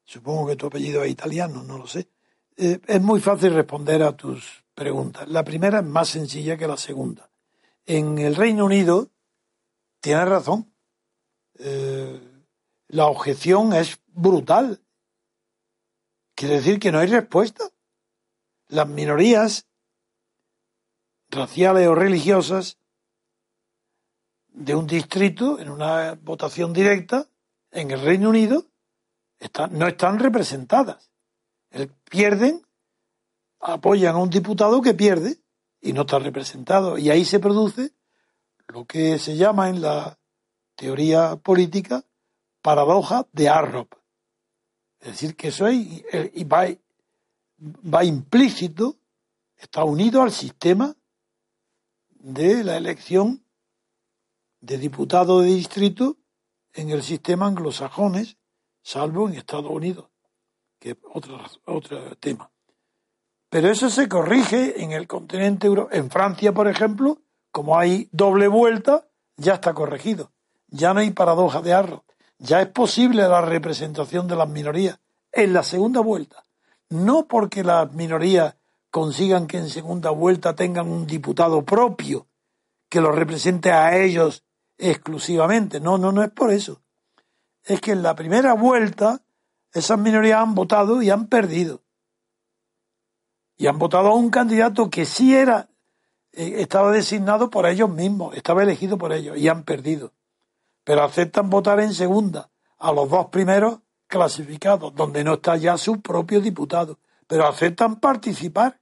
supongo 0.09 0.47
que 0.47 0.57
tu 0.57 0.67
apellido 0.67 1.05
es 1.05 1.11
italiano, 1.11 1.63
no 1.63 1.77
lo 1.77 1.87
sé, 1.87 2.09
eh, 2.57 2.81
es 2.87 3.03
muy 3.03 3.21
fácil 3.21 3.53
responder 3.53 4.03
a 4.03 4.17
tus 4.17 4.65
preguntas. 4.75 5.29
La 5.29 5.45
primera 5.45 5.81
es 5.81 5.85
más 5.85 6.09
sencilla 6.09 6.57
que 6.57 6.67
la 6.67 6.79
segunda. 6.79 7.31
En 7.85 8.17
el 8.19 8.35
Reino 8.35 8.65
Unido, 8.65 9.11
tienes 10.01 10.27
razón, 10.27 10.73
eh, 11.59 12.21
la 12.89 13.07
objeción 13.07 13.75
es 13.75 14.01
brutal. 14.07 14.81
Quiere 16.35 16.55
decir 16.55 16.81
que 16.81 16.91
no 16.91 17.01
hay 17.01 17.09
respuesta. 17.09 17.65
Las 18.69 18.89
minorías 18.89 19.67
raciales 21.29 21.87
o 21.87 21.95
religiosas 21.95 22.79
de 24.49 24.75
un 24.75 24.87
distrito 24.87 25.59
en 25.59 25.69
una 25.69 26.15
votación 26.15 26.73
directa 26.73 27.29
en 27.71 27.91
el 27.91 28.01
Reino 28.01 28.31
Unido 28.31 28.69
no 29.71 29.87
están 29.87 30.19
representadas. 30.19 31.11
pierden, 32.11 32.63
apoyan 33.61 34.15
a 34.15 34.19
un 34.19 34.31
diputado 34.31 34.81
que 34.83 34.95
pierde 34.95 35.39
y 35.81 35.93
no 35.93 36.03
está 36.03 36.19
representado. 36.19 36.99
Y 36.99 37.11
ahí 37.11 37.25
se 37.25 37.39
produce 37.39 37.93
lo 38.69 38.85
que 38.85 39.19
se 39.19 39.37
llama 39.37 39.69
en 39.69 39.81
la 39.81 40.19
teoría 40.75 41.37
política 41.37 42.05
paradoja 42.63 43.27
de 43.33 43.49
Arrop. 43.49 43.95
Es 45.01 45.13
decir, 45.13 45.37
que 45.37 45.49
eso 45.49 45.65
va, 45.65 46.67
va 47.95 48.05
implícito, 48.05 48.99
está 49.57 49.85
unido 49.85 50.23
al 50.23 50.33
sistema 50.33 50.97
de 52.11 52.65
la 52.65 52.77
elección 52.77 53.45
de 54.61 54.79
diputado 54.79 55.41
de 55.41 55.49
distrito 55.49 56.17
en 56.73 56.91
el 56.91 57.03
sistema 57.03 57.47
anglosajones, 57.47 58.37
salvo 58.89 59.29
en 59.29 59.35
Estados 59.35 59.71
Unidos, 59.71 60.07
que 60.79 60.91
es 60.93 60.97
otro, 61.13 61.39
otro 61.67 62.17
tema. 62.17 62.51
Pero 63.51 63.69
eso 63.69 63.91
se 63.91 64.09
corrige 64.09 64.83
en 64.83 64.93
el 64.93 65.07
continente 65.07 65.67
europeo. 65.67 65.99
En 65.99 66.11
Francia, 66.11 66.53
por 66.55 66.69
ejemplo, 66.69 67.19
como 67.51 67.79
hay 67.79 68.09
doble 68.13 68.49
vuelta, 68.49 69.07
ya 69.37 69.55
está 69.55 69.75
corregido. 69.75 70.33
Ya 70.69 70.95
no 70.95 71.01
hay 71.01 71.11
paradoja 71.11 71.61
de 71.61 71.75
arroz. 71.75 72.01
Ya 72.39 72.63
es 72.63 72.69
posible 72.69 73.29
la 73.29 73.43
representación 73.43 74.27
de 74.27 74.37
las 74.37 74.49
minorías 74.49 74.99
en 75.33 75.53
la 75.53 75.63
segunda 75.63 76.01
vuelta. 76.01 76.45
No 76.89 77.27
porque 77.27 77.63
las 77.65 77.93
minorías 77.93 78.57
consigan 78.91 79.47
que 79.47 79.59
en 79.59 79.69
segunda 79.69 80.11
vuelta 80.11 80.55
tengan 80.55 80.89
un 80.89 81.07
diputado 81.07 81.63
propio 81.63 82.27
que 82.89 83.03
los 83.03 83.15
represente 83.15 83.71
a 83.71 83.99
ellos 83.99 84.45
exclusivamente. 84.79 85.79
No, 85.79 85.99
no, 85.99 86.11
no 86.11 86.23
es 86.23 86.31
por 86.31 86.51
eso. 86.51 86.81
Es 87.69 87.83
que 87.83 87.93
en 87.93 88.03
la 88.03 88.15
primera 88.15 88.55
vuelta 88.55 89.21
esas 89.75 89.99
minorías 89.99 90.41
han 90.41 90.55
votado 90.55 91.03
y 91.03 91.11
han 91.11 91.27
perdido. 91.27 91.83
Y 93.59 93.67
han 93.67 93.79
votado 93.79 94.09
a 94.09 94.15
un 94.15 94.31
candidato 94.31 94.89
que 94.89 95.05
sí 95.05 95.35
era, 95.35 95.69
eh, 96.33 96.55
estaba 96.63 96.91
designado 96.91 97.51
por 97.51 97.67
ellos 97.67 97.91
mismos, 97.91 98.35
estaba 98.35 98.63
elegido 98.63 98.97
por 98.97 99.13
ellos 99.13 99.37
y 99.37 99.49
han 99.49 99.65
perdido. 99.65 100.15
Pero 100.83 101.05
aceptan 101.05 101.51
votar 101.51 101.79
en 101.81 101.93
segunda 101.93 102.49
a 102.79 102.91
los 102.91 103.11
dos 103.11 103.27
primeros 103.27 103.81
clasificados, 104.07 104.95
donde 104.95 105.23
no 105.23 105.35
está 105.35 105.59
ya 105.59 105.77
su 105.77 106.01
propio 106.01 106.41
diputado. 106.41 106.99
Pero 107.27 107.47
aceptan 107.47 107.97
participar 107.97 108.81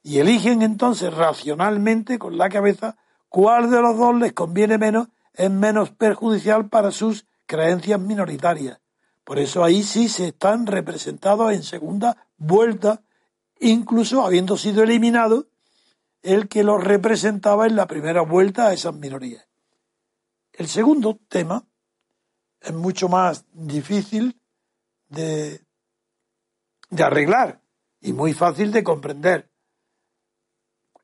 y 0.00 0.20
eligen 0.20 0.62
entonces 0.62 1.12
racionalmente 1.12 2.20
con 2.20 2.38
la 2.38 2.48
cabeza 2.48 2.96
cuál 3.28 3.68
de 3.68 3.82
los 3.82 3.98
dos 3.98 4.14
les 4.14 4.32
conviene 4.32 4.78
menos 4.78 5.08
es 5.34 5.50
menos 5.50 5.90
perjudicial 5.90 6.68
para 6.68 6.92
sus 6.92 7.26
creencias 7.52 8.00
minoritarias. 8.00 8.80
Por 9.24 9.38
eso 9.38 9.62
ahí 9.62 9.82
sí 9.82 10.08
se 10.08 10.28
están 10.28 10.66
representados 10.66 11.52
en 11.52 11.62
segunda 11.62 12.26
vuelta, 12.38 13.02
incluso 13.60 14.24
habiendo 14.24 14.56
sido 14.56 14.82
eliminado 14.82 15.48
el 16.22 16.48
que 16.48 16.64
los 16.64 16.82
representaba 16.82 17.66
en 17.66 17.76
la 17.76 17.86
primera 17.86 18.22
vuelta 18.22 18.68
a 18.68 18.72
esas 18.72 18.94
minorías. 18.94 19.46
El 20.54 20.66
segundo 20.66 21.20
tema 21.28 21.66
es 22.58 22.72
mucho 22.72 23.10
más 23.10 23.44
difícil 23.52 24.40
de, 25.10 25.60
arreglar 26.98 27.60
y 28.00 28.14
muy 28.14 28.32
fácil 28.32 28.72
de 28.72 28.82
comprender. 28.82 29.50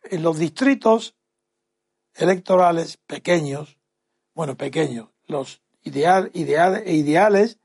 En 0.04 0.22
los 0.22 0.38
distritos 0.38 1.14
electorales 2.14 2.96
pequeños, 2.96 3.78
bueno, 4.34 4.56
pequeños, 4.56 5.10
los 5.26 5.60
ideal, 5.88 6.30
ideal, 6.34 6.82
ideales 6.86 7.58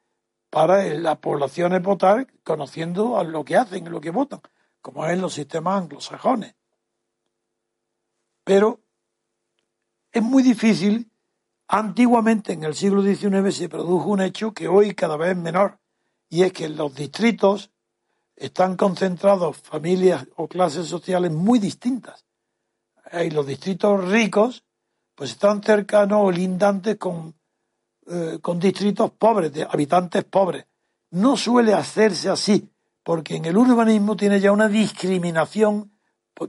para 0.49 0.83
las 0.85 1.17
poblaciones 1.17 1.81
votar 1.81 2.27
conociendo 2.43 3.17
a 3.17 3.23
lo 3.23 3.43
que 3.43 3.57
hacen, 3.57 3.89
lo 3.89 4.01
que 4.01 4.11
votan, 4.11 4.41
como 4.81 5.05
es 5.05 5.19
los 5.19 5.33
sistemas 5.33 5.81
anglosajones. 5.81 6.55
Pero 8.43 8.81
es 10.11 10.21
muy 10.21 10.43
difícil. 10.43 11.09
Antiguamente, 11.67 12.53
en 12.53 12.63
el 12.63 12.75
siglo 12.75 13.01
XIX, 13.01 13.55
se 13.55 13.69
produjo 13.69 14.09
un 14.09 14.21
hecho 14.21 14.53
que 14.53 14.67
hoy 14.67 14.93
cada 14.93 15.17
vez 15.17 15.31
es 15.31 15.37
menor, 15.37 15.79
y 16.29 16.43
es 16.43 16.53
que 16.53 16.65
en 16.65 16.75
los 16.75 16.93
distritos 16.93 17.71
están 18.35 18.75
concentrados 18.75 19.57
familias 19.57 20.27
o 20.35 20.47
clases 20.47 20.87
sociales 20.87 21.31
muy 21.31 21.59
distintas. 21.59 22.25
Hay 23.11 23.31
los 23.31 23.47
distritos 23.47 24.07
ricos 24.09 24.63
pues 25.15 25.31
están 25.31 25.61
cercanos 25.61 26.19
o 26.21 26.31
lindantes 26.31 26.97
con, 26.97 27.35
eh, 28.07 28.39
con 28.41 28.59
distritos 28.59 29.11
pobres, 29.11 29.53
de 29.53 29.63
habitantes 29.63 30.23
pobres. 30.23 30.65
No 31.11 31.37
suele 31.37 31.73
hacerse 31.73 32.29
así, 32.29 32.69
porque 33.03 33.35
en 33.35 33.45
el 33.45 33.57
urbanismo 33.57 34.15
tiene 34.15 34.39
ya 34.39 34.51
una 34.51 34.67
discriminación 34.67 35.91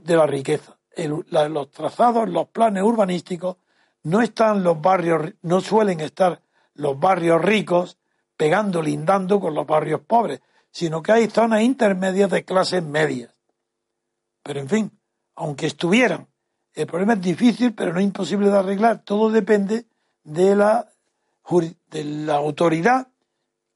de 0.01 0.15
la 0.15 0.25
riqueza. 0.25 0.77
los 0.97 1.71
trazados, 1.71 2.29
los 2.29 2.47
planes 2.47 2.83
urbanísticos, 2.83 3.57
no 4.03 4.21
están 4.21 4.63
los 4.63 4.81
barrios, 4.81 5.33
no 5.41 5.61
suelen 5.61 5.99
estar 5.99 6.41
los 6.73 6.99
barrios 6.99 7.41
ricos 7.41 7.97
pegando, 8.37 8.81
lindando 8.81 9.39
con 9.39 9.53
los 9.53 9.65
barrios 9.65 10.01
pobres, 10.01 10.41
sino 10.71 11.01
que 11.01 11.11
hay 11.11 11.29
zonas 11.29 11.61
intermedias 11.61 12.29
de 12.29 12.43
clases 12.43 12.83
medias. 12.83 13.33
Pero 14.43 14.59
en 14.59 14.69
fin, 14.69 14.99
aunque 15.35 15.67
estuvieran 15.67 16.27
el 16.75 16.87
problema 16.87 17.13
es 17.13 17.21
difícil, 17.21 17.73
pero 17.73 17.93
no 17.93 18.01
imposible 18.01 18.49
de 18.49 18.57
arreglar. 18.57 18.99
Todo 18.99 19.31
depende 19.31 19.85
de 20.23 20.55
la, 20.55 20.87
de 21.91 22.03
la 22.03 22.35
autoridad 22.35 23.07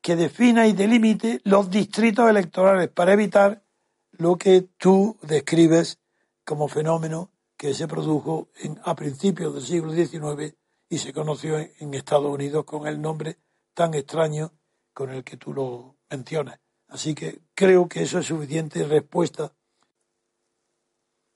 que 0.02 0.16
defina 0.16 0.68
y 0.68 0.74
delimite 0.74 1.42
los 1.44 1.70
distritos 1.70 2.30
electorales 2.30 2.90
para 2.90 3.14
evitar 3.14 3.64
lo 4.12 4.38
que 4.38 4.62
tú 4.78 5.18
describes 5.22 6.00
como 6.46 6.68
fenómeno 6.68 7.32
que 7.58 7.74
se 7.74 7.88
produjo 7.88 8.50
a 8.84 8.96
principios 8.96 9.54
del 9.54 9.64
siglo 9.64 9.92
XIX 9.94 10.56
y 10.90 10.98
se 10.98 11.14
conoció 11.14 11.58
en 11.58 11.94
Estados 11.94 12.34
Unidos 12.34 12.66
con 12.66 12.88
el 12.88 13.02
nombre 13.02 13.38
tan 13.74 13.94
extraño 13.94 14.52
con 14.94 15.12
el 15.12 15.24
que 15.24 15.38
tú 15.38 15.54
lo 15.54 15.98
mencionas. 16.10 16.60
Así 16.88 17.14
que 17.14 17.40
creo 17.54 17.88
que 17.88 18.02
eso 18.02 18.20
es 18.20 18.26
suficiente 18.26 18.84
respuesta 18.84 19.54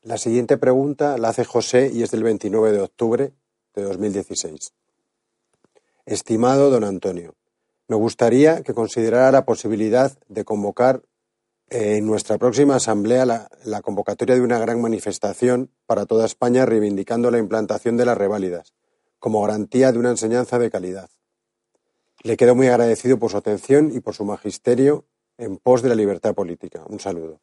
la 0.03 0.17
siguiente 0.17 0.57
pregunta 0.57 1.17
la 1.17 1.29
hace 1.29 1.45
José 1.45 1.89
y 1.93 2.03
es 2.03 2.11
del 2.11 2.23
29 2.23 2.73
de 2.73 2.81
octubre 2.81 3.33
de 3.73 3.83
2016. 3.83 4.73
Estimado 6.05 6.69
don 6.69 6.83
Antonio, 6.83 7.35
me 7.87 7.95
gustaría 7.95 8.63
que 8.63 8.73
considerara 8.73 9.31
la 9.31 9.45
posibilidad 9.45 10.17
de 10.27 10.43
convocar 10.43 11.03
en 11.69 12.05
nuestra 12.05 12.37
próxima 12.37 12.75
asamblea 12.75 13.25
la, 13.25 13.49
la, 13.63 13.81
convocatoria 13.81 14.35
de 14.35 14.41
una 14.41 14.59
gran 14.59 14.81
manifestación 14.81 15.71
para 15.85 16.05
toda 16.05 16.25
España 16.25 16.65
reivindicando 16.65 17.31
la 17.31 17.39
implantación 17.39 17.97
de 17.97 18.05
las 18.05 18.17
reválidas 18.17 18.73
como 19.23 19.41
garantía 19.41 19.91
de 19.91 19.99
una 19.99 20.09
enseñanza 20.09 20.59
de 20.59 20.69
calidad. 20.69 21.09
Le 22.23 22.35
quedo 22.35 22.55
muy 22.55 22.67
agradecido 22.67 23.17
por 23.17 23.31
su 23.31 23.37
atención 23.37 23.91
y 23.95 24.01
por 24.01 24.13
su 24.13 24.25
magisterio 24.25 25.05
en 25.37 25.57
pos 25.57 25.81
de 25.81 25.89
la 25.89 25.95
libertad 25.95 26.33
política. 26.35 26.83
Un 26.87 26.99
saludo. 26.99 27.39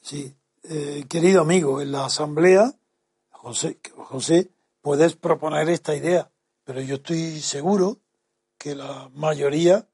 Sí, 0.00 0.34
eh, 0.64 1.04
querido 1.08 1.42
amigo, 1.42 1.80
en 1.80 1.92
la 1.92 2.06
asamblea, 2.06 2.72
José, 3.28 3.78
José, 3.94 4.50
puedes 4.80 5.16
proponer 5.16 5.68
esta 5.68 5.94
idea, 5.94 6.30
pero 6.68 6.82
yo 6.82 6.96
estoy 6.96 7.40
seguro 7.40 7.96
que 8.58 8.74
la 8.74 9.08
mayoría 9.14 9.88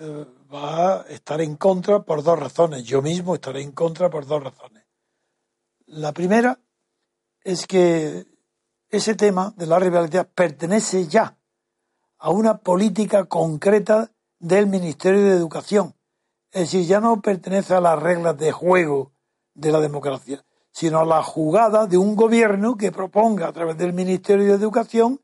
eh, 0.00 0.24
va 0.50 1.02
a 1.02 1.06
estar 1.08 1.42
en 1.42 1.56
contra 1.56 2.04
por 2.04 2.22
dos 2.22 2.38
razones. 2.38 2.84
Yo 2.84 3.02
mismo 3.02 3.34
estaré 3.34 3.60
en 3.60 3.72
contra 3.72 4.08
por 4.08 4.24
dos 4.24 4.42
razones. 4.42 4.86
La 5.84 6.14
primera 6.14 6.58
es 7.44 7.66
que 7.66 8.24
ese 8.88 9.14
tema 9.14 9.52
de 9.58 9.66
la 9.66 9.78
rivalidad 9.78 10.26
pertenece 10.34 11.06
ya 11.06 11.36
a 12.16 12.30
una 12.30 12.60
política 12.60 13.26
concreta 13.26 14.10
del 14.38 14.68
Ministerio 14.68 15.22
de 15.22 15.36
Educación. 15.36 15.96
Es 16.50 16.72
decir, 16.72 16.86
ya 16.86 16.98
no 16.98 17.20
pertenece 17.20 17.74
a 17.74 17.82
las 17.82 18.02
reglas 18.02 18.38
de 18.38 18.52
juego 18.52 19.12
de 19.52 19.70
la 19.70 19.80
democracia, 19.80 20.46
sino 20.70 21.00
a 21.00 21.04
la 21.04 21.22
jugada 21.22 21.86
de 21.86 21.98
un 21.98 22.16
gobierno 22.16 22.78
que 22.78 22.90
proponga 22.90 23.48
a 23.48 23.52
través 23.52 23.76
del 23.76 23.92
Ministerio 23.92 24.46
de 24.46 24.54
Educación 24.54 25.20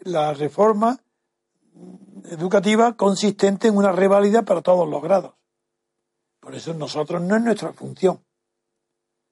la 0.00 0.32
reforma 0.34 0.98
educativa 2.24 2.96
consistente 2.96 3.68
en 3.68 3.76
una 3.76 3.92
reválida 3.92 4.42
para 4.42 4.62
todos 4.62 4.88
los 4.88 5.02
grados. 5.02 5.34
Por 6.40 6.54
eso 6.54 6.74
nosotros 6.74 7.22
no 7.22 7.36
es 7.36 7.42
nuestra 7.42 7.72
función. 7.72 8.22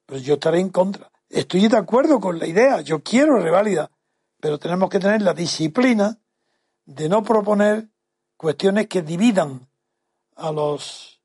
Pero 0.06 0.20
yo 0.20 0.34
estaré 0.34 0.60
en 0.60 0.70
contra. 0.70 1.10
Estoy 1.28 1.68
de 1.68 1.76
acuerdo 1.76 2.20
con 2.20 2.38
la 2.38 2.46
idea, 2.46 2.80
yo 2.82 3.02
quiero 3.02 3.38
reválida, 3.38 3.90
pero 4.40 4.58
tenemos 4.58 4.90
que 4.90 4.98
tener 4.98 5.22
la 5.22 5.32
disciplina 5.32 6.18
de 6.84 7.08
no 7.08 7.22
proponer 7.22 7.88
cuestiones 8.36 8.88
que 8.88 9.02
dividan 9.02 9.66
a 10.36 10.52
los 10.52 11.20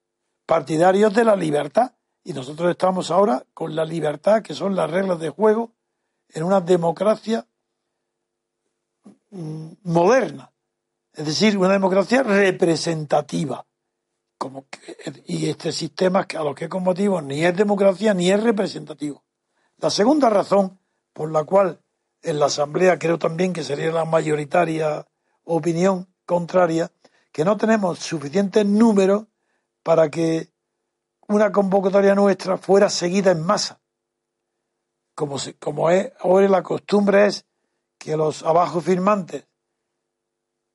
partidarios 0.45 1.13
de 1.13 1.25
la 1.25 1.35
libertad. 1.35 1.93
Y 2.23 2.33
nosotros 2.33 2.71
estamos 2.71 3.11
ahora 3.11 3.45
con 3.53 3.75
la 3.75 3.85
libertad, 3.85 4.41
que 4.41 4.53
son 4.53 4.75
las 4.75 4.89
reglas 4.89 5.19
de 5.19 5.29
juego, 5.29 5.73
en 6.29 6.43
una 6.43 6.61
democracia 6.61 7.45
moderna. 9.31 10.51
Es 11.13 11.25
decir, 11.25 11.57
una 11.57 11.73
democracia 11.73 12.23
representativa. 12.23 13.65
Como 14.37 14.65
y 15.25 15.49
este 15.49 15.73
sistema 15.73 16.25
a 16.37 16.43
lo 16.43 16.55
que 16.55 16.69
motivo 16.69 17.21
ni 17.21 17.43
es 17.43 17.55
democracia 17.55 18.13
ni 18.13 18.31
es 18.31 18.41
representativo. 18.41 19.23
La 19.77 19.89
segunda 19.89 20.29
razón 20.29 20.79
por 21.13 21.31
la 21.31 21.43
cual 21.43 21.81
en 22.21 22.39
la 22.39 22.45
Asamblea 22.45 22.97
creo 22.97 23.17
también 23.19 23.51
que 23.51 23.63
sería 23.63 23.91
la 23.91 24.05
mayoritaria 24.05 25.05
opinión 25.43 26.07
contraria, 26.25 26.91
que 27.31 27.43
no 27.43 27.57
tenemos 27.57 27.99
suficientes 27.99 28.65
números 28.65 29.25
para 29.83 30.09
que 30.09 30.51
una 31.27 31.51
convocatoria 31.51 32.15
nuestra 32.15 32.57
fuera 32.57 32.89
seguida 32.89 33.31
en 33.31 33.45
masa. 33.45 33.81
Como, 35.15 35.37
como 35.59 35.89
es, 35.89 36.11
ahora 36.19 36.47
la 36.47 36.63
costumbre 36.63 37.25
es 37.25 37.45
que 37.99 38.17
los 38.17 38.43
abajo 38.43 38.81
firmantes 38.81 39.45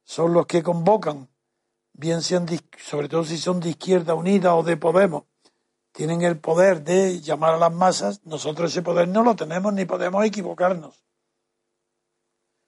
son 0.05 0.35
los 0.35 0.47
que 0.47 0.63
convocan, 0.63 1.29
bien 1.95 2.23
sean, 2.23 2.47
sobre 2.79 3.09
todo 3.09 3.25
si 3.25 3.39
son 3.39 3.59
de 3.59 3.71
Izquierda 3.71 4.15
Unida 4.15 4.55
o 4.55 4.63
de 4.63 4.77
Podemos, 4.77 5.25
tienen 5.91 6.23
el 6.23 6.39
poder 6.39 6.85
de 6.85 7.21
llamar 7.21 7.55
a 7.55 7.59
las 7.59 7.73
masas, 7.73 8.21
nosotros 8.25 8.71
ese 8.71 8.83
poder 8.83 9.09
no 9.09 9.23
lo 9.23 9.35
tenemos 9.35 9.73
ni 9.73 9.87
podemos 9.87 10.25
equivocarnos. 10.25 11.03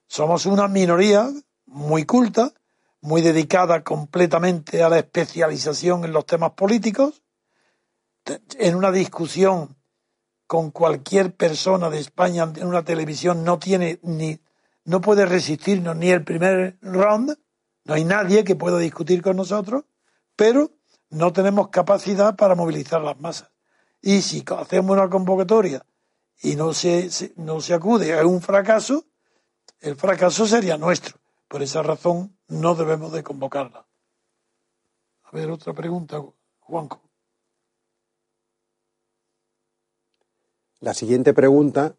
Somos 0.07 0.45
una 0.45 0.67
minoría 0.67 1.29
muy 1.65 2.05
culta, 2.05 2.53
muy 3.01 3.21
dedicada 3.21 3.83
completamente 3.83 4.81
a 4.81 4.89
la 4.89 4.97
especialización 4.97 6.03
en 6.03 6.13
los 6.13 6.25
temas 6.25 6.51
políticos, 6.53 7.21
en 8.57 8.75
una 8.75 8.91
discusión 8.91 9.77
con 10.47 10.71
cualquier 10.71 11.35
persona 11.35 11.89
de 11.89 11.99
España 11.99 12.51
en 12.55 12.65
una 12.65 12.83
televisión 12.83 13.43
no 13.43 13.59
tiene 13.59 13.99
ni 14.01 14.39
no 14.87 15.01
puede 15.01 15.25
resistirnos 15.25 15.97
ni 15.97 16.11
el 16.11 16.23
primer 16.23 16.77
round, 16.81 17.37
no 17.83 17.93
hay 17.93 18.05
nadie 18.05 18.45
que 18.45 18.55
pueda 18.55 18.77
discutir 18.77 19.21
con 19.21 19.35
nosotros, 19.35 19.83
pero 20.37 20.71
no 21.09 21.33
tenemos 21.33 21.67
capacidad 21.67 22.37
para 22.37 22.55
movilizar 22.55 23.01
las 23.01 23.19
masas. 23.19 23.51
Y 24.01 24.21
si 24.21 24.45
hacemos 24.57 24.95
una 24.95 25.09
convocatoria 25.09 25.85
y 26.41 26.55
no 26.55 26.73
se, 26.73 27.09
no 27.35 27.59
se 27.59 27.73
acude 27.73 28.17
a 28.17 28.25
un 28.25 28.41
fracaso, 28.41 29.03
el 29.81 29.97
fracaso 29.97 30.47
sería 30.47 30.77
nuestro. 30.77 31.17
Por 31.49 31.61
esa 31.61 31.83
razón 31.83 32.37
no 32.47 32.73
debemos 32.73 33.11
de 33.11 33.23
convocarla. 33.23 33.85
A 35.23 35.31
ver, 35.33 35.51
otra 35.51 35.73
pregunta, 35.73 36.23
Juanco. 36.59 37.01
La 40.79 40.93
siguiente 40.93 41.33
pregunta 41.33 41.97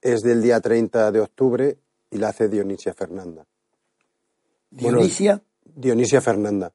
es 0.00 0.22
del 0.22 0.40
día 0.40 0.60
30 0.62 1.12
de 1.12 1.20
octubre 1.20 1.83
y 2.14 2.18
la 2.18 2.28
hace 2.28 2.48
Dionisia 2.48 2.94
Fernanda. 2.94 3.44
¿Dionisia? 4.70 5.42
Dionisia 5.64 6.20
Fernanda. 6.20 6.72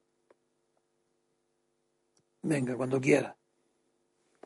Venga, 2.42 2.76
cuando 2.76 3.00
quiera. 3.00 3.34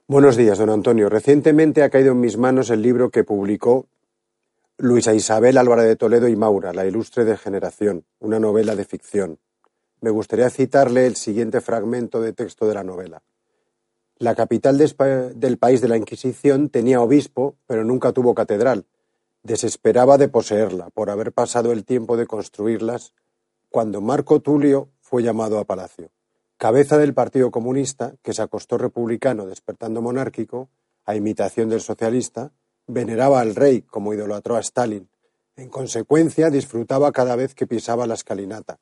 Buenos 0.06 0.36
días, 0.36 0.56
don 0.58 0.70
Antonio. 0.70 1.08
Recientemente 1.08 1.82
ha 1.82 1.90
caído 1.90 2.12
en 2.12 2.20
mis 2.20 2.36
manos 2.36 2.70
el 2.70 2.80
libro 2.80 3.10
que 3.10 3.24
publicó 3.24 3.88
Luisa 4.78 5.14
Isabel 5.14 5.58
Álvarez 5.58 5.86
de 5.86 5.96
Toledo 5.96 6.28
y 6.28 6.36
Maura, 6.36 6.72
La 6.72 6.86
ilustre 6.86 7.24
degeneración, 7.24 8.04
una 8.20 8.38
novela 8.38 8.76
de 8.76 8.84
ficción. 8.84 9.38
Me 10.00 10.10
gustaría 10.10 10.48
citarle 10.48 11.06
el 11.06 11.16
siguiente 11.16 11.60
fragmento 11.60 12.20
de 12.20 12.32
texto 12.32 12.68
de 12.68 12.74
la 12.74 12.84
novela. 12.84 13.22
La 14.18 14.36
capital 14.36 14.78
del 14.78 15.58
país 15.58 15.80
de 15.80 15.88
la 15.88 15.96
Inquisición 15.96 16.68
tenía 16.68 17.00
obispo, 17.00 17.56
pero 17.66 17.82
nunca 17.82 18.12
tuvo 18.12 18.34
catedral, 18.34 18.86
desesperaba 19.44 20.18
de 20.18 20.28
poseerla 20.28 20.90
por 20.90 21.10
haber 21.10 21.32
pasado 21.32 21.70
el 21.70 21.84
tiempo 21.84 22.16
de 22.16 22.26
construirlas 22.26 23.12
cuando 23.70 24.00
Marco 24.00 24.40
Tulio 24.40 24.88
fue 25.00 25.22
llamado 25.22 25.58
a 25.58 25.64
palacio. 25.64 26.10
Cabeza 26.56 26.96
del 26.96 27.12
Partido 27.12 27.50
Comunista, 27.50 28.14
que 28.22 28.32
se 28.32 28.40
acostó 28.40 28.78
republicano 28.78 29.46
despertando 29.46 30.00
monárquico, 30.00 30.70
a 31.04 31.14
imitación 31.14 31.68
del 31.68 31.82
socialista, 31.82 32.52
veneraba 32.86 33.40
al 33.40 33.54
rey 33.54 33.82
como 33.82 34.14
idolatró 34.14 34.56
a 34.56 34.60
Stalin. 34.60 35.10
En 35.56 35.68
consecuencia, 35.68 36.48
disfrutaba 36.48 37.12
cada 37.12 37.36
vez 37.36 37.54
que 37.54 37.66
pisaba 37.66 38.06
la 38.06 38.14
escalinata. 38.14 38.78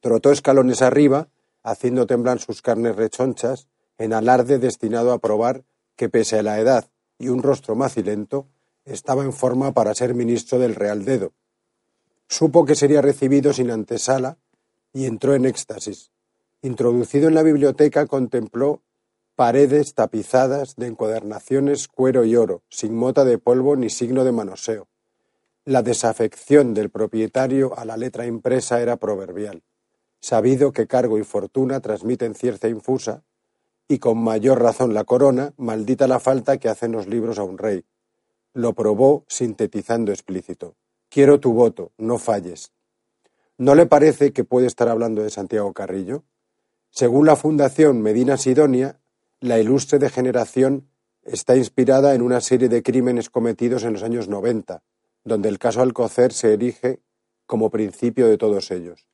Trotó 0.00 0.32
escalones 0.32 0.82
arriba, 0.82 1.28
haciendo 1.62 2.06
temblar 2.06 2.40
sus 2.40 2.60
carnes 2.60 2.96
rechonchas, 2.96 3.68
en 3.98 4.14
alarde 4.14 4.58
destinado 4.58 5.12
a 5.12 5.18
probar 5.18 5.62
que, 5.94 6.08
pese 6.08 6.38
a 6.38 6.42
la 6.42 6.58
edad 6.58 6.90
y 7.18 7.28
un 7.28 7.42
rostro 7.42 7.76
macilento, 7.76 8.48
estaba 8.84 9.24
en 9.24 9.32
forma 9.32 9.72
para 9.72 9.94
ser 9.94 10.14
ministro 10.14 10.58
del 10.58 10.74
Real 10.74 11.04
Dedo. 11.04 11.32
Supo 12.28 12.64
que 12.64 12.74
sería 12.74 13.02
recibido 13.02 13.52
sin 13.52 13.70
antesala 13.70 14.38
y 14.92 15.06
entró 15.06 15.34
en 15.34 15.46
éxtasis. 15.46 16.10
Introducido 16.62 17.28
en 17.28 17.34
la 17.34 17.42
biblioteca, 17.42 18.06
contempló 18.06 18.82
paredes 19.34 19.94
tapizadas 19.94 20.76
de 20.76 20.86
encuadernaciones 20.86 21.88
cuero 21.88 22.24
y 22.24 22.36
oro, 22.36 22.62
sin 22.68 22.94
mota 22.94 23.24
de 23.24 23.38
polvo 23.38 23.74
ni 23.76 23.88
signo 23.88 24.24
de 24.24 24.32
manoseo. 24.32 24.86
La 25.64 25.82
desafección 25.82 26.74
del 26.74 26.90
propietario 26.90 27.78
a 27.78 27.84
la 27.84 27.96
letra 27.96 28.26
impresa 28.26 28.80
era 28.80 28.96
proverbial. 28.96 29.62
Sabido 30.20 30.72
que 30.72 30.86
cargo 30.86 31.18
y 31.18 31.24
fortuna 31.24 31.80
transmiten 31.80 32.34
cierta 32.34 32.68
infusa, 32.68 33.22
y 33.88 33.98
con 33.98 34.18
mayor 34.18 34.62
razón 34.62 34.94
la 34.94 35.04
corona, 35.04 35.52
maldita 35.56 36.06
la 36.06 36.20
falta 36.20 36.58
que 36.58 36.68
hacen 36.68 36.92
los 36.92 37.06
libros 37.06 37.38
a 37.38 37.42
un 37.42 37.58
rey. 37.58 37.84
Lo 38.52 38.74
probó 38.74 39.24
sintetizando 39.28 40.10
explícito. 40.10 40.76
Quiero 41.08 41.38
tu 41.38 41.52
voto, 41.52 41.92
no 41.98 42.18
falles. 42.18 42.72
¿No 43.58 43.74
le 43.74 43.86
parece 43.86 44.32
que 44.32 44.42
puede 44.42 44.66
estar 44.66 44.88
hablando 44.88 45.22
de 45.22 45.30
Santiago 45.30 45.72
Carrillo? 45.72 46.24
Según 46.90 47.26
la 47.26 47.36
Fundación 47.36 48.00
Medina 48.02 48.36
Sidonia, 48.36 49.00
la 49.38 49.58
ilustre 49.60 49.98
degeneración 49.98 50.90
está 51.22 51.56
inspirada 51.56 52.14
en 52.14 52.22
una 52.22 52.40
serie 52.40 52.68
de 52.68 52.82
crímenes 52.82 53.30
cometidos 53.30 53.84
en 53.84 53.92
los 53.92 54.02
años 54.02 54.28
90, 54.28 54.82
donde 55.24 55.48
el 55.48 55.58
caso 55.58 55.82
Alcocer 55.82 56.32
se 56.32 56.52
erige 56.54 57.00
como 57.46 57.70
principio 57.70 58.28
de 58.28 58.38
todos 58.38 58.70
ellos. 58.70 59.06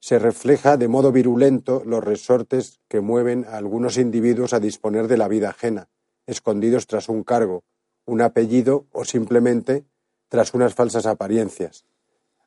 Se 0.00 0.18
refleja 0.18 0.76
de 0.76 0.88
modo 0.88 1.12
virulento 1.12 1.82
los 1.86 2.02
resortes 2.02 2.80
que 2.88 3.00
mueven 3.00 3.46
a 3.46 3.56
algunos 3.56 3.96
individuos 3.96 4.52
a 4.52 4.60
disponer 4.60 5.08
de 5.08 5.16
la 5.16 5.28
vida 5.28 5.50
ajena, 5.50 5.88
escondidos 6.26 6.86
tras 6.86 7.08
un 7.08 7.22
cargo, 7.22 7.64
un 8.04 8.20
apellido 8.20 8.86
o 8.92 9.04
simplemente 9.04 9.84
tras 10.28 10.54
unas 10.54 10.74
falsas 10.74 11.06
apariencias. 11.06 11.84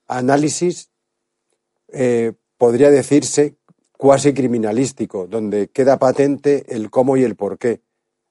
Análisis 0.08 0.90
eh, 1.92 2.34
podría 2.58 2.90
decirse 2.90 3.56
cuasi 3.98 4.34
criminalístico, 4.34 5.28
donde 5.28 5.68
queda 5.70 5.98
patente 5.98 6.66
el 6.76 6.90
cómo 6.90 7.18
y 7.18 7.24
el 7.24 7.36
por 7.36 7.58
qué. 7.58 7.82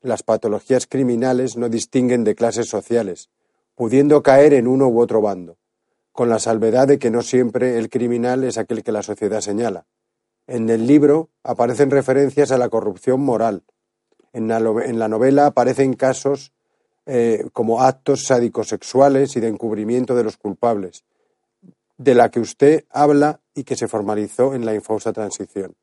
Las 0.01 0.23
patologías 0.23 0.87
criminales 0.87 1.57
no 1.57 1.69
distinguen 1.69 2.25
de 2.25 2.35
clases 2.35 2.69
sociales, 2.69 3.31
pudiendo 3.75 4.23
caer 4.23 4.55
en 4.55 4.69
uno 4.69 4.89
u 4.89 5.01
otro 5.01 5.21
bando, 5.21 5.57
con 6.13 6.29
la 6.29 6.39
salvedad 6.39 6.87
de 6.87 6.99
que 6.99 7.11
no 7.11 7.23
siempre 7.23 7.79
el 7.79 7.89
criminal 7.89 8.45
es 8.45 8.59
aquel 8.59 8.83
que 8.83 8.93
la 8.93 9.03
sociedad 9.03 9.41
señala. 9.41 9.87
En 10.47 10.69
el 10.69 10.87
libro 10.87 11.31
aparecen 11.43 11.91
referencias 11.91 12.53
a 12.53 12.59
la 12.59 12.69
corrupción 12.69 13.21
moral. 13.21 13.65
En 14.33 14.49
la, 14.49 15.09
novela 15.09 15.47
aparecen 15.47 15.95
casos 15.95 16.53
eh, 17.07 17.47
como 17.53 17.83
actos 17.83 18.25
sádicos 18.25 18.69
sexuales 18.69 19.37
y 19.37 19.41
de 19.41 19.49
encubrimiento 19.49 20.15
de 20.15 20.25
los 20.25 20.39
culpables, 20.39 21.05
de 21.99 22.15
la 22.15 22.31
que 22.31 22.41
usted 22.41 22.85
habla 22.91 23.41
y 23.55 23.65
que 23.65 23.77
se 23.77 23.89
formalizó 23.89 24.55
en 24.55 24.65
la 24.65 24.75
infausta 24.75 25.13
transición. 25.13 25.75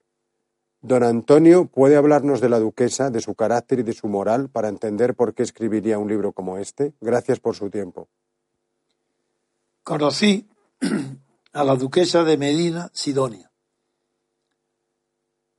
Don 0.81 1.03
Antonio 1.03 1.67
puede 1.67 1.95
hablarnos 1.95 2.41
de 2.41 2.49
la 2.49 2.59
duquesa, 2.59 3.11
de 3.11 3.21
su 3.21 3.35
carácter 3.35 3.79
y 3.79 3.83
de 3.83 3.93
su 3.93 4.07
moral 4.07 4.49
para 4.49 4.67
entender 4.67 5.13
por 5.13 5.35
qué 5.35 5.43
escribiría 5.43 5.99
un 5.99 6.09
libro 6.09 6.31
como 6.31 6.57
este. 6.57 6.93
Gracias 6.99 7.39
por 7.39 7.55
su 7.55 7.69
tiempo. 7.69 8.09
Conocí 9.83 10.49
a 11.53 11.63
la 11.63 11.75
duquesa 11.75 12.23
de 12.23 12.37
Medina 12.37 12.89
Sidonia. 12.93 13.51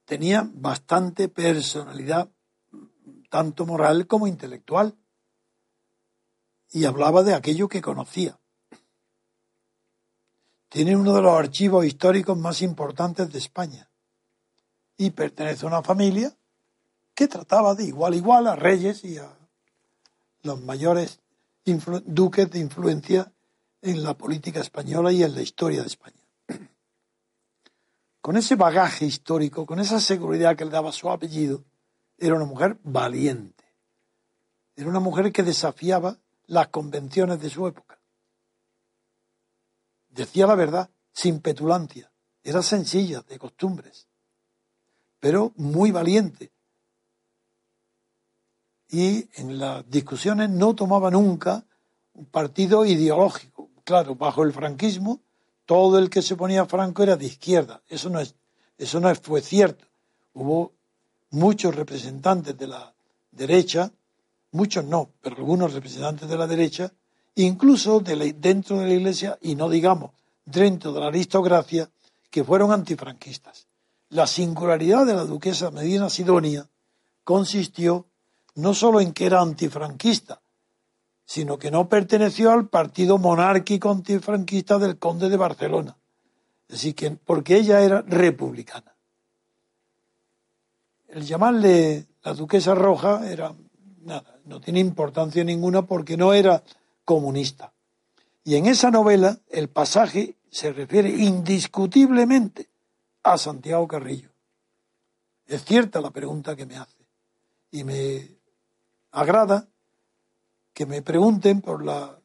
Tenía 0.05 0.51
bastante 0.53 1.29
personalidad, 1.29 2.29
tanto 3.31 3.65
moral 3.65 4.09
como 4.09 4.27
intelectual 4.27 4.97
y 6.73 6.87
hablaba 6.87 7.23
de 7.23 7.35
aquello 7.35 7.68
que 7.68 7.83
conocía. 7.83 8.39
tiene 10.68 10.97
uno 10.97 11.14
de 11.14 11.20
los 11.20 11.39
archivos 11.39 11.85
históricos 11.85 12.37
más 12.39 12.62
importantes 12.62 13.31
de 13.31 13.39
España 13.39 13.91
y 14.97 15.11
pertenece 15.11 15.66
a 15.66 15.68
una 15.68 15.83
familia 15.83 16.35
que 17.14 17.29
trataba 17.29 17.75
de 17.75 17.85
igual 17.85 18.14
a 18.14 18.16
igual 18.16 18.47
a 18.47 18.57
reyes 18.57 19.05
y 19.05 19.18
a 19.18 19.37
los 20.43 20.62
mayores 20.62 21.20
duques 22.07 22.51
de 22.51 22.59
influencia 22.59 23.31
en 23.83 24.03
la 24.03 24.14
política 24.14 24.61
española 24.61 25.12
y 25.12 25.23
en 25.23 25.35
la 25.35 25.43
historia 25.43 25.83
de 25.83 25.89
España. 25.89 26.16
Con 28.23 28.37
ese 28.37 28.55
bagaje 28.55 29.05
histórico, 29.05 29.66
con 29.66 29.79
esa 29.79 30.01
seguridad 30.01 30.57
que 30.57 30.64
le 30.64 30.70
daba 30.70 30.93
su 30.93 31.11
apellido, 31.11 31.64
era 32.16 32.37
una 32.37 32.45
mujer 32.47 32.79
valiente. 32.83 33.64
Era 34.75 34.89
una 34.89 35.01
mujer 35.01 35.33
que 35.33 35.43
desafiaba 35.43 36.18
las 36.47 36.68
convenciones 36.68 37.40
de 37.40 37.51
su 37.51 37.66
época. 37.66 37.99
Decía 40.09 40.47
la 40.47 40.55
verdad, 40.55 40.90
sin 41.12 41.40
petulancia. 41.40 42.12
Era 42.43 42.62
sencilla, 42.62 43.22
de 43.22 43.38
costumbres, 43.38 44.09
pero 45.20 45.53
muy 45.57 45.90
valiente. 45.90 46.53
Y 48.88 49.28
en 49.40 49.59
las 49.59 49.88
discusiones 49.88 50.51
no 50.51 50.74
tomaba 50.74 51.11
nunca 51.11 51.64
un 52.14 52.26
partido 52.26 52.84
ideológico. 52.84 53.70
Claro, 53.84 54.16
bajo 54.16 54.43
el 54.43 54.53
franquismo, 54.53 55.20
todo 55.64 55.99
el 55.99 56.11
que 56.11 56.22
se 56.22 56.36
ponía 56.36 56.66
franco 56.66 57.03
era 57.03 57.16
de 57.16 57.26
izquierda. 57.26 57.82
Eso 57.88 58.11
no, 58.11 58.20
es, 58.20 58.34
eso 58.76 59.01
no 59.01 59.14
fue 59.14 59.40
cierto. 59.40 59.86
Hubo 60.34 60.72
muchos 61.30 61.74
representantes 61.74 62.57
de 62.59 62.66
la 62.66 62.95
derecha, 63.30 63.90
muchos 64.53 64.85
no, 64.85 65.11
pero 65.21 65.37
algunos 65.37 65.75
representantes 65.75 66.29
de 66.29 66.39
la 66.39 66.47
derecha, 66.47 66.93
incluso 67.35 68.01
dentro 68.01 68.79
de 68.79 68.87
la 68.87 68.95
Iglesia 68.95 69.39
y 69.43 69.55
no 69.55 69.69
digamos 69.69 70.13
dentro 70.45 70.93
de 70.93 71.01
la 71.01 71.07
aristocracia, 71.07 71.91
que 72.31 72.45
fueron 72.45 72.73
antifranquistas. 72.73 73.67
La 74.09 74.27
singularidad 74.27 75.07
de 75.07 75.15
la 75.15 75.25
duquesa 75.25 75.71
Medina 75.71 76.09
Sidonia 76.09 76.69
consistió 77.25 78.07
no 78.55 78.75
solo 78.75 79.01
en 79.01 79.13
que 79.13 79.27
era 79.27 79.41
antifranquista, 79.41 80.43
sino 81.25 81.59
que 81.59 81.71
no 81.71 81.89
perteneció 81.89 82.51
al 82.51 82.69
partido 82.69 83.19
monárquico 83.19 83.91
antifranquista 83.91 84.79
del 84.79 84.99
conde 84.99 85.29
de 85.29 85.37
Barcelona. 85.37 85.97
Así 86.71 86.95
que, 86.95 87.11
porque 87.13 87.57
ella 87.57 87.81
era 87.81 88.03
republicana. 88.03 88.95
El 91.09 91.25
llamarle 91.25 92.07
la 92.23 92.35
duquesa 92.35 92.75
roja 92.75 93.31
era 93.31 93.55
nada, 94.05 94.39
no 94.45 94.61
tiene 94.61 94.81
importancia 94.81 95.45
ninguna 95.45 95.83
porque 95.83 96.17
no 96.17 96.33
era 96.33 96.63
comunista. 97.05 97.73
Y 98.45 98.57
en 98.57 98.67
esa 98.67 98.91
novela 98.91 99.39
el 99.51 99.69
pasaje 99.69 100.37
se 100.51 100.73
refiere 100.73 101.09
indiscutiblemente 101.09 102.69
a 103.23 103.39
Santiago 103.39 103.87
Carrillo. 103.87 104.31
Es 105.47 105.65
cierta 105.65 106.01
la 106.01 106.11
pregunta 106.11 106.57
que 106.57 106.67
me 106.67 106.77
hace 106.77 107.07
y 107.71 107.85
me 107.85 108.29
agrada 109.11 109.69
que 110.73 110.87
me 110.87 111.03
pregunten 111.03 111.61
por 111.61 111.85
la 111.85 112.19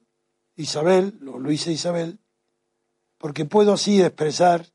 Isabel, 0.55 1.19
o 1.27 1.37
Luisa 1.37 1.71
Isabel, 1.71 2.19
porque 3.17 3.45
puedo 3.45 3.73
así 3.73 4.01
expresar 4.01 4.65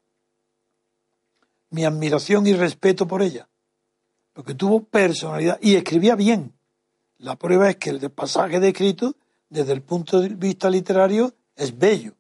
mi 1.70 1.84
admiración 1.84 2.46
y 2.46 2.52
respeto 2.52 3.08
por 3.08 3.22
ella, 3.22 3.48
porque 4.32 4.54
tuvo 4.54 4.84
personalidad 4.84 5.58
y 5.60 5.74
escribía 5.74 6.14
bien. 6.14 6.52
La 7.22 7.36
prueba 7.36 7.70
es 7.70 7.76
que 7.76 7.90
el 7.90 8.10
pasaje 8.10 8.58
descrito, 8.58 9.14
desde 9.48 9.72
el 9.72 9.82
punto 9.82 10.20
de 10.20 10.30
vista 10.30 10.68
literario, 10.68 11.32
es 11.54 11.78
bello. 11.78 12.14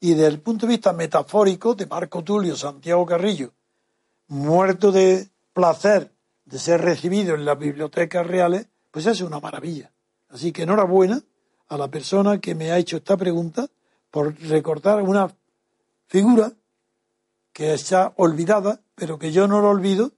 Y 0.00 0.10
desde 0.10 0.26
el 0.26 0.40
punto 0.40 0.66
de 0.66 0.72
vista 0.72 0.92
metafórico 0.92 1.76
de 1.76 1.86
Marco 1.86 2.24
Tulio 2.24 2.56
Santiago 2.56 3.06
Carrillo, 3.06 3.52
muerto 4.26 4.90
de 4.90 5.28
placer 5.52 6.10
de 6.44 6.58
ser 6.58 6.80
recibido 6.80 7.36
en 7.36 7.44
las 7.44 7.56
bibliotecas 7.60 8.26
reales, 8.26 8.66
pues 8.90 9.06
es 9.06 9.20
una 9.20 9.38
maravilla. 9.38 9.92
Así 10.30 10.50
que 10.50 10.64
enhorabuena 10.64 11.22
a 11.68 11.78
la 11.78 11.86
persona 11.86 12.40
que 12.40 12.56
me 12.56 12.72
ha 12.72 12.78
hecho 12.78 12.96
esta 12.96 13.16
pregunta 13.16 13.68
por 14.10 14.36
recortar 14.40 15.00
una 15.00 15.32
figura 16.08 16.52
que 17.52 17.72
está 17.72 18.14
olvidada, 18.16 18.80
pero 18.96 19.16
que 19.16 19.30
yo 19.30 19.46
no 19.46 19.60
lo 19.60 19.68
olvido, 19.68 20.10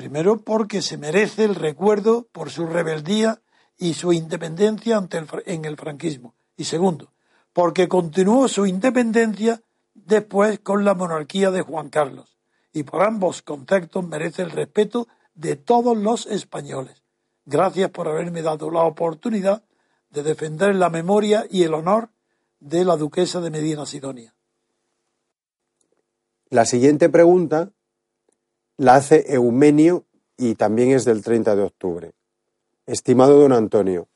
primero 0.00 0.38
porque 0.38 0.80
se 0.80 0.96
merece 0.96 1.44
el 1.44 1.54
recuerdo 1.54 2.26
por 2.32 2.48
su 2.48 2.66
rebeldía 2.66 3.42
y 3.76 3.92
su 3.92 4.14
independencia 4.14 4.96
ante 4.96 5.18
el, 5.18 5.26
en 5.44 5.66
el 5.66 5.76
franquismo. 5.76 6.32
Y 6.56 6.64
segundo, 6.64 7.12
porque 7.52 7.86
continuó 7.86 8.48
su 8.48 8.64
independencia 8.64 9.60
después 9.92 10.58
con 10.60 10.86
la 10.86 10.94
monarquía 10.94 11.50
de 11.50 11.60
Juan 11.60 11.90
Carlos. 11.90 12.38
Y 12.72 12.84
por 12.84 13.02
ambos 13.02 13.42
contextos 13.42 14.02
merece 14.08 14.40
el 14.40 14.52
respeto 14.52 15.06
de 15.34 15.56
todos 15.56 15.94
los 15.98 16.24
españoles. 16.24 17.02
Gracias 17.44 17.90
por 17.90 18.08
haberme 18.08 18.40
dado 18.40 18.70
la 18.70 18.84
oportunidad 18.84 19.62
de 20.08 20.22
defender 20.22 20.76
la 20.76 20.88
memoria 20.88 21.44
y 21.50 21.64
el 21.64 21.74
honor 21.74 22.08
de 22.58 22.86
la 22.86 22.96
duquesa 22.96 23.42
de 23.42 23.50
Medina 23.50 23.84
Sidonia. 23.84 24.32
La 26.48 26.64
siguiente 26.64 27.10
pregunta 27.10 27.70
la 28.80 28.94
hace 28.94 29.34
Eumenio 29.34 30.06
y 30.38 30.54
también 30.54 30.92
es 30.92 31.04
del 31.04 31.22
30 31.22 31.54
de 31.54 31.64
octubre. 31.64 32.12
Estimado 32.86 33.38
don 33.38 33.52
Antonio, 33.52 34.08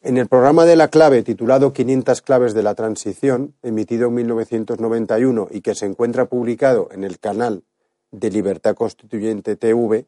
en 0.00 0.16
el 0.16 0.26
programa 0.26 0.64
de 0.64 0.74
la 0.74 0.88
clave 0.88 1.22
titulado 1.22 1.72
500 1.72 2.20
claves 2.22 2.54
de 2.54 2.64
la 2.64 2.74
transición, 2.74 3.54
emitido 3.62 4.08
en 4.08 4.14
1991 4.14 5.46
y 5.48 5.60
que 5.60 5.76
se 5.76 5.86
encuentra 5.86 6.24
publicado 6.24 6.88
en 6.90 7.04
el 7.04 7.20
canal 7.20 7.62
de 8.10 8.30
Libertad 8.32 8.74
Constituyente 8.74 9.54
TV, 9.54 10.06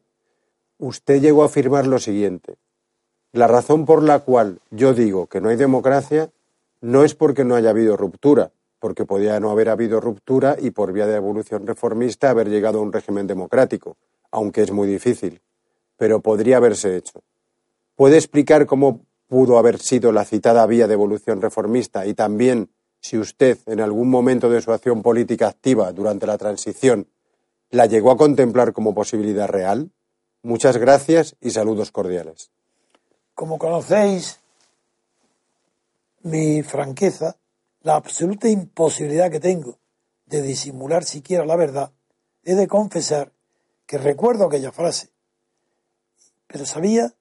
usted 0.79 1.21
llegó 1.21 1.43
a 1.43 1.45
afirmar 1.45 1.87
lo 1.87 1.99
siguiente. 1.99 2.57
La 3.31 3.47
razón 3.47 3.85
por 3.85 4.03
la 4.03 4.19
cual 4.19 4.59
yo 4.69 4.93
digo 4.93 5.27
que 5.27 5.39
no 5.39 5.47
hay 5.47 5.55
democracia 5.55 6.29
no 6.81 7.05
es 7.05 7.15
porque 7.15 7.45
no 7.45 7.55
haya 7.55 7.69
habido 7.69 7.95
ruptura, 7.95 8.51
porque 8.79 9.05
podía 9.05 9.39
no 9.39 9.49
haber 9.49 9.69
habido 9.69 9.99
ruptura 9.99 10.55
y 10.59 10.71
por 10.71 10.93
vía 10.93 11.07
de 11.07 11.15
evolución 11.15 11.65
reformista 11.65 12.29
haber 12.29 12.49
llegado 12.49 12.79
a 12.79 12.81
un 12.81 12.93
régimen 12.93 13.27
democrático, 13.27 13.97
aunque 14.31 14.61
es 14.61 14.71
muy 14.71 14.87
difícil, 14.87 15.41
pero 15.97 16.21
podría 16.21 16.57
haberse 16.57 16.95
hecho. 16.95 17.21
¿Puede 17.95 18.17
explicar 18.17 18.65
cómo 18.65 19.01
pudo 19.27 19.57
haber 19.57 19.79
sido 19.79 20.11
la 20.11 20.25
citada 20.25 20.65
vía 20.65 20.87
de 20.87 20.93
evolución 20.93 21.41
reformista 21.41 22.05
y 22.05 22.13
también 22.13 22.69
si 22.99 23.17
usted 23.17 23.57
en 23.65 23.81
algún 23.81 24.09
momento 24.09 24.49
de 24.49 24.61
su 24.61 24.71
acción 24.71 25.01
política 25.01 25.47
activa 25.47 25.91
durante 25.91 26.27
la 26.27 26.37
transición 26.37 27.07
la 27.69 27.85
llegó 27.85 28.11
a 28.11 28.17
contemplar 28.17 28.73
como 28.73 28.93
posibilidad 28.93 29.47
real? 29.47 29.91
Muchas 30.41 30.77
gracias 30.77 31.35
y 31.41 31.51
saludos 31.51 31.91
cordiales. 31.91 32.51
Como 33.33 33.57
conocéis, 33.57 34.39
mi 36.23 36.63
franqueza, 36.63 37.35
la 37.87 37.95
absoluta 37.95 38.49
imposibilidad 38.49 39.31
que 39.31 39.39
tengo 39.39 39.79
de 40.25 40.41
disimular 40.41 41.05
siquiera 41.05 41.45
la 41.45 41.55
verdad, 41.55 41.93
he 42.43 42.53
de 42.53 42.67
confesar 42.67 43.31
que 43.85 43.97
recuerdo 43.97 44.43
aquella 44.43 44.73
frase, 44.73 45.09
pero 46.47 46.65
sabía, 46.65 47.13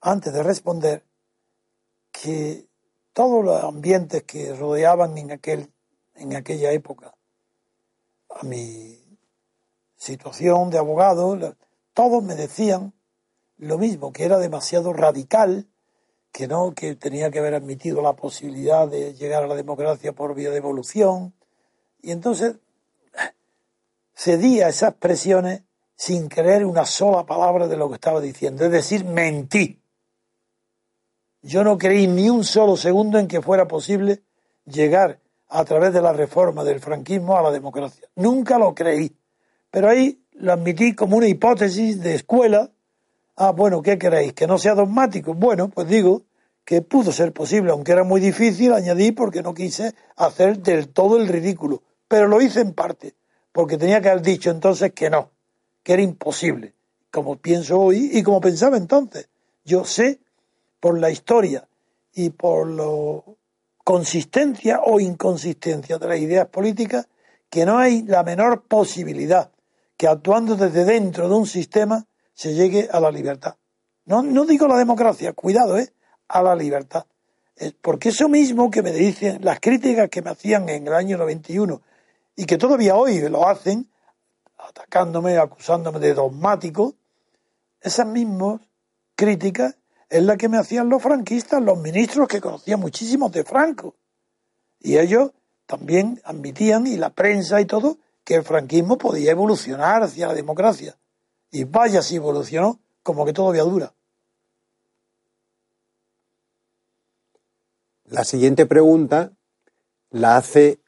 antes 0.00 0.32
de 0.32 0.44
responder, 0.44 1.04
que 2.12 2.68
todos 3.12 3.44
los 3.44 3.64
ambientes 3.64 4.22
que 4.22 4.54
rodeaban 4.54 5.18
en, 5.18 5.32
aquel, 5.32 5.72
en 6.14 6.36
aquella 6.36 6.70
época 6.70 7.16
a 8.28 8.44
mi 8.44 9.18
situación 9.96 10.70
de 10.70 10.78
abogado, 10.78 11.56
todos 11.92 12.22
me 12.22 12.36
decían 12.36 12.94
lo 13.56 13.78
mismo, 13.78 14.12
que 14.12 14.26
era 14.26 14.38
demasiado 14.38 14.92
radical, 14.92 15.66
que 16.32 16.46
no, 16.48 16.72
que 16.74 16.94
tenía 16.94 17.30
que 17.30 17.38
haber 17.38 17.54
admitido 17.54 18.02
la 18.02 18.14
posibilidad 18.14 18.88
de 18.88 19.14
llegar 19.14 19.42
a 19.42 19.46
la 19.46 19.54
democracia 19.54 20.12
por 20.12 20.34
vía 20.34 20.50
de 20.50 20.58
evolución. 20.58 21.34
Y 22.02 22.12
entonces 22.12 22.56
cedía 24.14 24.66
a 24.66 24.70
esas 24.70 24.94
presiones 24.94 25.62
sin 25.96 26.28
creer 26.28 26.64
una 26.64 26.86
sola 26.86 27.26
palabra 27.26 27.68
de 27.68 27.76
lo 27.76 27.88
que 27.88 27.96
estaba 27.96 28.20
diciendo, 28.20 28.64
es 28.64 28.70
decir, 28.70 29.04
mentí. 29.04 29.80
Yo 31.42 31.64
no 31.64 31.78
creí 31.78 32.06
ni 32.06 32.28
un 32.30 32.44
solo 32.44 32.76
segundo 32.76 33.18
en 33.18 33.28
que 33.28 33.42
fuera 33.42 33.66
posible 33.66 34.22
llegar 34.64 35.20
a 35.48 35.64
través 35.64 35.92
de 35.92 36.00
la 36.00 36.12
reforma 36.12 36.64
del 36.64 36.80
franquismo 36.80 37.36
a 37.36 37.42
la 37.42 37.50
democracia. 37.50 38.08
Nunca 38.16 38.58
lo 38.58 38.74
creí. 38.74 39.14
Pero 39.70 39.88
ahí 39.88 40.22
lo 40.32 40.52
admití 40.52 40.94
como 40.94 41.16
una 41.16 41.28
hipótesis 41.28 42.00
de 42.00 42.14
escuela. 42.14 42.70
Ah, 43.42 43.52
bueno, 43.52 43.80
¿qué 43.80 43.96
queréis? 43.96 44.34
¿Que 44.34 44.46
no 44.46 44.58
sea 44.58 44.74
dogmático? 44.74 45.32
Bueno, 45.32 45.70
pues 45.70 45.88
digo 45.88 46.24
que 46.62 46.82
pudo 46.82 47.10
ser 47.10 47.32
posible, 47.32 47.70
aunque 47.70 47.92
era 47.92 48.04
muy 48.04 48.20
difícil, 48.20 48.74
añadí 48.74 49.12
porque 49.12 49.42
no 49.42 49.54
quise 49.54 49.94
hacer 50.16 50.58
del 50.58 50.88
todo 50.88 51.16
el 51.16 51.26
ridículo. 51.26 51.82
Pero 52.06 52.28
lo 52.28 52.42
hice 52.42 52.60
en 52.60 52.74
parte, 52.74 53.14
porque 53.50 53.78
tenía 53.78 54.02
que 54.02 54.10
haber 54.10 54.20
dicho 54.20 54.50
entonces 54.50 54.92
que 54.92 55.08
no, 55.08 55.30
que 55.82 55.94
era 55.94 56.02
imposible, 56.02 56.74
como 57.10 57.36
pienso 57.36 57.80
hoy 57.80 58.10
y 58.12 58.22
como 58.22 58.42
pensaba 58.42 58.76
entonces. 58.76 59.30
Yo 59.64 59.86
sé, 59.86 60.20
por 60.78 60.98
la 60.98 61.10
historia 61.10 61.66
y 62.12 62.28
por 62.28 62.66
lo 62.66 63.38
consistencia 63.82 64.82
o 64.84 65.00
inconsistencia 65.00 65.96
de 65.96 66.08
las 66.08 66.18
ideas 66.18 66.46
políticas 66.48 67.08
que 67.48 67.64
no 67.64 67.78
hay 67.78 68.02
la 68.02 68.22
menor 68.22 68.64
posibilidad 68.64 69.50
que 69.96 70.08
actuando 70.08 70.56
desde 70.56 70.84
dentro 70.84 71.26
de 71.26 71.34
un 71.36 71.46
sistema 71.46 72.06
se 72.34 72.54
llegue 72.54 72.88
a 72.90 73.00
la 73.00 73.10
libertad. 73.10 73.56
No, 74.04 74.22
no 74.22 74.44
digo 74.44 74.66
la 74.66 74.76
democracia, 74.76 75.32
cuidado, 75.32 75.78
¿eh? 75.78 75.92
a 76.28 76.42
la 76.42 76.54
libertad. 76.54 77.04
Porque 77.82 78.08
eso 78.08 78.28
mismo 78.28 78.70
que 78.70 78.82
me 78.82 78.92
dicen, 78.92 79.38
las 79.42 79.60
críticas 79.60 80.08
que 80.08 80.22
me 80.22 80.30
hacían 80.30 80.68
en 80.68 80.86
el 80.86 80.94
año 80.94 81.18
91 81.18 81.82
y 82.36 82.46
que 82.46 82.56
todavía 82.56 82.96
hoy 82.96 83.20
lo 83.28 83.46
hacen, 83.46 83.90
atacándome, 84.56 85.36
acusándome 85.36 85.98
de 85.98 86.14
dogmático, 86.14 86.94
esas 87.80 88.06
mismas 88.06 88.60
críticas 89.14 89.76
es 90.08 90.22
la 90.22 90.36
que 90.36 90.48
me 90.48 90.58
hacían 90.58 90.88
los 90.88 91.02
franquistas, 91.02 91.62
los 91.62 91.78
ministros 91.78 92.28
que 92.28 92.40
conocían 92.40 92.80
muchísimos 92.80 93.30
de 93.32 93.44
Franco. 93.44 93.94
Y 94.80 94.96
ellos 94.96 95.32
también 95.66 96.20
admitían, 96.24 96.86
y 96.86 96.96
la 96.96 97.10
prensa 97.10 97.60
y 97.60 97.66
todo, 97.66 97.98
que 98.24 98.34
el 98.34 98.42
franquismo 98.42 98.98
podía 98.98 99.30
evolucionar 99.30 100.02
hacia 100.02 100.28
la 100.28 100.34
democracia. 100.34 100.96
Y 101.50 101.64
vaya 101.64 102.02
si 102.02 102.16
evolucionó, 102.16 102.80
como 103.02 103.24
que 103.24 103.32
todavía 103.32 103.62
dura. 103.62 103.92
La 108.04 108.24
siguiente 108.24 108.66
pregunta 108.66 109.32
la 110.10 110.36
hace 110.36 110.80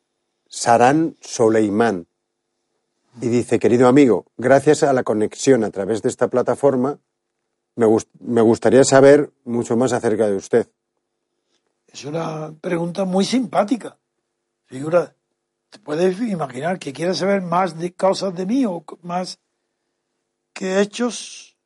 Saran 0.49 1.17
Soleimán 1.21 2.07
y 3.21 3.29
dice, 3.29 3.59
querido 3.59 3.89
amigo, 3.89 4.27
gracias 4.37 4.83
a 4.83 4.93
la 4.93 5.03
conexión 5.03 5.65
a 5.65 5.71
través 5.71 6.03
de 6.03 6.09
esta 6.09 6.29
plataforma, 6.29 6.99
me, 7.77 7.87
me 8.21 8.41
gustaría 8.41 8.85
saber 8.85 9.31
mucho 9.45 9.77
más 9.77 9.93
acerca 9.93 10.27
de 10.27 10.37
usted. 10.37 10.69
Es 11.87 12.05
una 12.05 12.55
pregunta 12.61 13.05
muy 13.05 13.25
simpática. 13.25 13.99
Figura, 14.65 15.15
¿te 15.69 15.79
puedes 15.79 16.19
imaginar 16.21 16.79
que 16.79 16.93
quiere 16.93 17.15
saber 17.15 17.43
más 17.43 17.79
de 17.79 17.93
cosas 17.95 18.35
de 18.35 18.47
mí 18.47 18.65
o 18.65 18.85
más 19.03 19.39
que 20.53 20.81
hechos, 20.81 21.57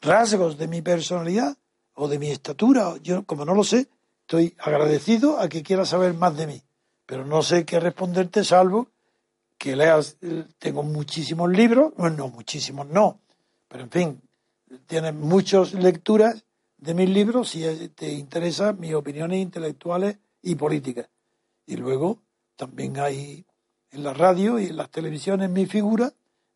rasgos 0.00 0.58
de 0.58 0.68
mi 0.68 0.82
personalidad 0.82 1.56
o 1.94 2.08
de 2.08 2.18
mi 2.18 2.30
estatura? 2.30 2.96
Yo, 3.02 3.24
como 3.24 3.44
no 3.44 3.54
lo 3.54 3.64
sé, 3.64 3.88
estoy 4.22 4.54
agradecido 4.58 5.38
a 5.38 5.48
que 5.48 5.62
quiera 5.62 5.84
saber 5.84 6.14
más 6.14 6.36
de 6.36 6.46
mí, 6.46 6.62
pero 7.06 7.24
no 7.24 7.42
sé 7.42 7.64
qué 7.64 7.80
responderte 7.80 8.44
salvo 8.44 8.88
que 9.58 9.74
leas, 9.74 10.16
tengo 10.58 10.84
muchísimos 10.84 11.50
libros, 11.50 11.92
bueno, 11.96 12.28
muchísimos 12.28 12.86
no, 12.86 13.20
pero 13.66 13.84
en 13.84 13.90
fin, 13.90 14.22
tienes 14.86 15.14
muchas 15.14 15.74
lecturas 15.74 16.44
de 16.76 16.94
mis 16.94 17.08
libros 17.08 17.50
si 17.50 17.88
te 17.88 18.12
interesan 18.12 18.78
mis 18.78 18.94
opiniones 18.94 19.40
intelectuales 19.40 20.18
y 20.42 20.54
políticas. 20.54 21.08
Y 21.66 21.76
luego 21.76 22.22
también 22.56 22.98
hay 23.00 23.44
en 23.90 24.04
la 24.04 24.14
radio 24.14 24.58
y 24.58 24.66
en 24.66 24.76
las 24.76 24.90
televisiones 24.90 25.50
mi 25.50 25.66
figura, 25.66 26.12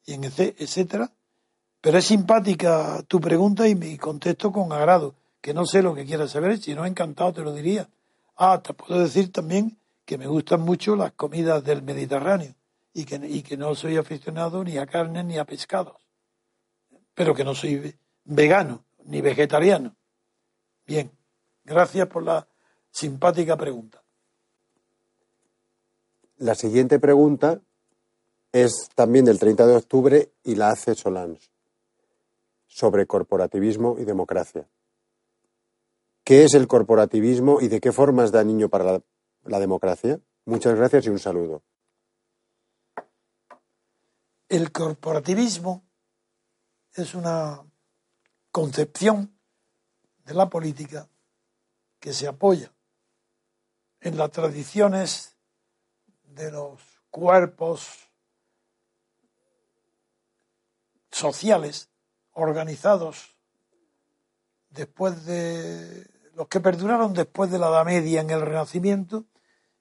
y 0.06 0.14
en 0.14 0.24
etcétera. 0.24 1.12
Pero 1.82 1.98
es 1.98 2.04
simpática 2.04 3.02
tu 3.08 3.20
pregunta 3.20 3.66
y 3.66 3.74
me 3.74 3.98
contesto 3.98 4.52
con 4.52 4.72
agrado, 4.72 5.16
que 5.40 5.52
no 5.52 5.66
sé 5.66 5.82
lo 5.82 5.96
que 5.96 6.06
quieras 6.06 6.30
saber, 6.30 6.58
si 6.58 6.76
no 6.76 6.86
encantado 6.86 7.32
te 7.32 7.42
lo 7.42 7.52
diría. 7.52 7.88
Ah, 8.36 8.62
te 8.62 8.72
puedo 8.72 9.00
decir 9.00 9.32
también 9.32 9.76
que 10.04 10.16
me 10.16 10.28
gustan 10.28 10.60
mucho 10.60 10.94
las 10.94 11.10
comidas 11.12 11.64
del 11.64 11.82
Mediterráneo 11.82 12.54
y 12.94 13.04
que, 13.04 13.16
y 13.16 13.42
que 13.42 13.56
no 13.56 13.74
soy 13.74 13.96
aficionado 13.96 14.62
ni 14.62 14.78
a 14.78 14.86
carne 14.86 15.24
ni 15.24 15.38
a 15.38 15.44
pescados, 15.44 15.96
pero 17.16 17.34
que 17.34 17.42
no 17.42 17.52
soy 17.52 17.92
vegano 18.26 18.84
ni 19.06 19.20
vegetariano. 19.20 19.96
Bien, 20.86 21.10
gracias 21.64 22.06
por 22.06 22.22
la 22.22 22.46
simpática 22.92 23.56
pregunta. 23.56 24.00
La 26.38 26.54
siguiente 26.54 27.00
pregunta 27.00 27.60
es 28.52 28.88
también 28.94 29.24
del 29.24 29.40
30 29.40 29.66
de 29.66 29.76
octubre 29.76 30.32
y 30.44 30.54
la 30.54 30.70
hace 30.70 30.94
Solans 30.94 31.51
sobre 32.72 33.06
corporativismo 33.06 33.96
y 33.98 34.04
democracia. 34.04 34.66
¿Qué 36.24 36.44
es 36.44 36.54
el 36.54 36.66
corporativismo 36.66 37.60
y 37.60 37.68
de 37.68 37.80
qué 37.80 37.92
formas 37.92 38.32
da 38.32 38.42
niño 38.44 38.70
para 38.70 38.84
la, 38.84 39.02
la 39.44 39.60
democracia? 39.60 40.18
Muchas 40.46 40.74
gracias 40.74 41.04
y 41.04 41.10
un 41.10 41.18
saludo. 41.18 41.62
El 44.48 44.72
corporativismo 44.72 45.84
es 46.94 47.14
una 47.14 47.62
concepción 48.50 49.36
de 50.24 50.32
la 50.32 50.48
política 50.48 51.10
que 52.00 52.14
se 52.14 52.26
apoya 52.26 52.72
en 54.00 54.16
las 54.16 54.30
tradiciones 54.30 55.36
de 56.22 56.50
los 56.50 56.80
cuerpos 57.10 58.08
sociales 61.10 61.91
organizados 62.32 63.36
después 64.70 65.24
de 65.26 66.06
los 66.34 66.48
que 66.48 66.60
perduraron 66.60 67.12
después 67.12 67.50
de 67.50 67.58
la 67.58 67.68
Edad 67.68 67.84
Media 67.84 68.20
en 68.20 68.30
el 68.30 68.40
Renacimiento 68.40 69.26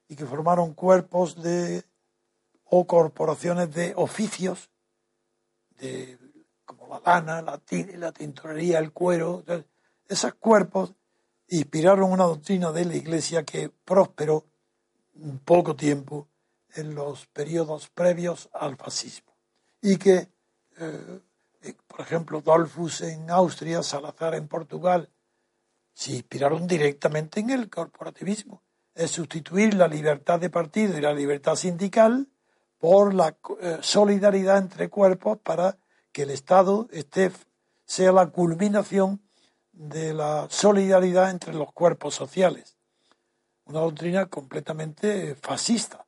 y 0.07 0.15
que 0.15 0.25
formaron 0.25 0.73
cuerpos 0.73 1.41
de 1.41 1.85
o 2.65 2.87
corporaciones 2.87 3.73
de 3.73 3.93
oficios, 3.95 4.69
de, 5.77 6.17
como 6.65 6.87
la 6.87 7.01
lana, 7.05 7.41
la, 7.41 7.61
la 7.97 8.11
tintorería, 8.11 8.79
el 8.79 8.93
cuero. 8.93 9.43
esos 10.07 10.33
cuerpos 10.35 10.93
inspiraron 11.49 12.11
una 12.11 12.23
doctrina 12.23 12.71
de 12.71 12.85
la 12.85 12.95
Iglesia 12.95 13.43
que 13.43 13.69
prosperó 13.69 14.45
un 15.15 15.39
poco 15.39 15.75
tiempo 15.75 16.29
en 16.75 16.95
los 16.95 17.27
periodos 17.27 17.89
previos 17.89 18.49
al 18.53 18.77
fascismo. 18.77 19.33
Y 19.81 19.97
que, 19.97 20.29
eh, 20.77 21.19
por 21.87 22.01
ejemplo, 22.01 22.41
Dolfus 22.41 23.01
en 23.01 23.29
Austria, 23.29 23.83
Salazar 23.83 24.35
en 24.35 24.47
Portugal, 24.47 25.09
se 25.93 26.13
inspiraron 26.13 26.67
directamente 26.67 27.39
en 27.39 27.51
el 27.51 27.69
corporativismo. 27.69 28.63
Es 28.95 29.11
sustituir 29.11 29.73
la 29.73 29.87
libertad 29.87 30.39
de 30.39 30.49
partido 30.49 30.97
y 30.97 31.01
la 31.01 31.13
libertad 31.13 31.55
sindical 31.55 32.27
por 32.77 33.13
la 33.13 33.37
eh, 33.61 33.77
solidaridad 33.81 34.57
entre 34.57 34.89
cuerpos 34.89 35.37
para 35.37 35.77
que 36.11 36.23
el 36.23 36.31
Estado 36.31 36.87
esté, 36.91 37.31
sea 37.85 38.11
la 38.11 38.27
culminación 38.27 39.21
de 39.71 40.13
la 40.13 40.47
solidaridad 40.49 41.29
entre 41.29 41.53
los 41.53 41.71
cuerpos 41.71 42.15
sociales. 42.15 42.77
Una 43.65 43.81
doctrina 43.81 44.25
completamente 44.25 45.35
fascista. 45.35 46.05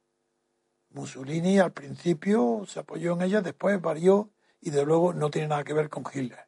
Mussolini 0.89 1.59
al 1.59 1.71
principio 1.71 2.65
se 2.67 2.79
apoyó 2.79 3.13
en 3.13 3.21
ella, 3.21 3.41
después 3.41 3.81
varió 3.81 4.29
y 4.63 4.69
de 4.69 4.85
luego 4.85 5.13
no 5.13 5.29
tiene 5.29 5.47
nada 5.47 5.63
que 5.63 5.73
ver 5.73 5.89
con 5.89 6.03
Hitler. 6.11 6.47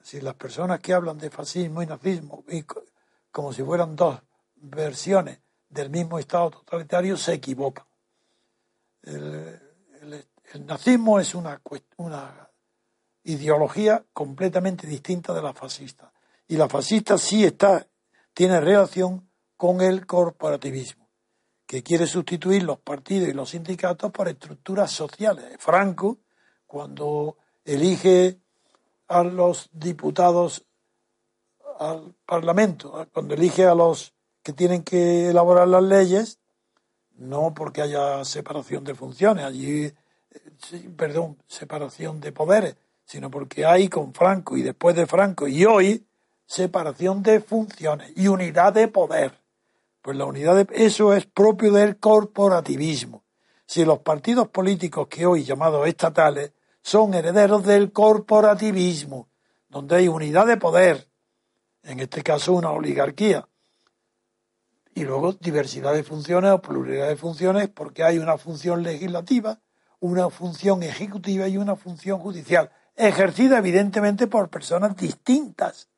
Es 0.00 0.22
las 0.22 0.34
personas 0.34 0.80
que 0.80 0.94
hablan 0.94 1.18
de 1.18 1.30
fascismo 1.30 1.82
y 1.82 1.86
nazismo 1.86 2.44
como 3.30 3.52
si 3.52 3.62
fueran 3.62 3.94
dos 3.94 4.20
versiones 4.56 5.40
del 5.68 5.90
mismo 5.90 6.18
Estado 6.18 6.50
totalitario 6.50 7.16
se 7.16 7.34
equivocan 7.34 7.84
el, 9.02 9.60
nazismo 10.66 11.20
es 11.20 11.34
una, 11.34 11.60
una 11.96 12.50
ideología 13.24 14.04
completamente 14.12 14.86
distinta 14.86 15.32
de 15.32 15.42
la 15.42 15.52
fascista. 15.52 16.12
Y 16.48 16.56
la 16.56 16.68
fascista 16.68 17.16
sí 17.18 17.44
está, 17.44 17.86
tiene 18.34 18.60
relación 18.60 19.30
con 19.56 19.80
el 19.80 20.06
corporativismo, 20.06 21.08
que 21.66 21.82
quiere 21.82 22.06
sustituir 22.06 22.64
los 22.64 22.80
partidos 22.80 23.28
y 23.28 23.32
los 23.32 23.50
sindicatos 23.50 24.10
por 24.10 24.28
estructuras 24.28 24.90
sociales. 24.90 25.56
Franco, 25.58 26.18
cuando 26.66 27.36
elige 27.64 28.38
a 29.08 29.22
los 29.22 29.68
diputados 29.72 30.64
al 31.78 32.14
Parlamento, 32.26 33.06
cuando 33.12 33.34
elige 33.34 33.64
a 33.64 33.74
los 33.74 34.12
que 34.42 34.52
tienen 34.52 34.82
que 34.82 35.30
elaborar 35.30 35.68
las 35.68 35.82
leyes, 35.82 36.38
no 37.16 37.54
porque 37.54 37.82
haya 37.82 38.24
separación 38.24 38.84
de 38.84 38.94
funciones, 38.94 39.44
allí, 39.44 39.84
eh, 39.84 39.94
perdón, 40.96 41.38
separación 41.46 42.20
de 42.20 42.32
poderes, 42.32 42.76
sino 43.04 43.30
porque 43.30 43.66
hay 43.66 43.88
con 43.88 44.14
Franco 44.14 44.56
y 44.56 44.62
después 44.62 44.96
de 44.96 45.06
Franco 45.06 45.48
y 45.48 45.64
hoy 45.64 46.06
separación 46.46 47.22
de 47.22 47.40
funciones 47.40 48.12
y 48.16 48.28
unidad 48.28 48.72
de 48.72 48.88
poder. 48.88 49.40
Pues 50.02 50.16
la 50.16 50.24
unidad 50.24 50.56
de 50.56 50.66
eso 50.74 51.14
es 51.14 51.26
propio 51.26 51.72
del 51.72 51.98
corporativismo. 51.98 53.22
Si 53.66 53.84
los 53.84 54.00
partidos 54.00 54.48
políticos 54.48 55.08
que 55.08 55.26
hoy 55.26 55.44
llamados 55.44 55.86
estatales 55.86 56.52
son 56.82 57.14
herederos 57.14 57.64
del 57.64 57.92
corporativismo, 57.92 59.28
donde 59.68 59.96
hay 59.96 60.08
unidad 60.08 60.46
de 60.46 60.56
poder, 60.56 61.08
en 61.82 62.00
este 62.00 62.22
caso 62.22 62.52
una 62.52 62.70
oligarquía, 62.70 63.48
y 64.94 65.04
luego 65.04 65.32
diversidad 65.32 65.94
de 65.94 66.02
funciones 66.02 66.50
o 66.52 66.60
pluralidad 66.60 67.08
de 67.08 67.16
funciones 67.16 67.68
porque 67.68 68.02
hay 68.02 68.18
una 68.18 68.38
función 68.38 68.82
legislativa, 68.82 69.60
una 70.00 70.30
función 70.30 70.82
ejecutiva 70.82 71.46
y 71.48 71.56
una 71.56 71.76
función 71.76 72.18
judicial, 72.18 72.70
ejercida 72.96 73.58
evidentemente 73.58 74.26
por 74.26 74.48
personas 74.48 74.96
distintas, 74.96 75.88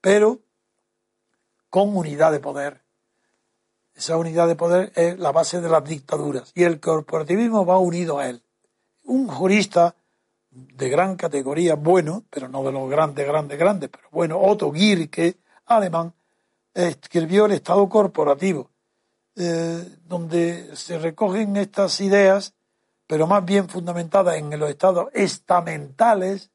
pero 0.00 0.40
con 1.70 1.96
unidad 1.96 2.32
de 2.32 2.40
poder. 2.40 2.82
esa 3.94 4.18
unidad 4.18 4.46
de 4.46 4.56
poder 4.56 4.92
es 4.94 5.18
la 5.18 5.32
base 5.32 5.60
de 5.60 5.70
las 5.70 5.82
dictaduras 5.84 6.52
y 6.54 6.64
el 6.64 6.80
corporativismo 6.80 7.64
va 7.64 7.78
unido 7.78 8.18
a 8.18 8.28
él. 8.28 8.42
Un 9.04 9.26
jurista 9.26 9.96
de 10.56 10.88
gran 10.88 11.16
categoría, 11.16 11.74
bueno, 11.74 12.24
pero 12.30 12.48
no 12.48 12.64
de 12.64 12.72
los 12.72 12.88
grandes, 12.88 13.26
grandes, 13.26 13.58
grandes, 13.58 13.90
pero 13.90 14.08
bueno, 14.10 14.40
Otto 14.40 14.72
Gierke, 14.72 15.36
alemán, 15.66 16.14
escribió 16.72 17.44
el 17.44 17.52
Estado 17.52 17.86
corporativo, 17.88 18.70
eh, 19.36 19.84
donde 20.04 20.74
se 20.74 20.98
recogen 20.98 21.56
estas 21.58 22.00
ideas, 22.00 22.54
pero 23.06 23.26
más 23.26 23.44
bien 23.44 23.68
fundamentadas 23.68 24.36
en 24.36 24.58
los 24.58 24.70
estados 24.70 25.08
estamentales, 25.12 26.50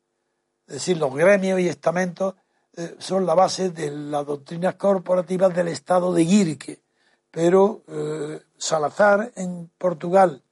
es 0.66 0.74
decir, 0.74 0.98
los 0.98 1.14
gremios 1.14 1.60
y 1.60 1.68
estamentos 1.68 2.36
eh, 2.74 2.96
son 2.98 3.26
la 3.26 3.36
base 3.36 3.70
de 3.70 3.92
las 3.92 4.26
doctrinas 4.26 4.76
corporativas 4.76 5.54
del 5.54 5.68
Estado 5.68 6.14
de 6.14 6.26
Gierke. 6.26 6.82
Pero 7.30 7.84
eh, 7.88 8.42
Salazar 8.58 9.32
en 9.36 9.70
Portugal 9.78 10.44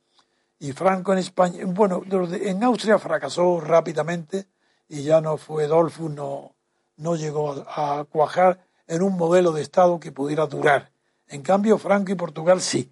y 0.60 0.74
Franco 0.74 1.14
en 1.14 1.20
España, 1.20 1.64
bueno, 1.66 2.03
en 2.10 2.64
Austria 2.64 2.99
fracasó 2.99 3.62
rápidamente 3.62 4.47
y 4.89 5.03
ya 5.03 5.22
no 5.22 5.38
fue 5.38 5.68
Dolfus, 5.68 6.12
no, 6.12 6.55
no 6.97 7.16
llegó 7.16 7.51
a, 7.68 8.05
cuajar 8.10 8.66
en 8.86 9.01
un 9.01 9.18
modelo 9.18 9.53
de 9.53 9.62
Estado 9.62 9.99
que 9.99 10.12
pudiera 10.12 10.47
durar. 10.47 10.91
En 11.28 11.41
cambio, 11.41 11.78
Franco 11.78 12.12
y 12.12 12.16
Portugal 12.16 12.60
sí. 12.60 12.91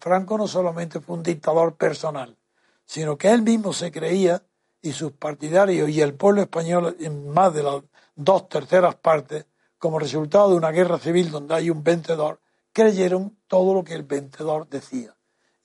Franco 0.00 0.36
no 0.36 0.48
solamente 0.48 0.98
fue 0.98 1.16
un 1.16 1.22
dictador 1.22 1.76
personal, 1.76 2.36
sino 2.84 3.16
que 3.16 3.30
él 3.30 3.42
mismo 3.42 3.72
se 3.72 3.92
creía 3.92 4.42
y 4.82 4.92
sus 4.92 5.12
partidarios 5.12 5.88
y 5.90 6.00
el 6.00 6.14
pueblo 6.14 6.40
español 6.40 6.96
en 6.98 7.28
más 7.28 7.54
de 7.54 7.62
las 7.62 7.82
dos 8.16 8.48
terceras 8.48 8.96
partes, 8.96 9.46
como 9.78 10.00
resultado 10.00 10.50
de 10.50 10.56
una 10.56 10.72
guerra 10.72 10.98
civil 10.98 11.30
donde 11.30 11.54
hay 11.54 11.70
un 11.70 11.84
vencedor, 11.84 12.40
creyeron 12.72 13.38
todo 13.46 13.74
lo 13.74 13.84
que 13.84 13.94
el 13.94 14.02
vencedor 14.02 14.68
decía. 14.68 15.17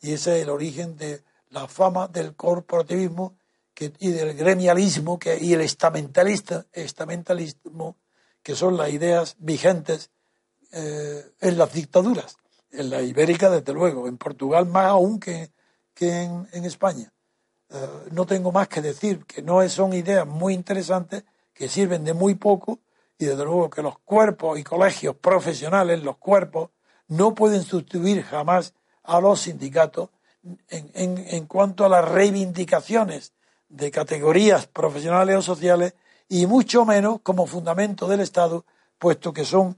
Y 0.03 0.13
ese 0.13 0.35
es 0.35 0.43
el 0.43 0.49
origen 0.49 0.97
de 0.97 1.23
la 1.49 1.67
fama 1.67 2.07
del 2.09 2.35
corporativismo 2.35 3.37
y 3.99 4.11
del 4.11 4.35
gremialismo 4.35 5.17
que, 5.17 5.39
y 5.39 5.53
el 5.53 5.61
estamentalismo, 5.61 7.95
que 8.43 8.55
son 8.55 8.75
las 8.75 8.91
ideas 8.91 9.37
vigentes 9.39 10.11
eh, 10.73 11.31
en 11.39 11.57
las 11.57 11.71
dictaduras. 11.71 12.35
En 12.69 12.89
la 12.89 13.01
ibérica, 13.01 13.49
desde 13.49 13.71
luego, 13.71 14.09
en 14.09 14.17
Portugal 14.17 14.65
más 14.65 14.87
aún 14.87 15.21
que, 15.21 15.51
en, 15.99 16.65
España. 16.65 17.13
Eh, 17.69 17.87
no 18.11 18.25
tengo 18.25 18.51
más 18.51 18.67
que 18.67 18.81
decir 18.81 19.23
que 19.25 19.41
no 19.41 19.67
son 19.69 19.93
ideas 19.93 20.27
muy 20.27 20.53
interesantes 20.53 21.23
que 21.53 21.69
sirven 21.69 22.03
de 22.03 22.11
muy 22.13 22.35
poco 22.35 22.81
y 23.17 23.23
desde 23.25 23.45
luego 23.45 23.69
que 23.69 23.81
los 23.81 23.99
cuerpos 23.99 24.59
y 24.59 24.63
colegios 24.63 25.15
profesionales, 25.15 26.03
los 26.03 26.17
cuerpos, 26.17 26.71
no 27.07 27.33
pueden 27.33 27.63
sustituir 27.63 28.23
jamás 28.23 28.73
a 29.03 29.19
los 29.19 29.41
sindicatos 29.41 30.09
en, 30.69 31.25
en, 31.27 31.45
cuanto 31.45 31.85
a 31.85 31.89
las 31.89 32.07
reivindicaciones 32.07 33.33
de 33.69 33.91
categorías 33.91 34.67
profesionales 34.67 35.37
o 35.37 35.41
sociales 35.41 35.93
y 36.27 36.45
mucho 36.47 36.85
menos 36.85 37.19
como 37.21 37.45
fundamento 37.45 38.07
del 38.07 38.19
Estado, 38.19 38.65
puesto 38.97 39.33
que 39.33 39.45
son 39.45 39.77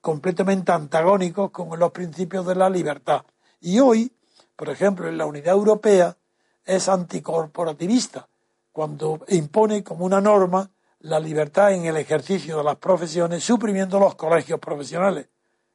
completamente 0.00 0.72
antagónicos 0.72 1.50
con 1.50 1.78
los 1.78 1.92
principios 1.92 2.46
de 2.46 2.54
la 2.54 2.68
libertad. 2.68 3.24
Y 3.60 3.78
hoy, 3.78 4.12
por 4.56 4.68
ejemplo, 4.68 5.08
en 5.08 5.16
la 5.16 5.26
Unidad 5.26 5.54
Europea 5.54 6.16
es 6.64 6.88
anticorporativista, 6.88 8.28
cuando 8.72 9.24
impone 9.28 9.82
como 9.82 10.04
una 10.04 10.20
norma 10.20 10.70
la 11.00 11.18
libertad 11.18 11.72
en 11.72 11.84
el 11.86 11.96
ejercicio 11.96 12.58
de 12.58 12.64
las 12.64 12.76
profesiones, 12.76 13.42
suprimiendo 13.42 13.98
los 13.98 14.14
colegios 14.14 14.60
profesionales. 14.60 15.28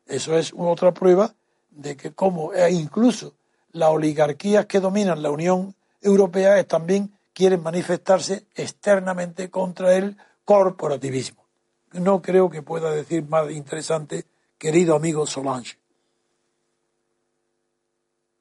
Eso 0.05 0.37
es 0.37 0.53
otra 0.57 0.93
prueba 0.93 1.33
de 1.71 1.95
que 1.95 2.13
como 2.13 2.53
e 2.53 2.71
incluso 2.71 3.33
las 3.71 3.89
oligarquías 3.89 4.65
que 4.65 4.79
dominan 4.79 5.21
la 5.21 5.31
Unión 5.31 5.75
Europea 6.01 6.63
también 6.65 7.11
quieren 7.33 7.61
manifestarse 7.61 8.47
externamente 8.55 9.49
contra 9.49 9.95
el 9.95 10.17
corporativismo. 10.43 11.45
No 11.93 12.21
creo 12.21 12.49
que 12.49 12.61
pueda 12.61 12.91
decir 12.91 13.27
más 13.27 13.51
interesante, 13.51 14.25
querido 14.57 14.95
amigo 14.95 15.25
Solange. 15.25 15.77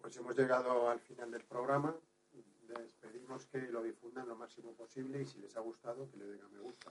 Pues 0.01 0.16
hemos 0.16 0.37
llegado 0.37 0.89
al 0.89 1.01
final 1.01 1.31
del 1.31 1.43
programa. 1.45 1.95
Les 2.68 2.89
pedimos 3.01 3.47
que 3.47 3.59
lo 3.59 3.83
difundan 3.83 4.29
lo 4.29 4.37
máximo 4.37 4.72
posible 4.72 5.22
y 5.22 5.27
si 5.27 5.39
les 5.41 5.57
ha 5.57 5.61
gustado, 5.61 6.09
que 6.11 6.16
le 6.16 6.27
den 6.27 6.41
a 6.43 6.49
me 6.49 6.61
gusta. 6.61 6.91